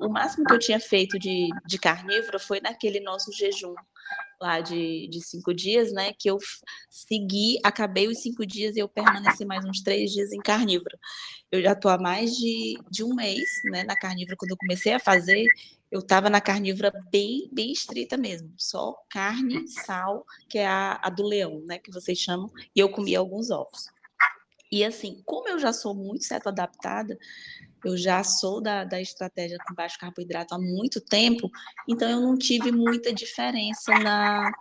o, 0.01 0.09
máximo 0.09 0.45
que 0.47 0.55
eu 0.55 0.59
tinha 0.61 0.79
feito 0.79 1.19
de, 1.19 1.49
de 1.67 1.79
carnívoro 1.81 2.39
foi 2.39 2.61
naquele 2.61 3.01
nosso 3.01 3.33
jejum 3.33 3.75
lá 4.41 4.61
de, 4.61 5.09
de 5.09 5.21
cinco 5.21 5.53
dias, 5.53 5.93
né? 5.93 6.13
Que 6.17 6.31
eu 6.31 6.39
segui, 6.89 7.59
acabei 7.65 8.07
os 8.07 8.23
cinco 8.23 8.47
dias 8.47 8.77
e 8.77 8.79
eu 8.79 8.89
permaneci 8.89 9.45
mais 9.45 9.65
uns 9.65 9.83
três 9.83 10.13
dias 10.13 10.33
em 10.33 10.39
carnívoro. 10.39 10.97
Eu 11.51 11.61
já 11.61 11.75
tô 11.75 11.89
há 11.89 11.99
mais 11.99 12.37
de, 12.37 12.79
de 12.89 13.03
um 13.03 13.17
mês, 13.17 13.49
né? 13.65 13.83
Na 13.83 13.97
carnívora, 13.97 14.37
quando 14.37 14.53
eu 14.53 14.59
comecei 14.59 14.93
a 14.93 15.01
fazer, 15.01 15.45
eu 15.91 16.01
estava 16.01 16.29
na 16.29 16.41
carnívora 16.41 16.93
bem, 17.11 17.49
bem 17.53 17.73
estrita 17.73 18.17
mesmo, 18.17 18.53
só 18.57 18.95
carne, 19.11 19.67
sal, 19.69 20.25
que 20.49 20.59
é 20.59 20.67
a, 20.67 21.01
a 21.03 21.09
do 21.09 21.23
leão, 21.23 21.63
né, 21.65 21.79
que 21.79 21.91
vocês 21.91 22.19
chamam, 22.19 22.51
e 22.75 22.81
eu 22.81 22.91
comia 22.91 23.19
alguns 23.19 23.51
ovos. 23.51 23.87
E 24.71 24.85
assim, 24.85 25.23
como 25.25 25.49
eu 25.49 25.59
já 25.59 25.73
sou 25.73 25.95
muito 25.95 26.25
certo 26.25 26.49
adaptada, 26.49 27.19
eu 27.85 27.97
já 27.97 28.23
sou 28.23 28.61
da, 28.61 28.85
da 28.85 29.01
estratégia 29.01 29.57
com 29.67 29.75
baixo 29.75 29.99
carboidrato 29.99 30.55
há 30.55 30.59
muito 30.59 31.01
tempo, 31.01 31.51
então 31.89 32.09
eu 32.09 32.21
não 32.21 32.37
tive 32.37 32.71
muita 32.71 33.13
diferença 33.13 33.99
na, 33.99 34.53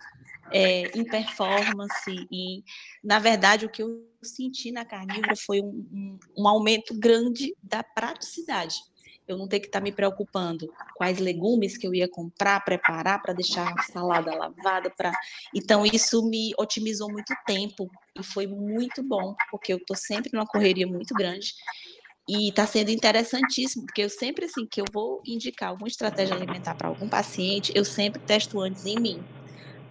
é, 0.51 0.97
em 0.97 1.03
performance 1.03 2.27
e, 2.31 2.63
na 3.03 3.19
verdade, 3.19 3.65
o 3.65 3.69
que 3.69 3.83
eu 3.83 4.07
senti 4.23 4.71
na 4.71 4.85
carnívora 4.85 5.35
foi 5.35 5.61
um, 5.61 5.85
um, 5.91 6.19
um 6.37 6.47
aumento 6.47 6.97
grande 6.97 7.53
da 7.61 7.83
praticidade 7.83 8.75
eu 9.27 9.37
não 9.37 9.47
ter 9.47 9.59
que 9.59 9.67
estar 9.67 9.79
tá 9.79 9.83
me 9.83 9.91
preocupando 9.91 10.71
quais 10.95 11.19
legumes 11.19 11.77
que 11.77 11.85
eu 11.85 11.93
ia 11.93 12.07
comprar, 12.07 12.63
preparar 12.63 13.21
para 13.21 13.33
deixar 13.33 13.73
a 13.77 13.83
salada 13.83 14.33
lavada 14.33 14.89
para. 14.89 15.11
Então 15.53 15.85
isso 15.85 16.23
me 16.27 16.53
otimizou 16.57 17.11
muito 17.11 17.33
tempo 17.45 17.89
e 18.17 18.23
foi 18.23 18.47
muito 18.47 19.03
bom, 19.03 19.35
porque 19.51 19.73
eu 19.73 19.77
estou 19.77 19.95
sempre 19.95 20.31
numa 20.33 20.45
correria 20.45 20.87
muito 20.87 21.13
grande. 21.13 21.53
E 22.29 22.49
está 22.49 22.67
sendo 22.67 22.91
interessantíssimo, 22.91 23.85
porque 23.85 24.01
eu 24.01 24.09
sempre, 24.09 24.45
assim, 24.45 24.65
que 24.65 24.81
eu 24.81 24.85
vou 24.91 25.21
indicar 25.25 25.69
alguma 25.69 25.87
estratégia 25.87 26.35
alimentar 26.35 26.75
para 26.75 26.89
algum 26.89 27.07
paciente, 27.07 27.71
eu 27.73 27.85
sempre 27.85 28.21
testo 28.21 28.59
antes 28.59 28.85
em 28.85 28.99
mim, 28.99 29.23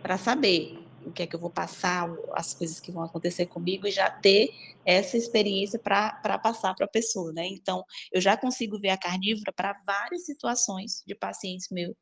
para 0.02 0.18
saber 0.18 0.85
o 1.06 1.12
que 1.12 1.22
é 1.22 1.26
que 1.26 1.36
eu 1.36 1.40
vou 1.40 1.50
passar, 1.50 2.08
as 2.32 2.52
coisas 2.52 2.80
que 2.80 2.90
vão 2.90 3.02
acontecer 3.02 3.46
comigo 3.46 3.86
e 3.86 3.92
já 3.92 4.10
ter 4.10 4.50
essa 4.84 5.16
experiência 5.16 5.78
para 5.78 6.38
passar 6.38 6.74
para 6.74 6.84
a 6.84 6.88
pessoa, 6.88 7.32
né? 7.32 7.46
Então, 7.46 7.84
eu 8.12 8.20
já 8.20 8.36
consigo 8.36 8.78
ver 8.78 8.90
a 8.90 8.98
carnívora 8.98 9.52
para 9.52 9.80
várias 9.86 10.24
situações 10.24 11.02
de 11.06 11.14
pacientes 11.14 11.68
meus, 11.70 11.94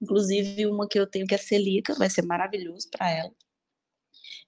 inclusive 0.00 0.66
uma 0.66 0.88
que 0.88 0.98
eu 0.98 1.06
tenho 1.06 1.26
que 1.26 1.34
é 1.34 1.38
celíaca, 1.38 1.94
vai 1.94 2.08
ser 2.08 2.22
maravilhoso 2.22 2.88
para 2.90 3.10
ela. 3.10 3.32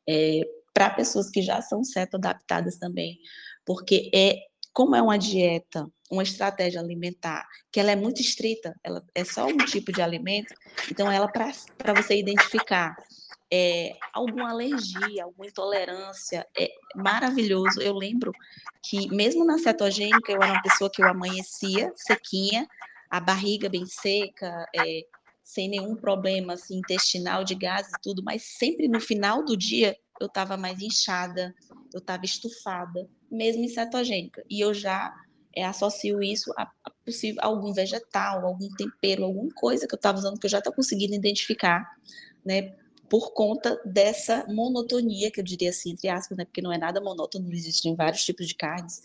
É, 0.09 0.41
para 0.73 0.91
pessoas 0.91 1.29
que 1.29 1.43
já 1.43 1.61
são 1.61 1.83
ceto 1.83 2.17
adaptadas 2.17 2.77
também, 2.77 3.19
porque 3.65 4.11
é 4.15 4.39
como 4.73 4.95
é 4.95 5.01
uma 5.01 5.19
dieta, 5.19 5.91
uma 6.11 6.23
estratégia 6.23 6.81
alimentar, 6.81 7.49
que 7.73 7.81
ela 7.81 7.91
é 7.91 7.97
muito 7.97 8.21
estrita, 8.21 8.79
ela 8.85 9.03
é 9.15 9.25
só 9.25 9.47
um 9.47 9.57
tipo 9.57 9.91
de 9.91 10.03
alimento, 10.03 10.55
então 10.91 11.11
ela 11.11 11.27
para 11.29 11.95
você 11.95 12.19
identificar 12.19 12.95
é, 13.53 13.97
alguma 14.13 14.51
alergia, 14.51 15.25
alguma 15.25 15.47
intolerância, 15.47 16.47
é 16.59 16.71
maravilhoso. 16.95 17.81
Eu 17.81 17.95
lembro 17.95 18.33
que 18.83 19.09
mesmo 19.15 19.45
na 19.45 19.59
cetogênica 19.59 20.33
eu 20.33 20.43
era 20.43 20.53
uma 20.55 20.63
pessoa 20.63 20.91
que 20.91 21.03
eu 21.03 21.09
amanhecia 21.09 21.93
sequinha, 21.95 22.67
a 23.09 23.21
barriga 23.21 23.69
bem 23.69 23.87
seca, 23.87 24.67
é, 24.75 25.07
sem 25.43 25.69
nenhum 25.69 25.95
problema 25.95 26.55
assim, 26.55 26.79
intestinal 26.79 27.45
de 27.45 27.55
gases 27.55 27.93
e 27.93 28.03
tudo, 28.03 28.23
mas 28.25 28.43
sempre 28.43 28.89
no 28.89 29.01
final 29.01 29.45
do 29.45 29.57
dia 29.57 29.97
eu 30.21 30.27
estava 30.27 30.57
mais 30.57 30.81
inchada, 30.81 31.55
eu 31.93 31.99
estava 31.99 32.25
estufada, 32.25 33.09
mesmo 33.31 33.63
em 33.63 33.69
cetogênica. 33.69 34.43
E 34.51 34.61
eu 34.61 34.75
já 34.75 35.15
é, 35.55 35.65
associo 35.65 36.23
isso 36.23 36.53
a, 36.57 36.71
a 36.85 36.91
possível 37.05 37.41
algum 37.43 37.73
vegetal, 37.73 38.45
algum 38.45 38.69
tempero, 38.77 39.25
alguma 39.25 39.51
coisa 39.55 39.87
que 39.87 39.95
eu 39.95 39.99
estava 39.99 40.19
usando 40.19 40.39
que 40.39 40.47
eu 40.47 40.51
já 40.51 40.59
estou 40.59 40.73
conseguindo 40.73 41.15
identificar, 41.15 41.87
né? 42.45 42.75
Por 43.09 43.33
conta 43.33 43.81
dessa 43.85 44.47
monotonia, 44.49 45.31
que 45.31 45.41
eu 45.41 45.45
diria 45.45 45.71
assim, 45.71 45.93
entre 45.93 46.09
aspas, 46.09 46.37
né? 46.37 46.45
Porque 46.45 46.63
não 46.63 46.73
é 46.73 46.79
nada 46.79 47.01
monótono, 47.01 47.53
existem 47.53 47.95
vários 47.95 48.25
tipos 48.25 48.47
de 48.47 48.55
carnes, 48.55 49.03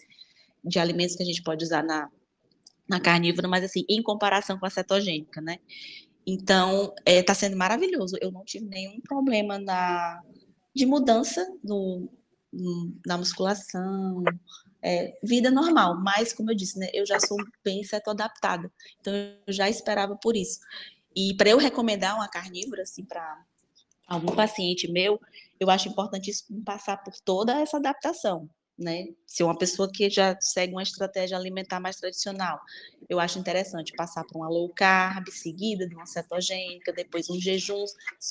de 0.63 0.79
alimentos 0.79 1.15
que 1.15 1.23
a 1.23 1.25
gente 1.25 1.43
pode 1.43 1.63
usar 1.63 1.83
na, 1.83 2.09
na 2.87 2.99
carnívora, 2.99 3.47
mas 3.47 3.63
assim, 3.63 3.85
em 3.89 4.01
comparação 4.01 4.57
com 4.59 4.65
a 4.65 4.69
cetogênica, 4.69 5.41
né? 5.41 5.59
Então, 6.25 6.93
está 6.99 7.11
é, 7.11 7.23
tá 7.23 7.33
sendo 7.33 7.57
maravilhoso. 7.57 8.15
Eu 8.21 8.31
não 8.31 8.43
tive 8.43 8.65
nenhum 8.65 8.99
problema 9.01 9.57
na, 9.57 10.21
de 10.75 10.85
mudança 10.85 11.45
no, 11.63 12.09
no 12.51 12.93
na 13.05 13.17
musculação, 13.17 14.23
é, 14.81 15.17
vida 15.23 15.51
normal, 15.51 15.99
mas 16.01 16.33
como 16.33 16.51
eu 16.51 16.55
disse, 16.55 16.79
né, 16.79 16.89
eu 16.93 17.05
já 17.05 17.19
sou 17.19 17.37
bem 17.63 17.83
seto 17.83 18.09
adaptada, 18.09 18.71
então 18.99 19.13
eu 19.13 19.53
já 19.53 19.69
esperava 19.69 20.15
por 20.15 20.35
isso. 20.35 20.59
E 21.15 21.35
para 21.35 21.49
eu 21.49 21.57
recomendar 21.57 22.15
uma 22.15 22.27
carnívora 22.27 22.81
assim 22.81 23.05
para 23.05 23.45
algum 24.14 24.36
paciente 24.36 24.91
meu, 24.91 25.20
eu 25.59 25.70
acho 25.70 25.89
importantíssimo 25.89 26.64
passar 26.64 26.97
por 26.97 27.14
toda 27.24 27.59
essa 27.62 27.78
adaptação 27.78 28.49
né? 28.82 29.09
Se 29.28 29.43
uma 29.43 29.57
pessoa 29.57 29.89
que 29.91 30.09
já 30.09 30.36
segue 30.41 30.74
uma 30.74 30.82
estratégia 30.82 31.38
alimentar 31.38 31.80
mais 31.80 31.97
tradicional, 31.97 32.59
eu 33.07 33.20
acho 33.20 33.38
interessante 33.38 33.93
passar 33.93 34.24
por 34.26 34.38
uma 34.38 34.49
low 34.49 34.68
carb, 34.70 35.28
seguida 35.30 35.88
de 35.88 35.95
uma 35.95 36.05
cetogênica, 36.05 36.91
depois 36.91 37.30
um 37.30 37.39
jejum, 37.39 37.86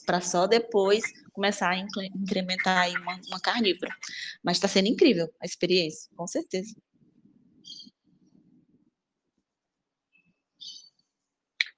para 0.05 0.21
só 0.21 0.47
depois 0.47 1.05
começar 1.33 1.71
a 1.71 1.79
incrementar 1.79 2.91
uma, 3.01 3.21
uma 3.29 3.41
carnívora. 3.41 3.95
Mas 4.43 4.57
está 4.57 4.67
sendo 4.67 4.89
incrível 4.89 5.33
a 5.41 5.47
experiência, 5.47 6.11
com 6.17 6.27
certeza. 6.27 6.75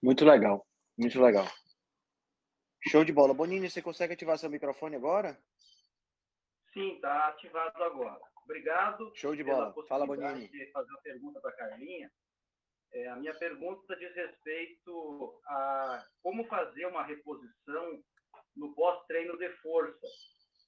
Muito 0.03 0.25
legal, 0.25 0.67
muito 0.99 1.21
legal. 1.21 1.47
Show 2.89 3.05
de 3.05 3.13
bola. 3.13 3.33
Bonini, 3.33 3.71
você 3.71 3.81
consegue 3.81 4.15
ativar 4.15 4.37
seu 4.39 4.51
microfone 4.51 4.97
agora? 4.97 5.39
Sim, 6.73 6.95
está 6.95 7.29
ativado 7.29 7.83
agora. 7.83 8.21
Obrigado. 8.45 9.13
Show 9.15 9.37
de 9.37 9.45
bola. 9.45 9.73
Fala, 9.87 10.07
Bonini. 10.07 10.49
De 10.49 10.71
fazer 10.73 10.91
uma 10.91 11.01
pergunta 11.01 11.41
para 11.41 11.51
a 11.51 11.57
Carlinha. 11.57 12.11
É, 12.93 13.09
a 13.09 13.17
minha 13.17 13.35
pergunta 13.35 13.97
diz 13.97 14.15
respeito 14.15 15.41
a 15.47 16.05
como 16.23 16.45
fazer 16.45 16.87
uma 16.87 17.03
reposição 17.03 18.03
no 18.55 18.75
pós-treino 18.75 19.39
de 19.39 19.49
força, 19.59 20.07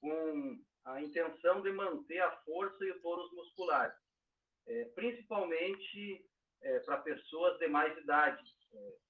com 0.00 0.58
a 0.84 1.02
intenção 1.02 1.60
de 1.60 1.72
manter 1.72 2.20
a 2.20 2.30
força 2.42 2.84
e 2.84 2.90
o 2.92 3.00
tônus 3.02 3.30
muscular, 3.32 3.94
é, 4.66 4.84
principalmente 4.94 6.24
é, 6.62 6.78
para 6.80 6.98
pessoas 6.98 7.58
de 7.58 7.68
mais 7.68 7.96
idade, 7.98 8.42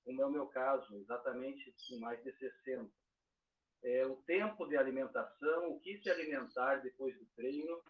como 0.05 0.23
é 0.23 0.27
o 0.27 0.31
meu 0.31 0.47
caso, 0.47 0.97
exatamente 0.97 1.75
com 1.89 1.99
mais 1.99 2.23
de 2.23 2.33
60. 2.33 2.91
É, 3.83 4.07
o 4.07 4.17
tempo 4.23 4.67
de 4.67 4.77
alimentação, 4.77 5.71
o 5.71 5.81
que 5.81 5.99
se 5.99 6.11
alimentar 6.11 6.77
depois 6.77 7.17
do 7.19 7.27
treino 7.37 7.83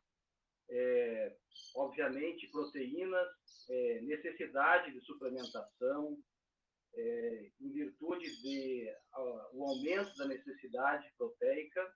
é, 0.70 1.36
obviamente, 1.74 2.48
proteínas, 2.48 3.28
é, 3.68 4.00
necessidade 4.02 4.92
de 4.92 5.00
suplementação, 5.04 6.18
é, 6.96 7.50
em 7.60 7.72
virtude 7.72 8.24
de 8.40 8.88
o 9.52 9.64
aumento 9.64 10.16
da 10.16 10.26
necessidade 10.26 11.12
proteica 11.18 11.92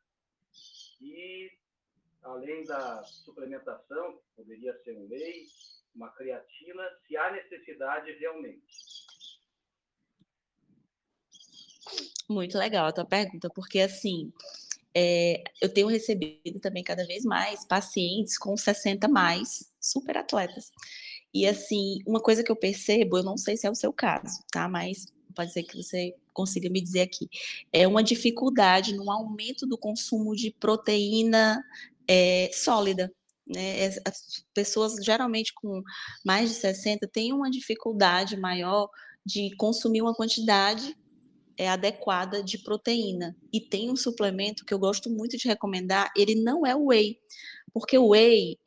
e, 1.01 1.51
além 2.23 2.65
da 2.65 3.03
suplementação, 3.05 4.21
poderia 4.35 4.77
ser 4.83 4.97
um 4.97 5.09
whey, 5.09 5.47
uma 5.95 6.13
creatina, 6.15 6.83
se 7.07 7.17
há 7.17 7.31
necessidade 7.31 8.13
realmente. 8.13 8.67
Muito 12.29 12.59
legal 12.59 12.87
a 12.87 12.93
tua 12.93 13.05
pergunta, 13.05 13.49
porque 13.55 13.81
assim, 13.81 14.31
é, 14.95 15.43
eu 15.61 15.69
tenho 15.73 15.87
recebido 15.87 16.61
também 16.61 16.83
cada 16.83 17.07
vez 17.07 17.25
mais 17.25 17.65
pacientes 17.65 18.37
com 18.37 18.57
60 18.57 19.09
mais, 19.09 19.73
super 19.81 20.17
atletas. 20.17 20.71
E 21.33 21.47
assim, 21.47 21.99
uma 22.07 22.21
coisa 22.21 22.43
que 22.43 22.51
eu 22.51 22.57
percebo, 22.57 23.19
eu 23.19 23.23
não 23.23 23.37
sei 23.37 23.57
se 23.57 23.67
é 23.67 23.71
o 23.71 23.75
seu 23.75 23.93
caso, 23.93 24.43
tá? 24.51 24.69
Mas 24.69 25.07
pode 25.35 25.53
ser 25.53 25.63
que 25.63 25.83
você 25.83 26.15
consiga 26.33 26.69
me 26.69 26.81
dizer 26.81 27.03
aqui, 27.03 27.29
é 27.73 27.87
uma 27.87 28.03
dificuldade 28.03 28.95
no 28.95 29.11
aumento 29.11 29.67
do 29.67 29.79
consumo 29.79 30.35
de 30.35 30.51
proteína 30.51 31.63
é, 32.07 32.51
sólida. 32.53 33.13
Né? 33.47 33.87
As 34.05 34.45
pessoas 34.53 34.97
geralmente 35.05 35.55
com 35.55 35.83
mais 36.25 36.49
de 36.51 36.57
60 36.57 37.09
têm 37.09 37.33
uma 37.33 37.51
dificuldade 37.51 38.37
maior 38.37 38.89
de 39.25 39.55
consumir 39.57 40.03
uma 40.03 40.15
quantidade 40.15 40.97
é 41.59 41.69
adequada 41.69 42.43
de 42.43 42.59
proteína. 42.59 43.37
E 43.53 43.61
tem 43.61 43.91
um 43.91 43.97
suplemento 43.97 44.65
que 44.65 44.73
eu 44.73 44.79
gosto 44.79 45.11
muito 45.11 45.37
de 45.37 45.49
recomendar, 45.49 46.11
ele 46.17 46.37
não 46.37 46.65
é 46.65 46.75
o 46.75 46.87
whey, 46.87 47.19
porque 47.73 47.99
o 47.99 48.11
whey, 48.11 48.59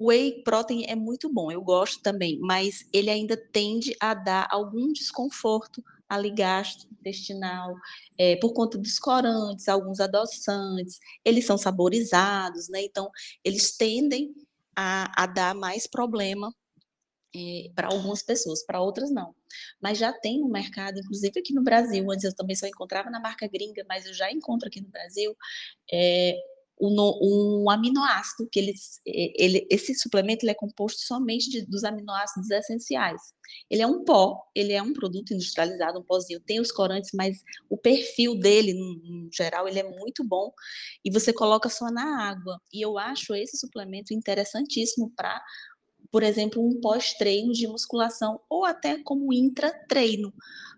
whey 0.00 0.42
protein 0.42 0.84
é 0.88 0.96
muito 0.96 1.32
bom, 1.32 1.52
eu 1.52 1.62
gosto 1.62 2.02
também, 2.02 2.38
mas 2.40 2.88
ele 2.92 3.10
ainda 3.10 3.36
tende 3.36 3.94
a 4.00 4.14
dar 4.14 4.48
algum 4.50 4.92
desconforto 4.92 5.84
ali 6.08 6.30
gastrointestinal, 6.30 7.74
é, 8.16 8.36
por 8.36 8.54
conta 8.54 8.78
dos 8.78 8.98
corantes, 8.98 9.68
alguns 9.68 10.00
adoçantes, 10.00 10.98
eles 11.22 11.44
são 11.44 11.58
saborizados, 11.58 12.68
né? 12.70 12.82
Então, 12.82 13.10
eles 13.44 13.76
tendem 13.76 14.34
a, 14.74 15.24
a 15.24 15.26
dar 15.26 15.54
mais 15.54 15.86
problema 15.86 16.50
é, 17.34 17.70
para 17.74 17.88
algumas 17.88 18.22
pessoas, 18.22 18.64
para 18.64 18.80
outras 18.80 19.10
não. 19.10 19.34
Mas 19.80 19.98
já 19.98 20.12
tem 20.12 20.40
no 20.40 20.48
mercado, 20.48 20.98
inclusive 20.98 21.40
aqui 21.40 21.54
no 21.54 21.62
Brasil, 21.62 22.10
antes 22.10 22.24
eu 22.24 22.34
também 22.34 22.56
só 22.56 22.66
encontrava 22.66 23.10
na 23.10 23.20
marca 23.20 23.48
gringa, 23.48 23.84
mas 23.88 24.06
eu 24.06 24.14
já 24.14 24.30
encontro 24.30 24.68
aqui 24.68 24.80
no 24.80 24.88
Brasil, 24.88 25.36
é, 25.92 26.36
um, 26.80 27.62
um, 27.62 27.70
aminoácido, 27.70 28.48
que 28.50 28.58
ele, 28.58 28.72
ele, 29.04 29.66
esse 29.70 29.94
suplemento 29.94 30.44
ele 30.44 30.52
é 30.52 30.54
composto 30.54 31.00
somente 31.00 31.50
de, 31.50 31.66
dos 31.66 31.84
aminoácidos 31.84 32.50
essenciais. 32.50 33.20
Ele 33.70 33.82
é 33.82 33.86
um 33.86 34.04
pó, 34.04 34.40
ele 34.54 34.72
é 34.72 34.82
um 34.82 34.92
produto 34.92 35.32
industrializado, 35.32 35.98
um 35.98 36.04
pozinho, 36.04 36.40
tem 36.40 36.60
os 36.60 36.70
corantes, 36.70 37.10
mas 37.14 37.38
o 37.68 37.76
perfil 37.76 38.38
dele, 38.38 38.74
no 38.74 39.28
geral, 39.32 39.66
ele 39.66 39.78
é 39.78 39.82
muito 39.82 40.22
bom, 40.22 40.52
e 41.04 41.10
você 41.10 41.32
coloca 41.32 41.68
só 41.68 41.90
na 41.90 42.28
água. 42.28 42.60
E 42.72 42.84
eu 42.84 42.98
acho 42.98 43.34
esse 43.34 43.56
suplemento 43.56 44.14
interessantíssimo 44.14 45.12
para 45.16 45.42
por 46.10 46.22
exemplo, 46.22 46.64
um 46.64 46.80
pós-treino 46.80 47.52
de 47.52 47.66
musculação 47.66 48.40
ou 48.48 48.64
até 48.64 49.02
como 49.02 49.32
intra-treino, 49.32 50.32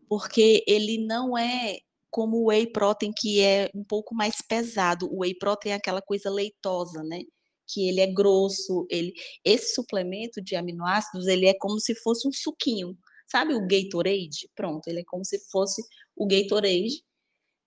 porque 0.09 0.64
ele 0.66 0.99
não 1.07 1.37
é 1.39 1.78
como 2.11 2.39
o 2.39 2.47
whey 2.49 2.66
protein 2.66 3.12
que 3.16 3.41
é 3.41 3.70
um 3.74 3.85
pouco 3.85 4.14
mais 4.14 4.43
pesado. 4.43 5.07
O 5.12 5.20
whey 5.22 5.35
protein 5.35 5.72
é 5.72 5.74
aquela 5.74 6.03
coisa 6.03 6.31
leitosa, 6.31 7.03
né? 7.05 7.22
Que 7.68 7.89
ele 7.89 8.01
é 8.01 8.07
grosso, 8.12 8.87
ele 8.91 9.12
esse 9.45 9.74
suplemento 9.74 10.43
de 10.43 10.57
aminoácidos, 10.57 11.26
ele 11.28 11.47
é 11.47 11.55
como 11.59 11.78
se 11.81 11.95
fosse 11.95 12.26
um 12.28 12.33
suquinho. 12.33 12.97
Sabe 13.26 13.55
o 13.55 13.66
Gatorade? 13.66 14.51
Pronto, 14.57 14.89
ele 14.89 15.01
é 15.01 15.05
como 15.07 15.24
se 15.24 15.39
fosse 15.51 15.83
o 16.16 16.26
Gatorade. 16.26 17.05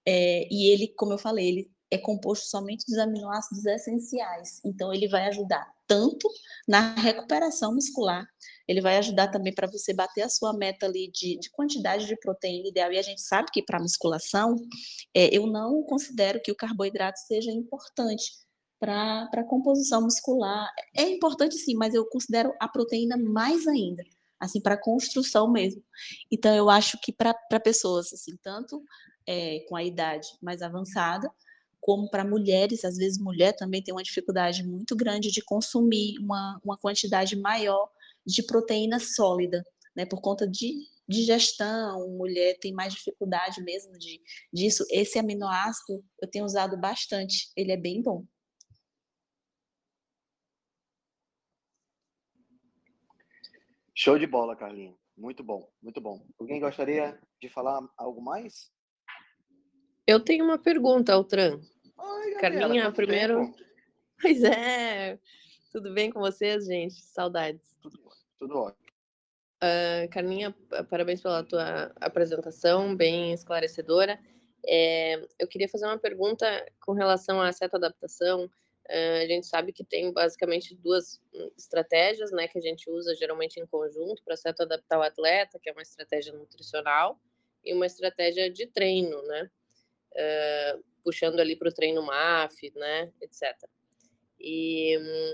É, 0.05 0.47
e 0.51 0.72
ele, 0.72 0.89
como 0.97 1.14
eu 1.14 1.18
falei, 1.18 1.47
ele 1.47 1.72
é 1.91 1.97
composto 1.97 2.47
somente 2.47 2.86
dos 2.88 2.97
aminoácidos 2.97 3.66
essenciais. 3.66 4.59
Então, 4.66 4.93
ele 4.93 5.07
vai 5.07 5.28
ajudar 5.28 5.72
tanto 5.88 6.30
na 6.68 6.94
recuperação 6.96 7.74
muscular. 7.74 8.26
Ele 8.68 8.82
vai 8.82 8.98
ajudar 8.98 9.28
também 9.28 9.54
para 9.54 9.68
você 9.68 9.94
bater 9.94 10.22
a 10.22 10.30
sua 10.30 10.54
meta 10.54 10.86
ali 10.86 11.12
de, 11.12 11.38
de, 11.38 11.50
quantidade 11.52 12.06
de 12.06 12.18
proteína 12.18 12.70
ideal. 12.70 12.92
E 12.92 12.98
a 12.98 13.02
gente 13.02 13.22
sabe 13.22 13.50
que 13.52 13.62
para 13.62 13.80
musculação, 13.80 14.56
é, 15.14 15.36
eu 15.36 15.48
não 15.48 15.84
considero 15.84 16.42
que 16.42 16.52
o 16.52 16.56
carboidrato 16.56 17.20
seja 17.28 17.52
importante 17.52 18.32
para 18.80 19.30
a 19.34 19.44
composição 19.44 20.02
muscular. 20.02 20.70
É 20.96 21.04
importante 21.04 21.56
sim, 21.56 21.76
mas 21.76 21.94
eu 21.94 22.06
considero 22.06 22.54
a 22.60 22.68
proteína 22.68 23.18
mais 23.18 23.68
ainda, 23.68 24.04
assim, 24.40 24.62
para 24.62 24.78
construção 24.78 25.52
mesmo. 25.52 25.82
Então, 26.32 26.54
eu 26.54 26.70
acho 26.70 26.98
que 27.02 27.12
para 27.12 27.60
pessoas, 27.62 28.12
assim, 28.14 28.36
tanto 28.42 28.82
é, 29.28 29.60
com 29.68 29.76
a 29.76 29.84
idade 29.84 30.28
mais 30.42 30.62
avançada, 30.62 31.30
como 31.84 32.10
para 32.10 32.24
mulheres, 32.24 32.86
às 32.86 32.96
vezes 32.96 33.20
mulher 33.20 33.54
também 33.54 33.84
tem 33.84 33.94
uma 33.94 34.02
dificuldade 34.02 34.64
muito 34.64 34.96
grande 34.96 35.30
de 35.30 35.44
consumir 35.44 36.18
uma, 36.18 36.58
uma 36.64 36.78
quantidade 36.78 37.36
maior 37.36 37.92
de 38.26 38.42
proteína 38.42 39.02
sólida, 39.02 39.62
né, 39.94 40.06
por 40.06 40.22
conta 40.22 40.48
de 40.48 40.88
digestão, 41.06 42.08
mulher 42.12 42.58
tem 42.58 42.72
mais 42.72 42.94
dificuldade 42.94 43.62
mesmo 43.62 44.00
de, 44.00 44.22
disso. 44.52 44.86
Esse 44.90 45.20
aminoácido 45.20 46.02
eu 46.22 46.30
tenho 46.30 46.46
usado 46.46 46.80
bastante, 46.80 47.52
ele 47.54 47.74
é 47.74 47.78
bem 47.78 48.02
bom. 48.02 48.26
Show 53.94 54.18
de 54.18 54.26
bola, 54.26 54.56
Carlinhos. 54.56 54.96
Muito 55.18 55.44
bom, 55.44 55.70
muito 55.82 56.00
bom. 56.00 56.26
Alguém 56.40 56.62
gostaria 56.62 57.20
de 57.42 57.50
falar 57.50 57.86
algo 57.98 58.22
mais? 58.22 58.72
Eu 60.08 60.22
tenho 60.22 60.46
uma 60.46 60.58
pergunta, 60.58 61.14
Altran. 61.14 61.62
Oi, 62.06 62.36
Carlinha, 62.36 62.91
primeiro. 62.91 63.45
Tempo? 63.45 63.58
Pois 64.22 64.43
é. 64.43 65.18
Tudo 65.72 65.93
bem 65.93 66.12
com 66.12 66.20
vocês, 66.20 66.66
gente? 66.66 66.95
Saudades. 66.95 67.78
Tudo, 67.82 67.97
tudo 68.38 68.58
ótimo. 68.58 68.84
Uh, 69.64 70.10
Carlinha, 70.12 70.54
parabéns 70.89 71.22
pela 71.22 71.41
tua 71.43 71.93
apresentação, 72.01 72.93
bem 72.93 73.32
esclarecedora. 73.32 74.20
É, 74.66 75.26
eu 75.39 75.47
queria 75.47 75.70
fazer 75.70 75.86
uma 75.86 75.97
pergunta 75.97 76.45
com 76.82 76.91
relação 76.91 77.41
à 77.41 77.51
certa 77.54 77.78
adaptação. 77.78 78.45
Uh, 78.45 79.24
a 79.24 79.28
gente 79.28 79.47
sabe 79.47 79.72
que 79.72 79.86
tem 79.86 80.12
basicamente 80.12 80.76
duas 80.76 81.22
hum, 81.34 81.49
estratégias, 81.58 82.34
né, 82.34 82.49
que 82.49 82.58
a 82.58 82.62
gente 82.62 82.89
usa 82.89 83.16
geralmente 83.16 83.62
em 83.62 83.66
conjunto 83.66 84.22
para 84.24 84.36
certo 84.36 84.64
adaptar 84.64 84.99
o 84.99 85.04
atleta, 85.04 85.58
que 85.58 85.70
é 85.70 85.72
uma 85.72 85.82
estratégia 85.82 86.34
nutricional 86.34 87.18
e 87.64 87.74
uma 87.74 87.86
estratégia 87.86 88.51
de 88.51 88.68
treino, 88.68 89.22
né? 89.24 89.49
Uh, 90.14 90.84
puxando 91.03 91.39
ali 91.39 91.55
para 91.55 91.70
o 91.70 91.74
treino 91.74 92.01
MAF, 92.01 92.72
né, 92.76 93.11
etc. 93.22 93.55
E 94.39 94.97
hum, 94.97 95.34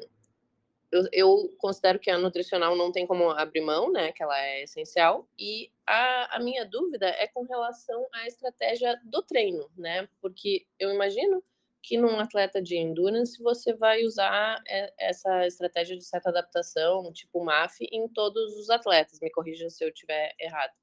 eu, 0.92 1.08
eu, 1.12 1.56
considero 1.58 2.00
que 2.00 2.10
a 2.10 2.18
nutricional 2.18 2.76
não 2.76 2.92
tem 2.92 3.06
como 3.06 3.30
abrir 3.30 3.62
mão, 3.62 3.92
né, 3.92 4.12
que 4.12 4.24
ela 4.24 4.40
é 4.40 4.64
essencial. 4.64 5.28
E 5.38 5.72
a, 5.86 6.38
a 6.38 6.40
minha 6.40 6.66
dúvida 6.66 7.08
é 7.08 7.28
com 7.28 7.44
relação 7.44 8.08
à 8.14 8.28
estratégia 8.28 9.00
do 9.04 9.22
treino, 9.22 9.70
né, 9.78 10.08
porque 10.22 10.66
eu 10.80 10.92
imagino 10.92 11.44
que 11.82 11.98
num 11.98 12.20
atleta 12.20 12.62
de 12.62 12.76
endurance 12.76 13.42
você 13.42 13.74
vai 13.74 14.04
usar 14.04 14.62
essa 14.98 15.48
estratégia 15.48 15.96
de 15.96 16.04
certa 16.04 16.30
adaptação, 16.30 17.12
tipo 17.14 17.44
MAF, 17.44 17.88
em 17.92 18.08
todos 18.10 18.58
os 18.58 18.70
atletas. 18.70 19.20
Me 19.22 19.32
corrija 19.32 19.70
se 19.70 19.84
eu 19.84 19.90
estiver 19.90 20.34
errado. 20.38 20.74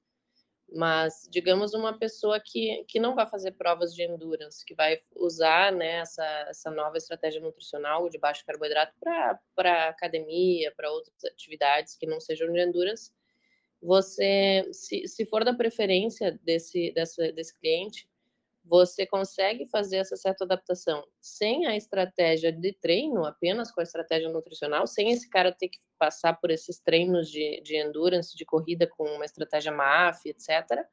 Mas, 0.76 1.26
digamos, 1.30 1.72
uma 1.72 1.98
pessoa 1.98 2.38
que, 2.38 2.84
que 2.86 3.00
não 3.00 3.14
vai 3.14 3.26
fazer 3.26 3.52
provas 3.52 3.94
de 3.94 4.02
endurance, 4.02 4.62
que 4.62 4.74
vai 4.74 5.00
usar 5.14 5.72
né, 5.72 6.00
essa, 6.00 6.24
essa 6.48 6.70
nova 6.70 6.98
estratégia 6.98 7.40
nutricional 7.40 8.10
de 8.10 8.18
baixo 8.18 8.44
carboidrato 8.44 8.92
para 9.54 9.88
academia, 9.88 10.70
para 10.76 10.90
outras 10.90 11.24
atividades 11.24 11.96
que 11.96 12.06
não 12.06 12.20
sejam 12.20 12.52
de 12.52 12.60
endurance, 12.60 13.10
você, 13.80 14.68
se, 14.70 15.08
se 15.08 15.24
for 15.24 15.44
da 15.44 15.54
preferência 15.54 16.38
desse, 16.42 16.92
desse, 16.92 17.32
desse 17.32 17.58
cliente, 17.58 18.06
você 18.66 19.06
consegue 19.06 19.64
fazer 19.66 19.98
essa 19.98 20.16
certa 20.16 20.44
adaptação 20.44 21.06
sem 21.20 21.66
a 21.66 21.76
estratégia 21.76 22.52
de 22.52 22.72
treino, 22.72 23.24
apenas 23.24 23.70
com 23.70 23.80
a 23.80 23.84
estratégia 23.84 24.28
nutricional, 24.28 24.86
sem 24.86 25.12
esse 25.12 25.30
cara 25.30 25.52
ter 25.52 25.68
que 25.68 25.78
passar 25.98 26.34
por 26.34 26.50
esses 26.50 26.80
treinos 26.80 27.30
de, 27.30 27.60
de 27.62 27.76
endurance, 27.76 28.36
de 28.36 28.44
corrida 28.44 28.86
com 28.86 29.04
uma 29.04 29.24
estratégia 29.24 29.70
MAF, 29.70 30.28
etc. 30.28 30.84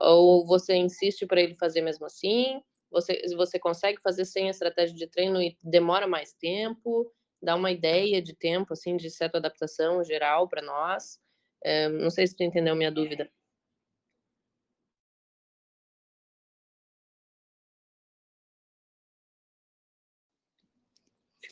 Ou 0.00 0.46
você 0.46 0.74
insiste 0.74 1.26
para 1.26 1.40
ele 1.40 1.54
fazer 1.54 1.82
mesmo 1.82 2.06
assim? 2.06 2.62
Você, 2.90 3.20
você 3.36 3.58
consegue 3.58 4.00
fazer 4.00 4.24
sem 4.24 4.46
a 4.48 4.50
estratégia 4.50 4.96
de 4.96 5.06
treino 5.06 5.40
e 5.42 5.56
demora 5.62 6.06
mais 6.06 6.32
tempo? 6.32 7.12
Dá 7.42 7.54
uma 7.54 7.70
ideia 7.70 8.22
de 8.22 8.34
tempo, 8.34 8.72
assim, 8.72 8.96
de 8.96 9.10
certa 9.10 9.36
adaptação 9.36 10.02
geral 10.02 10.48
para 10.48 10.62
nós? 10.62 11.20
É, 11.62 11.88
não 11.88 12.10
sei 12.10 12.26
se 12.26 12.34
tu 12.34 12.42
entendeu 12.42 12.74
minha 12.74 12.90
dúvida. 12.90 13.30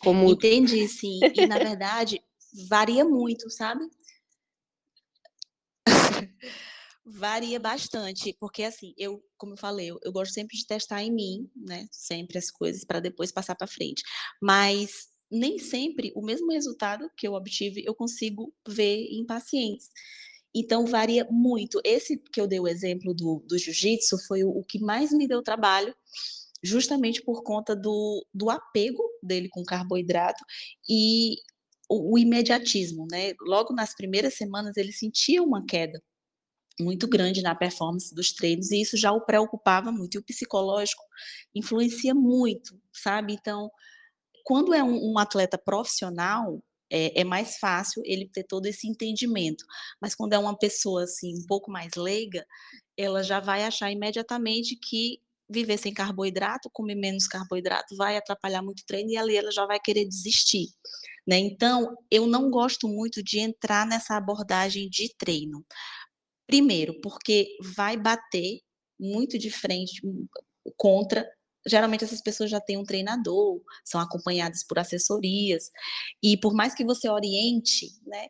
Como... 0.04 0.30
Entendi, 0.30 0.86
sim. 0.86 1.20
E, 1.34 1.46
na 1.46 1.58
verdade, 1.58 2.22
varia 2.68 3.04
muito, 3.04 3.50
sabe? 3.50 3.88
varia 7.04 7.58
bastante, 7.58 8.36
porque 8.38 8.62
assim, 8.62 8.94
eu, 8.96 9.22
como 9.36 9.54
eu 9.54 9.56
falei, 9.56 9.90
eu, 9.90 9.98
eu, 10.02 10.12
gosto 10.12 10.32
sempre 10.32 10.56
de 10.56 10.66
testar 10.66 11.02
em 11.02 11.12
mim, 11.12 11.50
né? 11.56 11.86
Sempre 11.90 12.38
as 12.38 12.50
coisas 12.50 12.84
para 12.84 13.00
depois 13.00 13.32
passar 13.32 13.54
para 13.54 13.66
frente. 13.66 14.02
Mas 14.40 14.90
nem 15.30 15.58
sempre 15.58 16.12
o 16.14 16.22
mesmo 16.22 16.52
resultado 16.52 17.10
que 17.16 17.26
eu 17.26 17.32
obtive 17.32 17.82
eu 17.84 17.94
consigo 17.94 18.54
ver 18.66 19.06
em 19.10 19.24
pacientes. 19.26 19.88
Então 20.54 20.86
varia 20.86 21.26
muito. 21.30 21.80
Esse 21.84 22.16
que 22.16 22.40
eu 22.40 22.46
dei 22.46 22.60
o 22.60 22.68
exemplo 22.68 23.12
do, 23.12 23.42
do 23.46 23.58
jiu-jitsu 23.58 24.16
foi 24.26 24.44
o, 24.44 24.50
o 24.50 24.62
que 24.62 24.78
mais 24.78 25.10
me 25.12 25.26
deu 25.26 25.42
trabalho 25.42 25.94
justamente 26.64 27.22
por 27.22 27.42
conta 27.42 27.76
do, 27.76 28.26
do 28.32 28.48
apego 28.50 29.02
dele 29.22 29.48
com 29.50 29.62
carboidrato 29.62 30.42
e 30.88 31.36
o, 31.88 32.14
o 32.14 32.18
imediatismo, 32.18 33.06
né? 33.10 33.34
Logo 33.42 33.74
nas 33.74 33.94
primeiras 33.94 34.34
semanas 34.34 34.76
ele 34.76 34.92
sentia 34.92 35.42
uma 35.42 35.64
queda 35.66 36.02
muito 36.80 37.06
grande 37.06 37.42
na 37.42 37.54
performance 37.54 38.14
dos 38.14 38.32
treinos 38.32 38.70
e 38.70 38.80
isso 38.80 38.96
já 38.96 39.12
o 39.12 39.24
preocupava 39.24 39.92
muito. 39.92 40.14
E 40.16 40.18
o 40.18 40.24
psicológico 40.24 41.02
influencia 41.54 42.14
muito, 42.14 42.80
sabe? 42.92 43.34
Então, 43.34 43.70
quando 44.44 44.74
é 44.74 44.82
um, 44.82 45.12
um 45.12 45.18
atleta 45.18 45.58
profissional, 45.58 46.62
é, 46.90 47.20
é, 47.20 47.24
mais 47.24 47.58
fácil 47.58 48.02
ele 48.04 48.28
ter 48.28 48.44
todo 48.44 48.66
esse 48.66 48.88
entendimento. 48.88 49.64
Mas 50.00 50.14
quando 50.14 50.32
é 50.32 50.38
uma 50.38 50.56
pessoa 50.56 51.04
assim 51.04 51.34
um 51.38 51.46
pouco 51.46 51.70
mais 51.70 51.92
leiga, 51.96 52.46
ela 52.96 53.22
já 53.22 53.40
vai 53.40 53.64
achar 53.64 53.90
imediatamente 53.90 54.76
que 54.76 55.20
viver 55.54 55.78
sem 55.78 55.94
carboidrato, 55.94 56.68
comer 56.72 56.96
menos 56.96 57.26
carboidrato, 57.26 57.96
vai 57.96 58.16
atrapalhar 58.16 58.62
muito 58.62 58.80
o 58.80 58.86
treino 58.86 59.10
e 59.10 59.16
ali 59.16 59.36
ela 59.36 59.50
já 59.50 59.64
vai 59.64 59.80
querer 59.80 60.04
desistir. 60.06 60.66
Né? 61.26 61.38
Então, 61.38 61.96
eu 62.10 62.26
não 62.26 62.50
gosto 62.50 62.86
muito 62.88 63.22
de 63.22 63.38
entrar 63.38 63.86
nessa 63.86 64.16
abordagem 64.16 64.90
de 64.90 65.14
treino. 65.16 65.64
Primeiro, 66.46 67.00
porque 67.00 67.56
vai 67.74 67.96
bater 67.96 68.60
muito 69.00 69.38
de 69.38 69.50
frente 69.50 70.02
contra. 70.76 71.26
Geralmente 71.66 72.04
essas 72.04 72.20
pessoas 72.20 72.50
já 72.50 72.60
têm 72.60 72.76
um 72.76 72.84
treinador, 72.84 73.60
são 73.84 74.00
acompanhadas 74.00 74.62
por 74.62 74.78
assessorias, 74.78 75.70
e 76.22 76.36
por 76.36 76.52
mais 76.52 76.74
que 76.74 76.84
você 76.84 77.08
oriente, 77.08 77.88
né, 78.06 78.26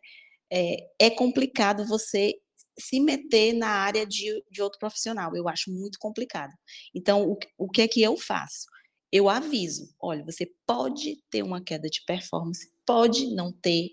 é, 0.51 1.07
é 1.07 1.09
complicado 1.09 1.85
você 1.85 2.33
se 2.77 2.99
meter 2.99 3.53
na 3.53 3.69
área 3.69 4.05
de, 4.05 4.43
de 4.51 4.61
outro 4.61 4.79
profissional. 4.79 5.35
Eu 5.35 5.47
acho 5.47 5.71
muito 5.71 5.97
complicado. 5.99 6.53
Então, 6.93 7.29
o, 7.31 7.37
o 7.57 7.69
que 7.69 7.81
é 7.81 7.87
que 7.87 8.01
eu 8.01 8.17
faço? 8.17 8.65
Eu 9.11 9.29
aviso: 9.29 9.93
olha, 9.99 10.23
você 10.25 10.51
pode 10.65 11.23
ter 11.29 11.43
uma 11.43 11.63
queda 11.63 11.89
de 11.89 12.03
performance, 12.05 12.71
pode 12.85 13.33
não 13.33 13.51
ter. 13.51 13.89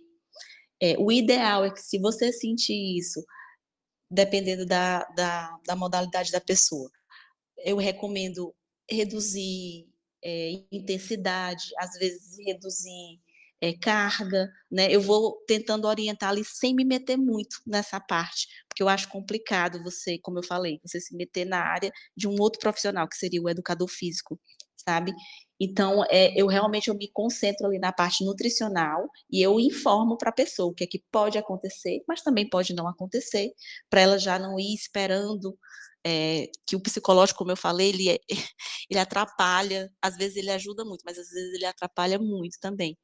É, 0.81 0.97
o 0.99 1.13
ideal 1.13 1.65
é 1.65 1.71
que, 1.71 1.81
se 1.81 1.99
você 1.99 2.33
sentir 2.33 2.99
isso, 2.99 3.25
dependendo 4.11 4.67
da, 4.67 5.05
da, 5.17 5.57
da 5.65 5.77
modalidade 5.77 6.33
da 6.33 6.41
pessoa, 6.41 6.91
eu 7.65 7.77
recomendo 7.77 8.53
reduzir 8.91 9.89
é, 10.25 10.65
intensidade, 10.73 11.71
às 11.79 11.93
vezes 11.93 12.37
reduzir 12.45 13.21
é, 13.63 13.73
carga, 13.75 14.51
né? 14.71 14.93
Eu 14.93 15.01
vou 15.01 15.37
tentando 15.47 15.87
orientar 15.87 16.31
ali 16.31 16.45
sem 16.45 16.75
me 16.75 16.85
meter 16.85 17.17
muito 17.17 17.59
nessa 17.67 18.01
parte, 18.01 18.49
porque 18.69 18.83
eu 18.83 18.89
acho 18.89 19.09
complicado 19.09 19.83
você, 19.85 20.19
como 20.19 20.41
eu 20.41 20.43
falei, 20.43 20.81
você 20.85 21.01
se 21.01 21.17
meter 21.17 21.47
na 21.47 21.61
área 21.61 21.93
de 22.17 22.27
um 22.27 22.35
outro 22.41 22.59
profissional, 22.61 23.09
que 23.09 23.17
seria 23.17 23.41
o 23.41 23.49
educador 23.49 23.89
físico, 23.89 24.41
sabe? 24.77 25.13
Então, 25.61 26.05
é, 26.11 26.33
eu 26.35 26.49
realmente 26.49 26.89
eu 26.89 26.95
me 26.97 27.09
concentro 27.13 27.67
ali 27.69 27.79
na 27.79 27.93
parte 27.93 28.25
nutricional 28.25 29.09
e 29.31 29.41
eu 29.41 29.61
informo 29.61 30.19
para 30.19 30.31
a 30.31 30.33
pessoa 30.33 30.71
o 30.73 30.75
que 30.75 30.83
é 30.83 30.87
que 30.89 31.01
pode 31.13 31.39
acontecer, 31.39 32.03
mas 32.09 32.21
também 32.21 32.49
pode 32.49 32.75
não 32.75 32.89
acontecer, 32.89 33.53
para 33.89 34.01
ela 34.01 34.19
já 34.19 34.41
não 34.41 34.59
ir 34.59 34.75
esperando 34.75 35.57
é, 36.05 36.49
que 36.67 36.75
o 36.75 36.81
psicológico, 36.83 37.39
como 37.39 37.53
eu 37.53 37.57
falei, 37.57 37.91
ele, 37.91 38.11
é, 38.11 38.19
ele 38.91 38.99
atrapalha, 38.99 39.89
às 40.03 40.17
vezes 40.17 40.37
ele 40.37 40.51
ajuda 40.51 40.85
muito, 40.85 41.03
mas 41.05 41.17
às 41.19 41.29
vezes 41.29 41.55
ele 41.55 41.65
atrapalha 41.65 42.19
muito 42.19 42.59
também. 42.61 42.99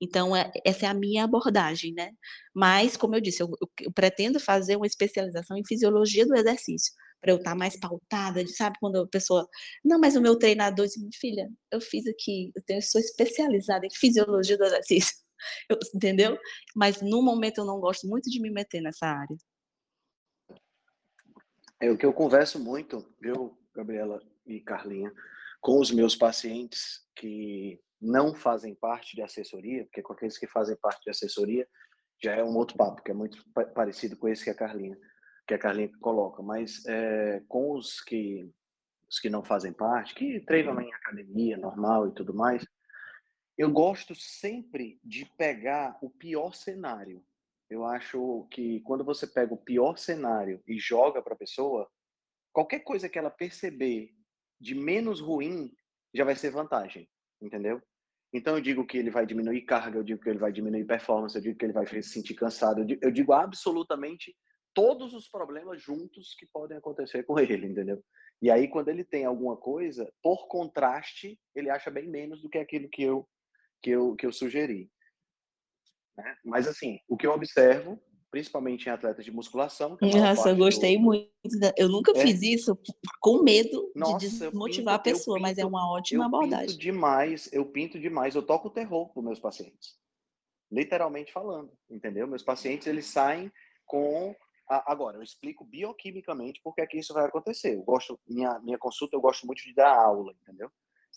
Então, 0.00 0.36
é, 0.36 0.50
essa 0.64 0.86
é 0.86 0.88
a 0.88 0.94
minha 0.94 1.24
abordagem, 1.24 1.92
né? 1.94 2.12
Mas, 2.54 2.96
como 2.96 3.14
eu 3.14 3.20
disse, 3.20 3.42
eu, 3.42 3.50
eu, 3.80 3.92
pretendo 3.92 4.38
fazer 4.38 4.76
uma 4.76 4.86
especialização 4.86 5.56
em 5.56 5.64
fisiologia 5.64 6.26
do 6.26 6.34
exercício, 6.34 6.92
para 7.20 7.32
eu 7.32 7.36
estar 7.36 7.52
tá 7.52 7.56
mais 7.56 7.78
pautada, 7.78 8.44
de, 8.44 8.52
sabe? 8.52 8.76
Quando 8.80 8.96
a 9.02 9.08
pessoa, 9.08 9.48
não, 9.84 9.98
mas 9.98 10.14
o 10.16 10.20
meu 10.20 10.38
treinador 10.38 10.86
disse, 10.86 11.00
filha, 11.14 11.48
eu 11.70 11.80
fiz 11.80 12.06
aqui, 12.06 12.52
eu, 12.54 12.62
tenho, 12.64 12.78
eu 12.78 12.82
sou 12.82 13.00
especializada 13.00 13.86
em 13.86 13.90
fisiologia 13.90 14.58
do 14.58 14.64
exercício, 14.64 15.14
eu, 15.70 15.78
entendeu? 15.94 16.38
Mas, 16.74 17.00
no 17.00 17.22
momento, 17.22 17.58
eu 17.58 17.64
não 17.64 17.80
gosto 17.80 18.06
muito 18.06 18.30
de 18.30 18.40
me 18.40 18.50
meter 18.50 18.82
nessa 18.82 19.06
área. 19.06 19.36
É 21.80 21.90
o 21.90 21.96
que 21.96 22.06
eu 22.06 22.12
converso 22.12 22.58
muito, 22.58 23.06
viu, 23.20 23.56
Gabriela 23.74 24.22
e 24.46 24.60
Carlinha, 24.60 25.12
com 25.60 25.80
os 25.80 25.90
meus 25.90 26.14
pacientes 26.14 27.04
que 27.14 27.80
não 28.00 28.34
fazem 28.34 28.74
parte 28.74 29.16
de 29.16 29.22
assessoria, 29.22 29.84
porque 29.84 30.02
com 30.02 30.12
aqueles 30.12 30.38
que 30.38 30.46
fazem 30.46 30.76
parte 30.76 31.04
de 31.04 31.10
assessoria 31.10 31.66
já 32.22 32.34
é 32.34 32.44
um 32.44 32.56
outro 32.56 32.76
papo, 32.76 33.02
que 33.02 33.10
é 33.10 33.14
muito 33.14 33.44
parecido 33.74 34.16
com 34.16 34.28
esse 34.28 34.44
que 34.44 34.50
a 34.50 34.54
Carlinha, 34.54 34.98
que 35.46 35.54
a 35.54 35.58
Carlinha 35.58 35.90
coloca, 36.00 36.42
mas 36.42 36.84
é, 36.86 37.42
com 37.48 37.72
os 37.72 38.00
que 38.00 38.50
os 39.08 39.20
que 39.20 39.30
não 39.30 39.44
fazem 39.44 39.72
parte, 39.72 40.14
que 40.14 40.40
treinam 40.40 40.80
em 40.80 40.92
academia 40.92 41.56
normal 41.56 42.08
e 42.08 42.12
tudo 42.12 42.34
mais, 42.34 42.66
eu 43.56 43.70
gosto 43.70 44.14
sempre 44.14 44.98
de 45.02 45.24
pegar 45.36 45.96
o 46.02 46.10
pior 46.10 46.54
cenário. 46.54 47.24
Eu 47.70 47.84
acho 47.84 48.46
que 48.50 48.80
quando 48.80 49.04
você 49.04 49.26
pega 49.26 49.54
o 49.54 49.62
pior 49.62 49.96
cenário 49.96 50.60
e 50.66 50.78
joga 50.78 51.22
para 51.22 51.34
a 51.34 51.38
pessoa, 51.38 51.88
qualquer 52.52 52.80
coisa 52.80 53.08
que 53.08 53.18
ela 53.18 53.30
perceber 53.30 54.12
de 54.60 54.74
menos 54.74 55.20
ruim 55.20 55.72
já 56.14 56.24
vai 56.24 56.34
ser 56.34 56.50
vantagem, 56.50 57.08
entendeu? 57.46 57.80
Então 58.32 58.56
eu 58.56 58.60
digo 58.60 58.86
que 58.86 58.98
ele 58.98 59.10
vai 59.10 59.24
diminuir 59.24 59.62
carga, 59.62 59.98
eu 59.98 60.02
digo 60.02 60.20
que 60.20 60.28
ele 60.28 60.38
vai 60.38 60.52
diminuir 60.52 60.84
performance, 60.84 61.36
eu 61.36 61.42
digo 61.42 61.58
que 61.58 61.64
ele 61.64 61.72
vai 61.72 61.86
se 61.86 62.02
sentir 62.02 62.34
cansado, 62.34 62.80
eu 62.80 62.84
digo, 62.84 63.00
eu 63.04 63.10
digo 63.10 63.32
absolutamente 63.32 64.36
todos 64.74 65.14
os 65.14 65.28
problemas 65.28 65.80
juntos 65.80 66.34
que 66.38 66.46
podem 66.52 66.76
acontecer 66.76 67.22
com 67.24 67.38
ele, 67.38 67.66
entendeu? 67.66 68.02
E 68.42 68.50
aí 68.50 68.68
quando 68.68 68.88
ele 68.88 69.04
tem 69.04 69.24
alguma 69.24 69.56
coisa, 69.56 70.12
por 70.22 70.48
contraste, 70.48 71.38
ele 71.54 71.70
acha 71.70 71.90
bem 71.90 72.08
menos 72.08 72.42
do 72.42 72.50
que 72.50 72.58
aquilo 72.58 72.88
que 72.88 73.02
eu 73.02 73.26
que 73.82 73.90
eu 73.90 74.14
que 74.16 74.26
eu 74.26 74.32
sugeri. 74.32 74.90
Né? 76.16 76.36
Mas 76.44 76.66
assim, 76.66 76.98
o 77.08 77.16
que 77.16 77.26
eu 77.26 77.32
observo 77.32 78.02
principalmente 78.30 78.86
em 78.86 78.90
atletas 78.90 79.24
de 79.24 79.30
musculação. 79.30 79.96
Nossa, 80.00 80.50
eu 80.50 80.56
gostei 80.56 80.96
do... 80.96 81.02
muito. 81.02 81.30
Da... 81.60 81.72
Eu 81.76 81.88
nunca 81.88 82.12
é. 82.16 82.22
fiz 82.22 82.42
isso 82.42 82.78
com 83.20 83.42
medo 83.42 83.90
Nossa, 83.94 84.18
de 84.18 84.28
desmotivar 84.28 84.98
pinto, 84.98 85.10
a 85.10 85.12
pessoa, 85.12 85.36
pinto, 85.36 85.42
mas 85.42 85.58
é 85.58 85.64
uma 85.64 85.90
ótima 85.90 86.24
eu 86.24 86.26
abordagem. 86.26 86.68
Pinto 86.68 86.80
demais, 86.80 87.48
eu 87.52 87.64
pinto 87.66 87.98
demais, 87.98 88.34
eu 88.34 88.42
toco 88.42 88.70
terror 88.70 89.12
para 89.12 89.22
meus 89.22 89.38
pacientes. 89.38 89.94
Literalmente 90.70 91.32
falando, 91.32 91.72
entendeu? 91.88 92.26
Meus 92.26 92.42
pacientes, 92.42 92.86
eles 92.86 93.06
saem 93.06 93.52
com 93.84 94.34
Agora, 94.68 95.16
eu 95.16 95.22
explico 95.22 95.64
bioquimicamente 95.64 96.60
porque 96.62 96.80
é 96.80 96.86
que 96.86 96.98
isso 96.98 97.14
vai 97.14 97.24
acontecer. 97.24 97.76
Eu 97.76 97.82
gosto, 97.82 98.18
minha, 98.26 98.58
minha 98.58 98.76
consulta, 98.76 99.14
eu 99.14 99.20
gosto 99.20 99.46
muito 99.46 99.62
de 99.62 99.72
dar 99.72 99.96
aula, 99.96 100.34
entendeu? 100.42 100.68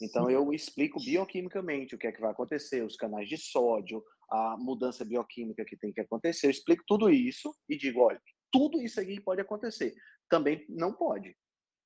Então, 0.01 0.29
eu 0.29 0.53
explico 0.53 0.99
bioquimicamente 0.99 1.95
o 1.95 1.97
que 1.97 2.07
é 2.07 2.11
que 2.11 2.21
vai 2.21 2.31
acontecer, 2.31 2.83
os 2.83 2.95
canais 2.95 3.27
de 3.27 3.37
sódio, 3.37 4.03
a 4.31 4.55
mudança 4.57 5.03
bioquímica 5.03 5.65
que 5.65 5.77
tem 5.77 5.91
que 5.91 6.01
acontecer. 6.01 6.47
Eu 6.47 6.51
explico 6.51 6.83
tudo 6.87 7.09
isso 7.09 7.53
e 7.67 7.77
digo, 7.77 8.01
olha, 8.01 8.21
tudo 8.51 8.81
isso 8.81 8.99
aqui 8.99 9.19
pode 9.19 9.41
acontecer. 9.41 9.93
Também 10.29 10.65
não 10.69 10.93
pode, 10.93 11.35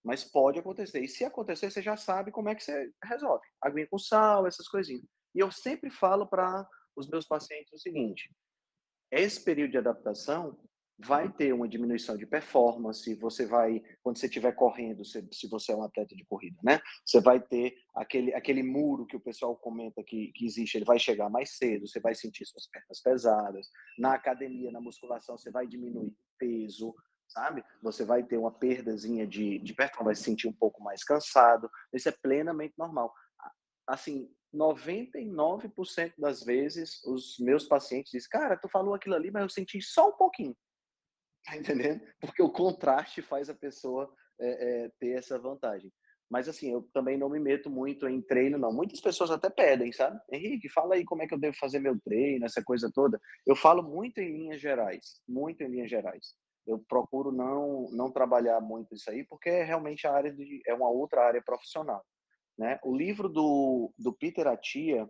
mas 0.03 0.23
pode 0.23 0.59
acontecer. 0.59 1.01
E 1.01 1.07
se 1.07 1.23
acontecer, 1.23 1.71
você 1.71 1.81
já 1.81 1.95
sabe 1.95 2.31
como 2.31 2.49
é 2.49 2.55
que 2.55 2.63
você 2.63 2.91
resolve. 3.03 3.45
Aguinha 3.61 3.87
com 3.87 3.97
sal, 3.97 4.45
essas 4.47 4.67
coisinhas. 4.67 5.03
E 5.35 5.39
eu 5.39 5.51
sempre 5.51 5.89
falo 5.89 6.27
para 6.27 6.67
os 6.95 7.07
meus 7.09 7.25
pacientes 7.25 7.73
o 7.73 7.79
seguinte: 7.79 8.29
esse 9.11 9.43
período 9.43 9.71
de 9.71 9.77
adaptação 9.77 10.57
vai 10.97 11.31
ter 11.31 11.53
uma 11.53 11.67
diminuição 11.67 12.15
de 12.15 12.25
performance, 12.25 13.15
você 13.15 13.45
vai, 13.45 13.83
quando 14.01 14.17
você 14.17 14.27
estiver 14.27 14.51
correndo, 14.53 15.03
se, 15.03 15.27
se 15.31 15.47
você 15.49 15.71
é 15.71 15.75
um 15.75 15.83
atleta 15.83 16.15
de 16.15 16.23
corrida, 16.25 16.57
né? 16.63 16.79
Você 17.05 17.19
vai 17.19 17.39
ter 17.39 17.75
aquele, 17.95 18.33
aquele 18.33 18.63
muro 18.63 19.05
que 19.05 19.15
o 19.15 19.19
pessoal 19.19 19.55
comenta 19.55 20.03
que, 20.03 20.31
que 20.33 20.45
existe, 20.45 20.77
ele 20.77 20.85
vai 20.85 20.99
chegar 20.99 21.29
mais 21.29 21.57
cedo, 21.57 21.87
você 21.87 21.99
vai 21.99 22.13
sentir 22.13 22.45
suas 22.45 22.67
pernas 22.67 23.01
pesadas. 23.01 23.67
Na 23.97 24.13
academia, 24.13 24.71
na 24.71 24.79
musculação, 24.79 25.37
você 25.37 25.51
vai 25.51 25.67
diminuir 25.67 26.15
peso, 26.37 26.93
sabe? 27.27 27.63
Você 27.81 28.05
vai 28.05 28.23
ter 28.23 28.37
uma 28.37 28.51
perdazinha 28.51 29.25
de, 29.25 29.59
de 29.59 29.73
performance, 29.73 30.05
vai 30.05 30.15
se 30.15 30.23
sentir 30.23 30.47
um 30.47 30.53
pouco 30.53 30.81
mais 30.83 31.03
cansado. 31.03 31.69
Isso 31.91 32.07
é 32.07 32.11
plenamente 32.11 32.75
normal. 32.77 33.13
Assim, 33.87 34.29
99% 34.53 36.13
das 36.17 36.43
vezes 36.43 37.03
os 37.03 37.37
meus 37.39 37.65
pacientes 37.65 38.11
dizem, 38.11 38.29
cara, 38.29 38.55
tu 38.55 38.69
falou 38.69 38.93
aquilo 38.93 39.15
ali, 39.15 39.31
mas 39.31 39.41
eu 39.41 39.49
senti 39.49 39.81
só 39.81 40.09
um 40.09 40.13
pouquinho. 40.13 40.55
Tá 41.45 41.57
entendendo? 41.57 42.01
Porque 42.21 42.41
o 42.41 42.49
contraste 42.49 43.21
faz 43.21 43.49
a 43.49 43.53
pessoa 43.53 44.09
é, 44.39 44.85
é, 44.85 44.91
ter 44.99 45.17
essa 45.17 45.37
vantagem. 45.37 45.91
Mas 46.29 46.49
assim, 46.49 46.71
eu 46.71 46.81
também 46.93 47.17
não 47.17 47.29
me 47.29 47.39
meto 47.39 47.69
muito 47.69 48.07
em 48.07 48.21
treino, 48.21 48.57
não. 48.57 48.73
Muitas 48.73 48.99
pessoas 48.99 49.29
até 49.29 49.49
pedem, 49.49 49.91
sabe? 49.91 50.19
Henrique, 50.31 50.69
fala 50.69 50.95
aí 50.95 51.05
como 51.05 51.21
é 51.21 51.27
que 51.27 51.33
eu 51.33 51.39
devo 51.39 51.55
fazer 51.57 51.79
meu 51.79 51.99
treino, 52.01 52.45
essa 52.45 52.63
coisa 52.63 52.89
toda. 52.91 53.19
Eu 53.45 53.55
falo 53.55 53.83
muito 53.83 54.19
em 54.19 54.31
linhas 54.31 54.59
gerais, 54.61 55.21
muito 55.27 55.61
em 55.61 55.67
linhas 55.67 55.89
gerais. 55.89 56.33
Eu 56.65 56.79
procuro 56.87 57.31
não 57.31 57.91
não 57.91 58.09
trabalhar 58.09 58.59
muito 58.61 58.95
isso 58.95 59.11
aí, 59.11 59.23
porque 59.25 59.49
é 59.49 59.63
realmente 59.63 60.07
a 60.07 60.13
área 60.13 60.33
de 60.33 60.61
é 60.65 60.73
uma 60.73 60.89
outra 60.89 61.23
área 61.23 61.41
profissional, 61.41 62.03
né? 62.57 62.79
O 62.83 62.95
livro 62.95 63.27
do 63.29 63.93
do 63.99 64.13
Peter 64.13 64.47
Atia, 64.47 65.07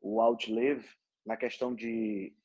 o 0.00 0.20
Outlive, 0.20 0.86
na 1.24 1.36
questão 1.36 1.74
de 1.74 2.35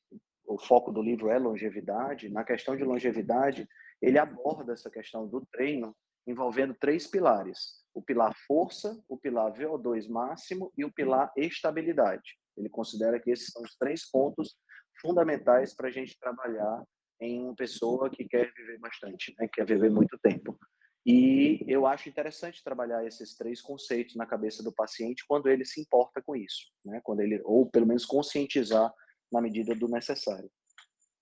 o 0.46 0.58
foco 0.58 0.92
do 0.92 1.02
livro 1.02 1.30
é 1.30 1.38
longevidade, 1.38 2.28
na 2.28 2.44
questão 2.44 2.76
de 2.76 2.84
longevidade, 2.84 3.68
ele 4.00 4.18
aborda 4.18 4.72
essa 4.72 4.90
questão 4.90 5.26
do 5.26 5.44
treino 5.46 5.94
envolvendo 6.26 6.74
três 6.74 7.06
pilares: 7.06 7.84
o 7.94 8.02
pilar 8.02 8.34
força, 8.46 9.02
o 9.08 9.16
pilar 9.16 9.52
VO2 9.52 10.08
máximo 10.08 10.72
e 10.76 10.84
o 10.84 10.92
pilar 10.92 11.32
estabilidade. 11.36 12.36
Ele 12.56 12.68
considera 12.68 13.18
que 13.20 13.30
esses 13.30 13.48
são 13.48 13.62
os 13.62 13.76
três 13.76 14.10
pontos 14.10 14.56
fundamentais 15.00 15.74
para 15.74 15.88
a 15.88 15.90
gente 15.90 16.18
trabalhar 16.18 16.84
em 17.20 17.42
uma 17.42 17.54
pessoa 17.54 18.10
que 18.10 18.24
quer 18.24 18.52
viver 18.52 18.78
bastante, 18.78 19.34
né? 19.38 19.48
quer 19.52 19.64
viver 19.64 19.90
muito 19.90 20.18
tempo. 20.18 20.58
E 21.04 21.64
eu 21.66 21.86
acho 21.86 22.08
interessante 22.08 22.62
trabalhar 22.62 23.04
esses 23.04 23.36
três 23.36 23.60
conceitos 23.60 24.14
na 24.14 24.26
cabeça 24.26 24.62
do 24.62 24.72
paciente 24.72 25.24
quando 25.26 25.48
ele 25.48 25.64
se 25.64 25.80
importa 25.80 26.22
com 26.22 26.36
isso, 26.36 26.70
né? 26.84 27.00
Quando 27.02 27.20
ele 27.20 27.40
ou 27.44 27.68
pelo 27.68 27.86
menos 27.86 28.06
conscientizar 28.06 28.92
na 29.32 29.40
medida 29.40 29.74
do 29.74 29.88
necessário. 29.88 30.50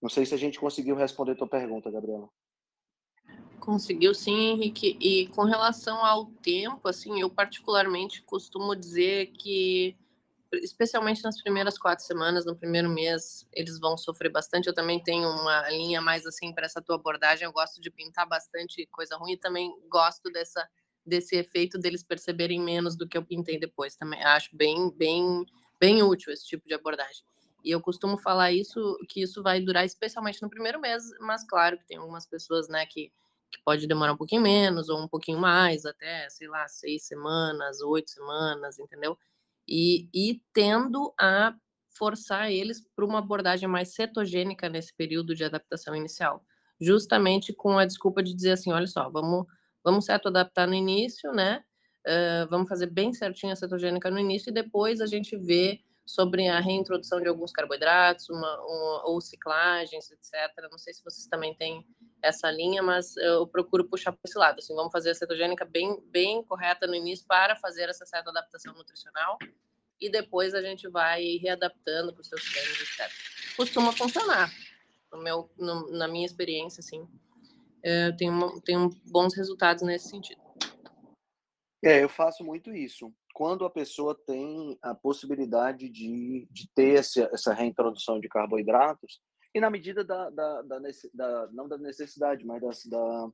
Não 0.03 0.09
sei 0.09 0.27
se 0.27 0.35
a 0.35 0.39
gente 0.39 0.59
conseguiu 0.59 0.97
responder 0.97 1.33
a 1.33 1.37
tua 1.37 1.49
pergunta, 1.49 1.91
Gabriela. 1.91 2.29
Conseguiu 3.61 4.15
sim, 4.15 4.53
Henrique. 4.53 4.97
E 5.01 5.29
com 5.29 5.45
relação 5.45 6.05
ao 6.05 6.27
tempo, 6.27 6.89
assim, 6.89 7.21
eu 7.21 7.29
particularmente 7.29 8.23
costumo 8.23 8.75
dizer 8.75 9.27
que, 9.33 9.95
especialmente 10.55 11.23
nas 11.23 11.41
primeiras 11.41 11.79
quatro 11.79 12.05
semanas, 12.05 12.47
no 12.47 12.57
primeiro 12.57 12.89
mês, 12.89 13.47
eles 13.53 13.79
vão 13.79 13.99
sofrer 13.99 14.31
bastante. 14.31 14.67
Eu 14.67 14.75
também 14.75 15.03
tenho 15.03 15.29
uma 15.29 15.69
linha 15.69 16.01
mais 16.01 16.25
assim 16.27 16.55
para 16.55 16.65
essa 16.65 16.81
tua 16.81 16.97
abordagem. 16.97 17.45
Eu 17.45 17.53
gosto 17.53 17.81
de 17.81 17.91
pintar 17.91 18.27
bastante 18.27 18.87
coisa 18.87 19.17
ruim 19.17 19.33
e 19.33 19.39
também 19.39 19.71
gosto 19.89 20.31
dessa 20.31 20.67
desse 21.05 21.35
efeito 21.35 21.79
deles 21.79 22.03
perceberem 22.03 22.61
menos 22.61 22.97
do 22.97 23.09
que 23.09 23.17
eu 23.17 23.25
pintei 23.25 23.59
depois. 23.59 23.97
Também 23.97 24.23
acho 24.23 24.55
bem, 24.55 24.91
bem, 24.97 25.45
bem 25.79 26.03
útil 26.03 26.33
esse 26.33 26.47
tipo 26.47 26.67
de 26.67 26.75
abordagem. 26.75 27.25
E 27.65 27.71
eu 27.71 27.81
costumo 27.81 28.17
falar 28.19 28.53
isso, 28.53 28.99
que 29.09 29.23
isso 29.23 29.43
vai 29.43 29.61
durar 29.61 29.85
especialmente 29.85 30.43
no 30.43 30.51
primeiro 30.51 30.81
mês, 30.81 31.05
mas 31.21 31.47
claro 31.47 31.79
que 31.79 31.87
tem 31.87 31.99
algumas 31.99 32.27
pessoas, 32.27 32.69
né, 32.69 32.87
que, 32.87 33.13
que 33.51 33.63
pode 33.65 33.87
demorar 33.87 34.13
um 34.13 34.17
pouquinho 34.17 34.43
menos 34.43 34.89
ou 34.89 34.99
um 34.99 35.09
pouquinho 35.09 35.39
mais, 35.39 35.85
até, 35.85 36.29
sei 36.31 36.49
lá, 36.49 36.67
seis 36.69 37.05
semanas, 37.05 37.81
oito 37.81 38.11
semanas, 38.11 38.79
entendeu? 38.79 39.17
E, 39.69 40.09
e 40.15 40.43
tendo 40.53 41.13
a 41.19 41.55
forçar 41.91 42.51
eles 42.51 42.83
para 42.95 43.05
uma 43.05 43.19
abordagem 43.19 43.69
mais 43.69 43.95
cetogênica 43.95 44.69
nesse 44.69 44.95
período 44.95 45.35
de 45.35 45.45
adaptação 45.45 45.95
inicial, 45.95 46.45
justamente 46.81 47.53
com 47.53 47.79
a 47.79 47.85
desculpa 47.85 48.23
de 48.23 48.35
dizer 48.35 48.53
assim, 48.53 48.73
olha 48.73 48.87
só, 48.87 49.11
vamos, 49.11 49.47
vamos 49.85 50.07
ceto-adaptar 50.07 50.67
no 50.67 50.75
início, 50.75 51.33
né? 51.33 51.63
Uh, 52.07 52.49
vamos 52.49 52.69
fazer 52.69 52.87
bem 52.87 53.13
certinho 53.13 53.53
a 53.53 53.57
cetogênica 53.57 54.11
no 54.11 54.19
início 54.19 54.49
e 54.49 54.55
depois 54.55 55.03
a 55.03 55.07
gente 55.07 55.37
vê 55.37 55.83
sobre 56.07 56.48
a 56.48 56.61
reintrodução 56.61 57.20
de 57.20 57.28
alguns 57.28 57.53
carboidratos, 57.53 58.28
uma, 58.28 58.61
uma, 58.62 59.09
ou 59.09 59.20
ciclagens, 59.20 60.11
etc. 60.11 60.32
Não 60.70 60.78
sei 60.78 60.92
se 60.92 61.05
vocês 61.05 61.26
também 61.26 61.55
têm 61.55 61.86
essa 62.22 62.51
linha, 62.51 62.82
mas 62.82 63.16
eu 63.16 63.46
procuro 63.46 63.88
puxar 63.88 64.12
para 64.12 64.20
esse 64.24 64.38
lado. 64.38 64.59
Assim, 64.59 64.74
vamos 64.74 64.92
fazer 64.92 65.11
a 65.11 65.14
cetogênica 65.14 65.64
bem, 65.64 66.01
bem 66.07 66.42
correta 66.44 66.86
no 66.86 66.94
início 66.94 67.26
para 67.26 67.57
fazer 67.57 67.88
essa 67.88 68.05
certa 68.05 68.30
adaptação 68.30 68.74
nutricional 68.74 69.38
e 70.01 70.11
depois 70.11 70.55
a 70.55 70.62
gente 70.62 70.88
vai 70.88 71.36
readaptando 71.36 72.12
para 72.12 72.22
os 72.22 72.28
seus 72.28 72.42
treinos, 72.51 72.80
etc. 72.80 73.11
Costuma 73.57 73.92
funcionar, 73.92 74.51
no 75.12 75.22
meu, 75.22 75.51
no, 75.59 75.90
na 75.92 76.09
minha 76.09 76.24
experiência, 76.24 76.80
assim, 76.80 77.07
eh, 77.82 78.09
eu 78.09 78.16
tenho, 78.16 78.61
tenho 78.62 78.90
bons 79.07 79.34
resultados 79.34 79.82
nesse 79.82 80.09
sentido. 80.09 80.40
É, 81.82 82.03
eu 82.03 82.09
faço 82.09 82.44
muito 82.44 82.74
isso. 82.74 83.12
Quando 83.35 83.64
a 83.64 83.70
pessoa 83.70 84.14
tem 84.26 84.78
a 84.83 84.95
possibilidade 84.95 85.89
de, 85.89 86.49
de 86.51 86.68
ter 86.74 86.99
essa, 86.99 87.28
essa 87.33 87.55
reintrodução 87.55 88.20
de 88.20 88.28
carboidratos 88.28 89.20
e 89.55 89.61
na 89.61 89.70
medida 89.70 90.05
da, 90.05 90.31
da, 90.31 90.62
da, 90.62 90.78
da 91.14 91.49
não 91.53 91.68
da 91.68 91.76
necessidade, 91.76 92.45
mas 92.45 92.61
da, 92.87 93.31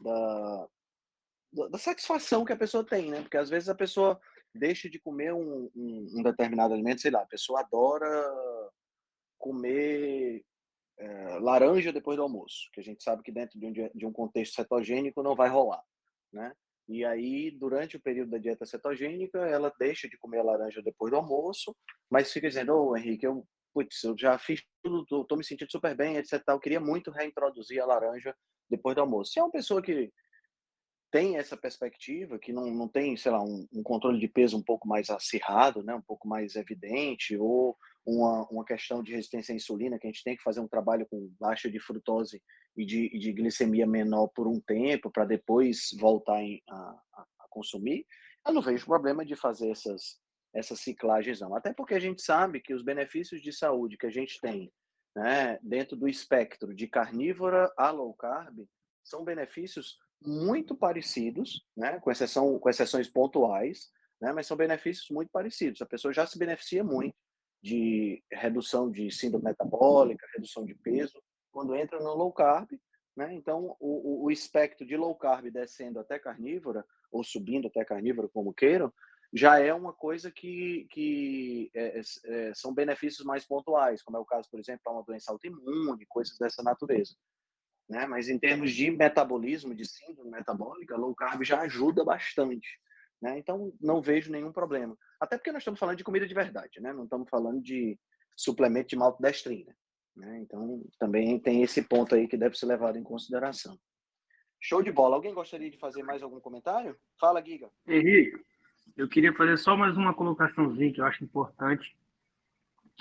da, 0.00 0.68
da, 1.70 1.78
satisfação 1.78 2.44
que 2.44 2.52
a 2.52 2.56
pessoa 2.56 2.84
tem, 2.84 3.10
né? 3.10 3.22
Porque 3.22 3.36
às 3.36 3.50
vezes 3.50 3.68
a 3.68 3.74
pessoa 3.74 4.20
deixa 4.54 4.88
de 4.88 5.00
comer 5.00 5.32
um, 5.32 5.70
um, 5.74 6.06
um 6.18 6.22
determinado 6.22 6.74
alimento, 6.74 7.00
sei 7.00 7.10
lá, 7.10 7.22
a 7.22 7.26
pessoa 7.26 7.60
adora 7.60 8.06
comer 9.38 10.44
é, 10.98 11.38
laranja 11.40 11.92
depois 11.92 12.16
do 12.16 12.22
almoço, 12.22 12.70
que 12.72 12.80
a 12.80 12.84
gente 12.84 13.02
sabe 13.02 13.22
que 13.22 13.32
dentro 13.32 13.58
de 13.58 13.66
um, 13.66 13.72
de 13.72 14.06
um 14.06 14.12
contexto 14.12 14.54
cetogênico 14.54 15.22
não 15.22 15.34
vai 15.34 15.48
rolar, 15.48 15.82
né? 16.32 16.54
E 16.88 17.04
aí, 17.04 17.50
durante 17.50 17.96
o 17.96 18.00
período 18.00 18.30
da 18.30 18.38
dieta 18.38 18.66
cetogênica, 18.66 19.38
ela 19.38 19.72
deixa 19.78 20.08
de 20.08 20.18
comer 20.18 20.40
a 20.40 20.44
laranja 20.44 20.82
depois 20.82 21.10
do 21.10 21.16
almoço, 21.16 21.74
mas 22.10 22.32
fica 22.32 22.48
dizendo, 22.48 22.74
ô 22.74 22.90
oh, 22.90 22.96
Henrique, 22.96 23.26
eu, 23.26 23.46
putz, 23.72 24.02
eu 24.02 24.16
já 24.18 24.36
fiz 24.38 24.62
tudo, 24.82 25.06
tô, 25.06 25.24
tô, 25.24 25.36
me 25.36 25.44
sentindo 25.44 25.70
super 25.70 25.96
bem, 25.96 26.16
etc. 26.16 26.42
Eu 26.48 26.60
queria 26.60 26.80
muito 26.80 27.10
reintroduzir 27.10 27.82
a 27.82 27.86
laranja 27.86 28.34
depois 28.68 28.94
do 28.96 29.00
almoço. 29.00 29.32
Se 29.32 29.38
é 29.38 29.42
uma 29.42 29.50
pessoa 29.50 29.80
que 29.80 30.12
tem 31.10 31.36
essa 31.36 31.56
perspectiva, 31.56 32.38
que 32.38 32.52
não, 32.52 32.66
não 32.66 32.88
tem, 32.88 33.16
sei 33.16 33.30
lá, 33.30 33.42
um, 33.42 33.68
um, 33.72 33.82
controle 33.82 34.18
de 34.18 34.26
peso 34.26 34.56
um 34.56 34.62
pouco 34.62 34.88
mais 34.88 35.10
acirrado, 35.10 35.82
né, 35.82 35.94
um 35.94 36.00
pouco 36.00 36.26
mais 36.26 36.56
evidente, 36.56 37.36
ou 37.36 37.76
uma, 38.04 38.46
uma 38.48 38.64
questão 38.64 39.02
de 39.02 39.12
resistência 39.12 39.52
à 39.52 39.56
insulina, 39.56 39.98
que 39.98 40.06
a 40.06 40.10
gente 40.10 40.24
tem 40.24 40.36
que 40.36 40.42
fazer 40.42 40.60
um 40.60 40.68
trabalho 40.68 41.06
com 41.08 41.32
baixa 41.38 41.70
de 41.70 41.78
frutose 41.78 42.42
e 42.76 42.84
de, 42.84 43.08
de 43.18 43.32
glicemia 43.32 43.86
menor 43.86 44.28
por 44.28 44.48
um 44.48 44.60
tempo, 44.60 45.10
para 45.10 45.24
depois 45.24 45.90
voltar 45.98 46.42
em, 46.42 46.60
a, 46.68 47.00
a, 47.14 47.26
consumir, 47.50 48.06
eu 48.46 48.52
não 48.52 48.62
vejo 48.62 48.86
problema 48.86 49.24
de 49.24 49.36
fazer 49.36 49.70
essas, 49.70 50.18
essas 50.54 50.80
ciclagens, 50.80 51.40
não. 51.40 51.54
Até 51.54 51.72
porque 51.72 51.94
a 51.94 52.00
gente 52.00 52.22
sabe 52.22 52.60
que 52.60 52.74
os 52.74 52.82
benefícios 52.82 53.40
de 53.42 53.52
saúde 53.52 53.98
que 53.98 54.06
a 54.06 54.10
gente 54.10 54.40
tem 54.40 54.72
né, 55.14 55.58
dentro 55.62 55.96
do 55.96 56.08
espectro 56.08 56.74
de 56.74 56.88
carnívora 56.88 57.70
a 57.76 57.90
low 57.90 58.14
carb 58.14 58.66
são 59.04 59.22
benefícios 59.22 59.98
muito 60.24 60.74
parecidos, 60.74 61.66
né, 61.76 62.00
com, 62.00 62.10
exceção, 62.10 62.58
com 62.58 62.70
exceções 62.70 63.08
pontuais, 63.08 63.90
né, 64.20 64.32
mas 64.32 64.46
são 64.46 64.56
benefícios 64.56 65.10
muito 65.10 65.30
parecidos. 65.30 65.82
A 65.82 65.86
pessoa 65.86 66.14
já 66.14 66.26
se 66.26 66.38
beneficia 66.38 66.82
muito 66.82 67.14
de 67.62 68.22
redução 68.30 68.90
de 68.90 69.10
síndrome 69.10 69.44
metabólica, 69.44 70.26
redução 70.34 70.64
de 70.64 70.74
peso, 70.74 71.22
quando 71.50 71.76
entra 71.76 72.00
no 72.00 72.14
low 72.14 72.32
carb. 72.32 72.70
Né? 73.16 73.34
Então, 73.34 73.76
o, 73.78 74.24
o, 74.24 74.30
espectro 74.30 74.86
de 74.86 74.96
low 74.96 75.14
carb 75.14 75.50
descendo 75.50 76.00
até 76.00 76.18
carnívora, 76.18 76.84
ou 77.10 77.22
subindo 77.22 77.68
até 77.68 77.84
carnívora, 77.84 78.28
como 78.28 78.54
queiram, 78.54 78.92
já 79.34 79.58
é 79.58 79.72
uma 79.72 79.92
coisa 79.92 80.30
que, 80.30 80.86
que 80.90 81.70
é, 81.74 82.00
é, 82.00 82.02
é 82.24 82.54
são 82.54 82.74
benefícios 82.74 83.24
mais 83.24 83.46
pontuais, 83.46 84.02
como 84.02 84.16
é 84.16 84.20
o 84.20 84.24
caso, 84.24 84.50
por 84.50 84.58
exemplo, 84.58 84.80
para 84.82 84.92
uma 84.92 85.04
doença 85.04 85.30
autoimune, 85.30 86.06
coisas 86.06 86.36
dessa 86.38 86.62
natureza 86.62 87.14
né? 87.92 88.06
Mas 88.06 88.28
em 88.28 88.38
termos 88.38 88.72
de 88.72 88.90
metabolismo, 88.90 89.74
de 89.74 89.84
síndrome 89.84 90.30
metabólica, 90.30 90.96
low 90.96 91.14
carb 91.14 91.44
já 91.44 91.60
ajuda 91.60 92.02
bastante, 92.02 92.80
né? 93.22 93.38
Então 93.38 93.72
não 93.80 94.02
vejo 94.02 94.30
nenhum 94.30 94.52
problema. 94.52 94.96
Até 95.20 95.38
porque 95.38 95.52
nós 95.52 95.62
estamos 95.62 95.78
falando 95.78 95.96
de 95.96 96.04
comida 96.04 96.26
de 96.26 96.34
verdade, 96.34 96.80
né? 96.80 96.92
Não 96.92 97.04
estamos 97.04 97.28
falando 97.30 97.62
de 97.62 97.98
suplemento 98.36 98.88
de 98.88 98.96
maltodestrina, 98.96 99.74
né? 100.16 100.40
Então 100.40 100.82
também 100.98 101.38
tem 101.38 101.62
esse 101.62 101.82
ponto 101.82 102.14
aí 102.14 102.26
que 102.26 102.36
deve 102.36 102.58
ser 102.58 102.66
levado 102.66 102.98
em 102.98 103.02
consideração. 103.02 103.78
Show 104.60 104.82
de 104.82 104.92
bola. 104.92 105.16
Alguém 105.16 105.34
gostaria 105.34 105.70
de 105.70 105.78
fazer 105.78 106.02
mais 106.02 106.22
algum 106.22 106.40
comentário? 106.40 106.96
Fala, 107.18 107.42
Giga. 107.42 107.70
Henrique, 107.86 108.44
eu 108.96 109.08
queria 109.08 109.32
fazer 109.32 109.56
só 109.56 109.76
mais 109.76 109.96
uma 109.96 110.14
colocaçãozinha 110.14 110.92
que 110.92 111.00
eu 111.00 111.06
acho 111.06 111.24
importante, 111.24 111.96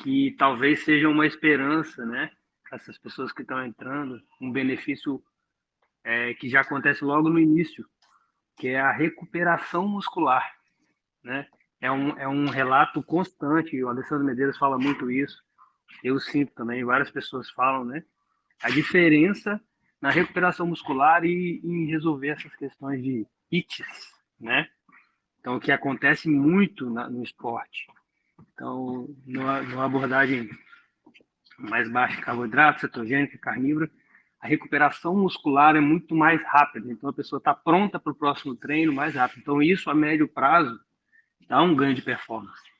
que 0.03 0.35
talvez 0.37 0.83
seja 0.83 1.07
uma 1.07 1.27
esperança, 1.27 2.05
né? 2.05 2.31
essas 2.71 2.97
pessoas 2.97 3.31
que 3.31 3.41
estão 3.41 3.63
entrando, 3.65 4.21
um 4.39 4.51
benefício 4.51 5.21
é, 6.03 6.33
que 6.35 6.49
já 6.49 6.61
acontece 6.61 7.03
logo 7.03 7.29
no 7.29 7.39
início, 7.39 7.85
que 8.61 8.67
é 8.67 8.79
a 8.79 8.91
recuperação 8.91 9.87
muscular, 9.87 10.55
né? 11.23 11.47
É 11.81 11.91
um, 11.91 12.09
é 12.09 12.27
um 12.27 12.45
relato 12.45 13.01
constante, 13.01 13.83
o 13.83 13.89
Alessandro 13.89 14.23
Medeiros 14.23 14.55
fala 14.55 14.77
muito 14.77 15.09
isso, 15.09 15.43
eu 16.03 16.19
sinto 16.19 16.53
também, 16.53 16.83
várias 16.83 17.09
pessoas 17.09 17.49
falam, 17.49 17.83
né? 17.83 18.03
A 18.61 18.69
diferença 18.69 19.59
na 19.99 20.11
recuperação 20.11 20.67
muscular 20.67 21.25
e 21.25 21.59
em 21.63 21.87
resolver 21.87 22.27
essas 22.27 22.55
questões 22.55 23.01
de 23.01 23.25
ites, 23.51 24.13
né? 24.39 24.69
Então, 25.39 25.55
o 25.55 25.59
que 25.59 25.71
acontece 25.71 26.29
muito 26.29 26.87
na, 26.87 27.09
no 27.09 27.23
esporte. 27.23 27.87
Então, 28.53 29.09
numa, 29.25 29.63
numa 29.63 29.85
abordagem 29.85 30.47
mais 31.57 31.89
baixa 31.89 32.21
carboidrato, 32.21 32.81
cetogênica, 32.81 33.39
carnívora, 33.39 33.89
a 34.41 34.47
recuperação 34.47 35.15
muscular 35.15 35.75
é 35.75 35.79
muito 35.79 36.15
mais 36.15 36.41
rápida. 36.43 36.91
Então 36.91 37.09
a 37.09 37.13
pessoa 37.13 37.37
está 37.37 37.53
pronta 37.53 37.99
para 37.99 38.11
o 38.11 38.15
próximo 38.15 38.55
treino 38.55 38.91
mais 38.91 39.13
rápido. 39.13 39.39
Então 39.41 39.61
isso 39.61 39.89
a 39.89 39.93
médio 39.93 40.27
prazo 40.27 40.79
dá 41.47 41.61
um 41.61 41.75
ganho 41.75 41.93
de 41.93 42.01
performance. 42.01 42.71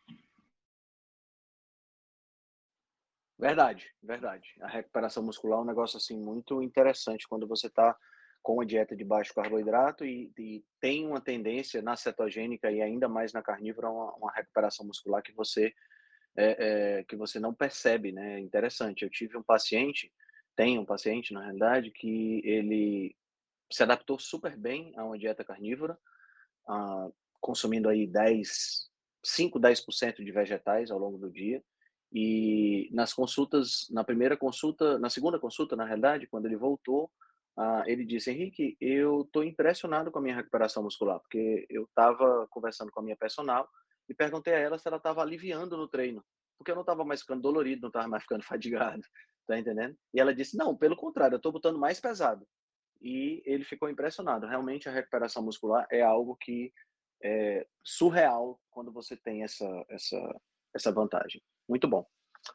Verdade, 3.37 3.87
verdade. 4.01 4.55
A 4.61 4.67
recuperação 4.67 5.23
muscular 5.23 5.59
é 5.59 5.61
um 5.61 5.65
negócio 5.65 5.97
assim 5.97 6.19
muito 6.19 6.61
interessante 6.61 7.27
quando 7.27 7.47
você 7.47 7.67
está 7.67 7.95
com 8.41 8.53
uma 8.53 8.65
dieta 8.65 8.95
de 8.95 9.03
baixo 9.03 9.33
carboidrato 9.33 10.03
e, 10.03 10.31
e, 10.37 10.63
tem 10.79 11.05
uma 11.05 11.21
tendência 11.21 11.79
na 11.81 11.95
cetogênica 11.95 12.71
e 12.71 12.81
ainda 12.81 13.07
mais 13.07 13.33
na 13.33 13.41
carnívora 13.41 13.89
uma, 13.89 14.15
uma 14.15 14.31
recuperação 14.31 14.85
muscular 14.85 15.21
que 15.21 15.31
você 15.31 15.71
é, 16.35 16.99
é, 16.99 17.03
que 17.03 17.15
você 17.15 17.39
não 17.39 17.53
percebe, 17.53 18.11
né? 18.11 18.39
Interessante. 18.39 19.03
Eu 19.03 19.09
tive 19.09 19.37
um 19.37 19.43
paciente, 19.43 20.11
tenho 20.61 20.79
um 20.79 20.85
paciente, 20.85 21.33
na 21.33 21.41
realidade, 21.41 21.89
que 21.89 22.39
ele 22.45 23.15
se 23.71 23.81
adaptou 23.81 24.19
super 24.19 24.55
bem 24.55 24.93
a 24.95 25.03
uma 25.03 25.17
dieta 25.17 25.43
carnívora, 25.43 25.97
ah, 26.69 27.09
consumindo 27.39 27.89
aí 27.89 28.05
10, 28.05 28.87
5, 29.23 29.59
10% 29.59 30.23
de 30.23 30.31
vegetais 30.31 30.91
ao 30.91 30.99
longo 30.99 31.17
do 31.17 31.31
dia. 31.31 31.63
E 32.13 32.87
nas 32.93 33.11
consultas, 33.11 33.87
na 33.89 34.03
primeira 34.03 34.37
consulta, 34.37 34.99
na 34.99 35.09
segunda 35.09 35.39
consulta, 35.39 35.75
na 35.75 35.83
realidade, 35.83 36.27
quando 36.27 36.45
ele 36.45 36.57
voltou, 36.57 37.09
ah, 37.57 37.83
ele 37.87 38.05
disse: 38.05 38.29
Henrique, 38.29 38.77
eu 38.79 39.21
estou 39.21 39.43
impressionado 39.43 40.11
com 40.11 40.19
a 40.19 40.21
minha 40.21 40.35
recuperação 40.35 40.83
muscular, 40.83 41.19
porque 41.21 41.65
eu 41.71 41.85
estava 41.85 42.47
conversando 42.51 42.91
com 42.91 42.99
a 42.99 43.03
minha 43.03 43.17
personal 43.17 43.67
e 44.07 44.13
perguntei 44.13 44.53
a 44.53 44.59
ela 44.59 44.77
se 44.77 44.87
ela 44.87 44.97
estava 44.97 45.23
aliviando 45.23 45.75
no 45.75 45.87
treino, 45.87 46.23
porque 46.55 46.69
eu 46.69 46.75
não 46.75 46.83
estava 46.83 47.03
mais 47.03 47.21
ficando 47.21 47.41
dolorido, 47.41 47.81
não 47.81 47.89
estava 47.89 48.07
mais 48.07 48.21
ficando 48.21 48.43
fadigado, 48.45 49.01
tá 49.47 49.57
entendendo? 49.57 49.95
E 50.13 50.19
ela 50.19 50.33
disse: 50.33 50.57
não, 50.57 50.75
pelo 50.75 50.95
contrário, 50.95 51.35
eu 51.35 51.37
estou 51.37 51.51
botando 51.51 51.79
mais 51.79 51.99
pesado. 51.99 52.47
E 53.01 53.41
ele 53.45 53.63
ficou 53.63 53.89
impressionado. 53.89 54.47
Realmente 54.47 54.87
a 54.87 54.91
recuperação 54.91 55.43
muscular 55.43 55.87
é 55.91 56.01
algo 56.01 56.35
que 56.35 56.71
é 57.23 57.65
surreal 57.83 58.59
quando 58.69 58.91
você 58.91 59.15
tem 59.15 59.43
essa 59.43 59.67
essa 59.89 60.41
essa 60.73 60.91
vantagem. 60.91 61.41
Muito 61.67 61.87
bom, 61.87 62.05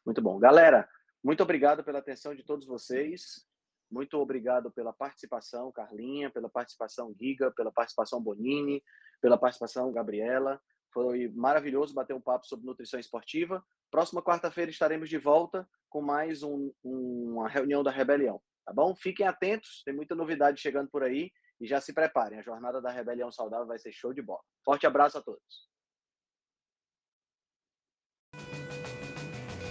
muito 0.04 0.22
bom, 0.22 0.38
galera. 0.38 0.88
Muito 1.22 1.42
obrigado 1.42 1.82
pela 1.82 1.98
atenção 1.98 2.34
de 2.34 2.44
todos 2.44 2.66
vocês. 2.66 3.44
Muito 3.90 4.18
obrigado 4.18 4.70
pela 4.70 4.92
participação, 4.92 5.70
Carlinha, 5.72 6.30
pela 6.30 6.48
participação 6.48 7.14
Giga, 7.18 7.52
pela 7.52 7.70
participação 7.70 8.20
Bonini, 8.20 8.82
pela 9.20 9.38
participação 9.38 9.92
Gabriela. 9.92 10.60
Foi 10.92 11.28
maravilhoso 11.28 11.94
bater 11.94 12.14
um 12.14 12.20
papo 12.20 12.46
sobre 12.46 12.66
nutrição 12.66 12.98
esportiva. 12.98 13.64
Próxima 13.90 14.22
quarta-feira 14.22 14.70
estaremos 14.70 15.08
de 15.08 15.18
volta 15.18 15.68
com 15.88 16.02
mais 16.02 16.42
um, 16.42 16.72
uma 16.82 17.48
reunião 17.48 17.82
da 17.82 17.90
Rebelião, 17.90 18.40
tá 18.64 18.72
bom? 18.72 18.94
Fiquem 18.94 19.26
atentos, 19.26 19.82
tem 19.84 19.94
muita 19.94 20.14
novidade 20.14 20.60
chegando 20.60 20.88
por 20.90 21.02
aí 21.02 21.30
e 21.60 21.66
já 21.66 21.80
se 21.80 21.92
preparem. 21.92 22.38
A 22.38 22.42
jornada 22.42 22.80
da 22.80 22.90
Rebelião 22.90 23.30
Saudável 23.30 23.66
vai 23.66 23.78
ser 23.78 23.92
show 23.92 24.12
de 24.12 24.22
bola. 24.22 24.42
Forte 24.64 24.86
abraço 24.86 25.18
a 25.18 25.22
todos. 25.22 25.68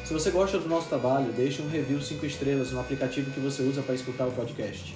Se 0.06 0.14
você 0.14 0.30
gosta 0.30 0.60
do 0.60 0.70
nosso 0.70 0.88
trabalho, 0.88 1.34
deixe 1.34 1.64
um 1.64 1.68
review 1.68 2.00
5 2.00 2.26
estrelas 2.28 2.72
no 2.72 2.80
aplicativo 2.80 3.32
que 3.32 3.40
você 3.40 3.64
usa 3.64 3.82
para 3.82 3.96
escutar 3.96 4.28
o 4.28 4.36
podcast. 4.36 4.96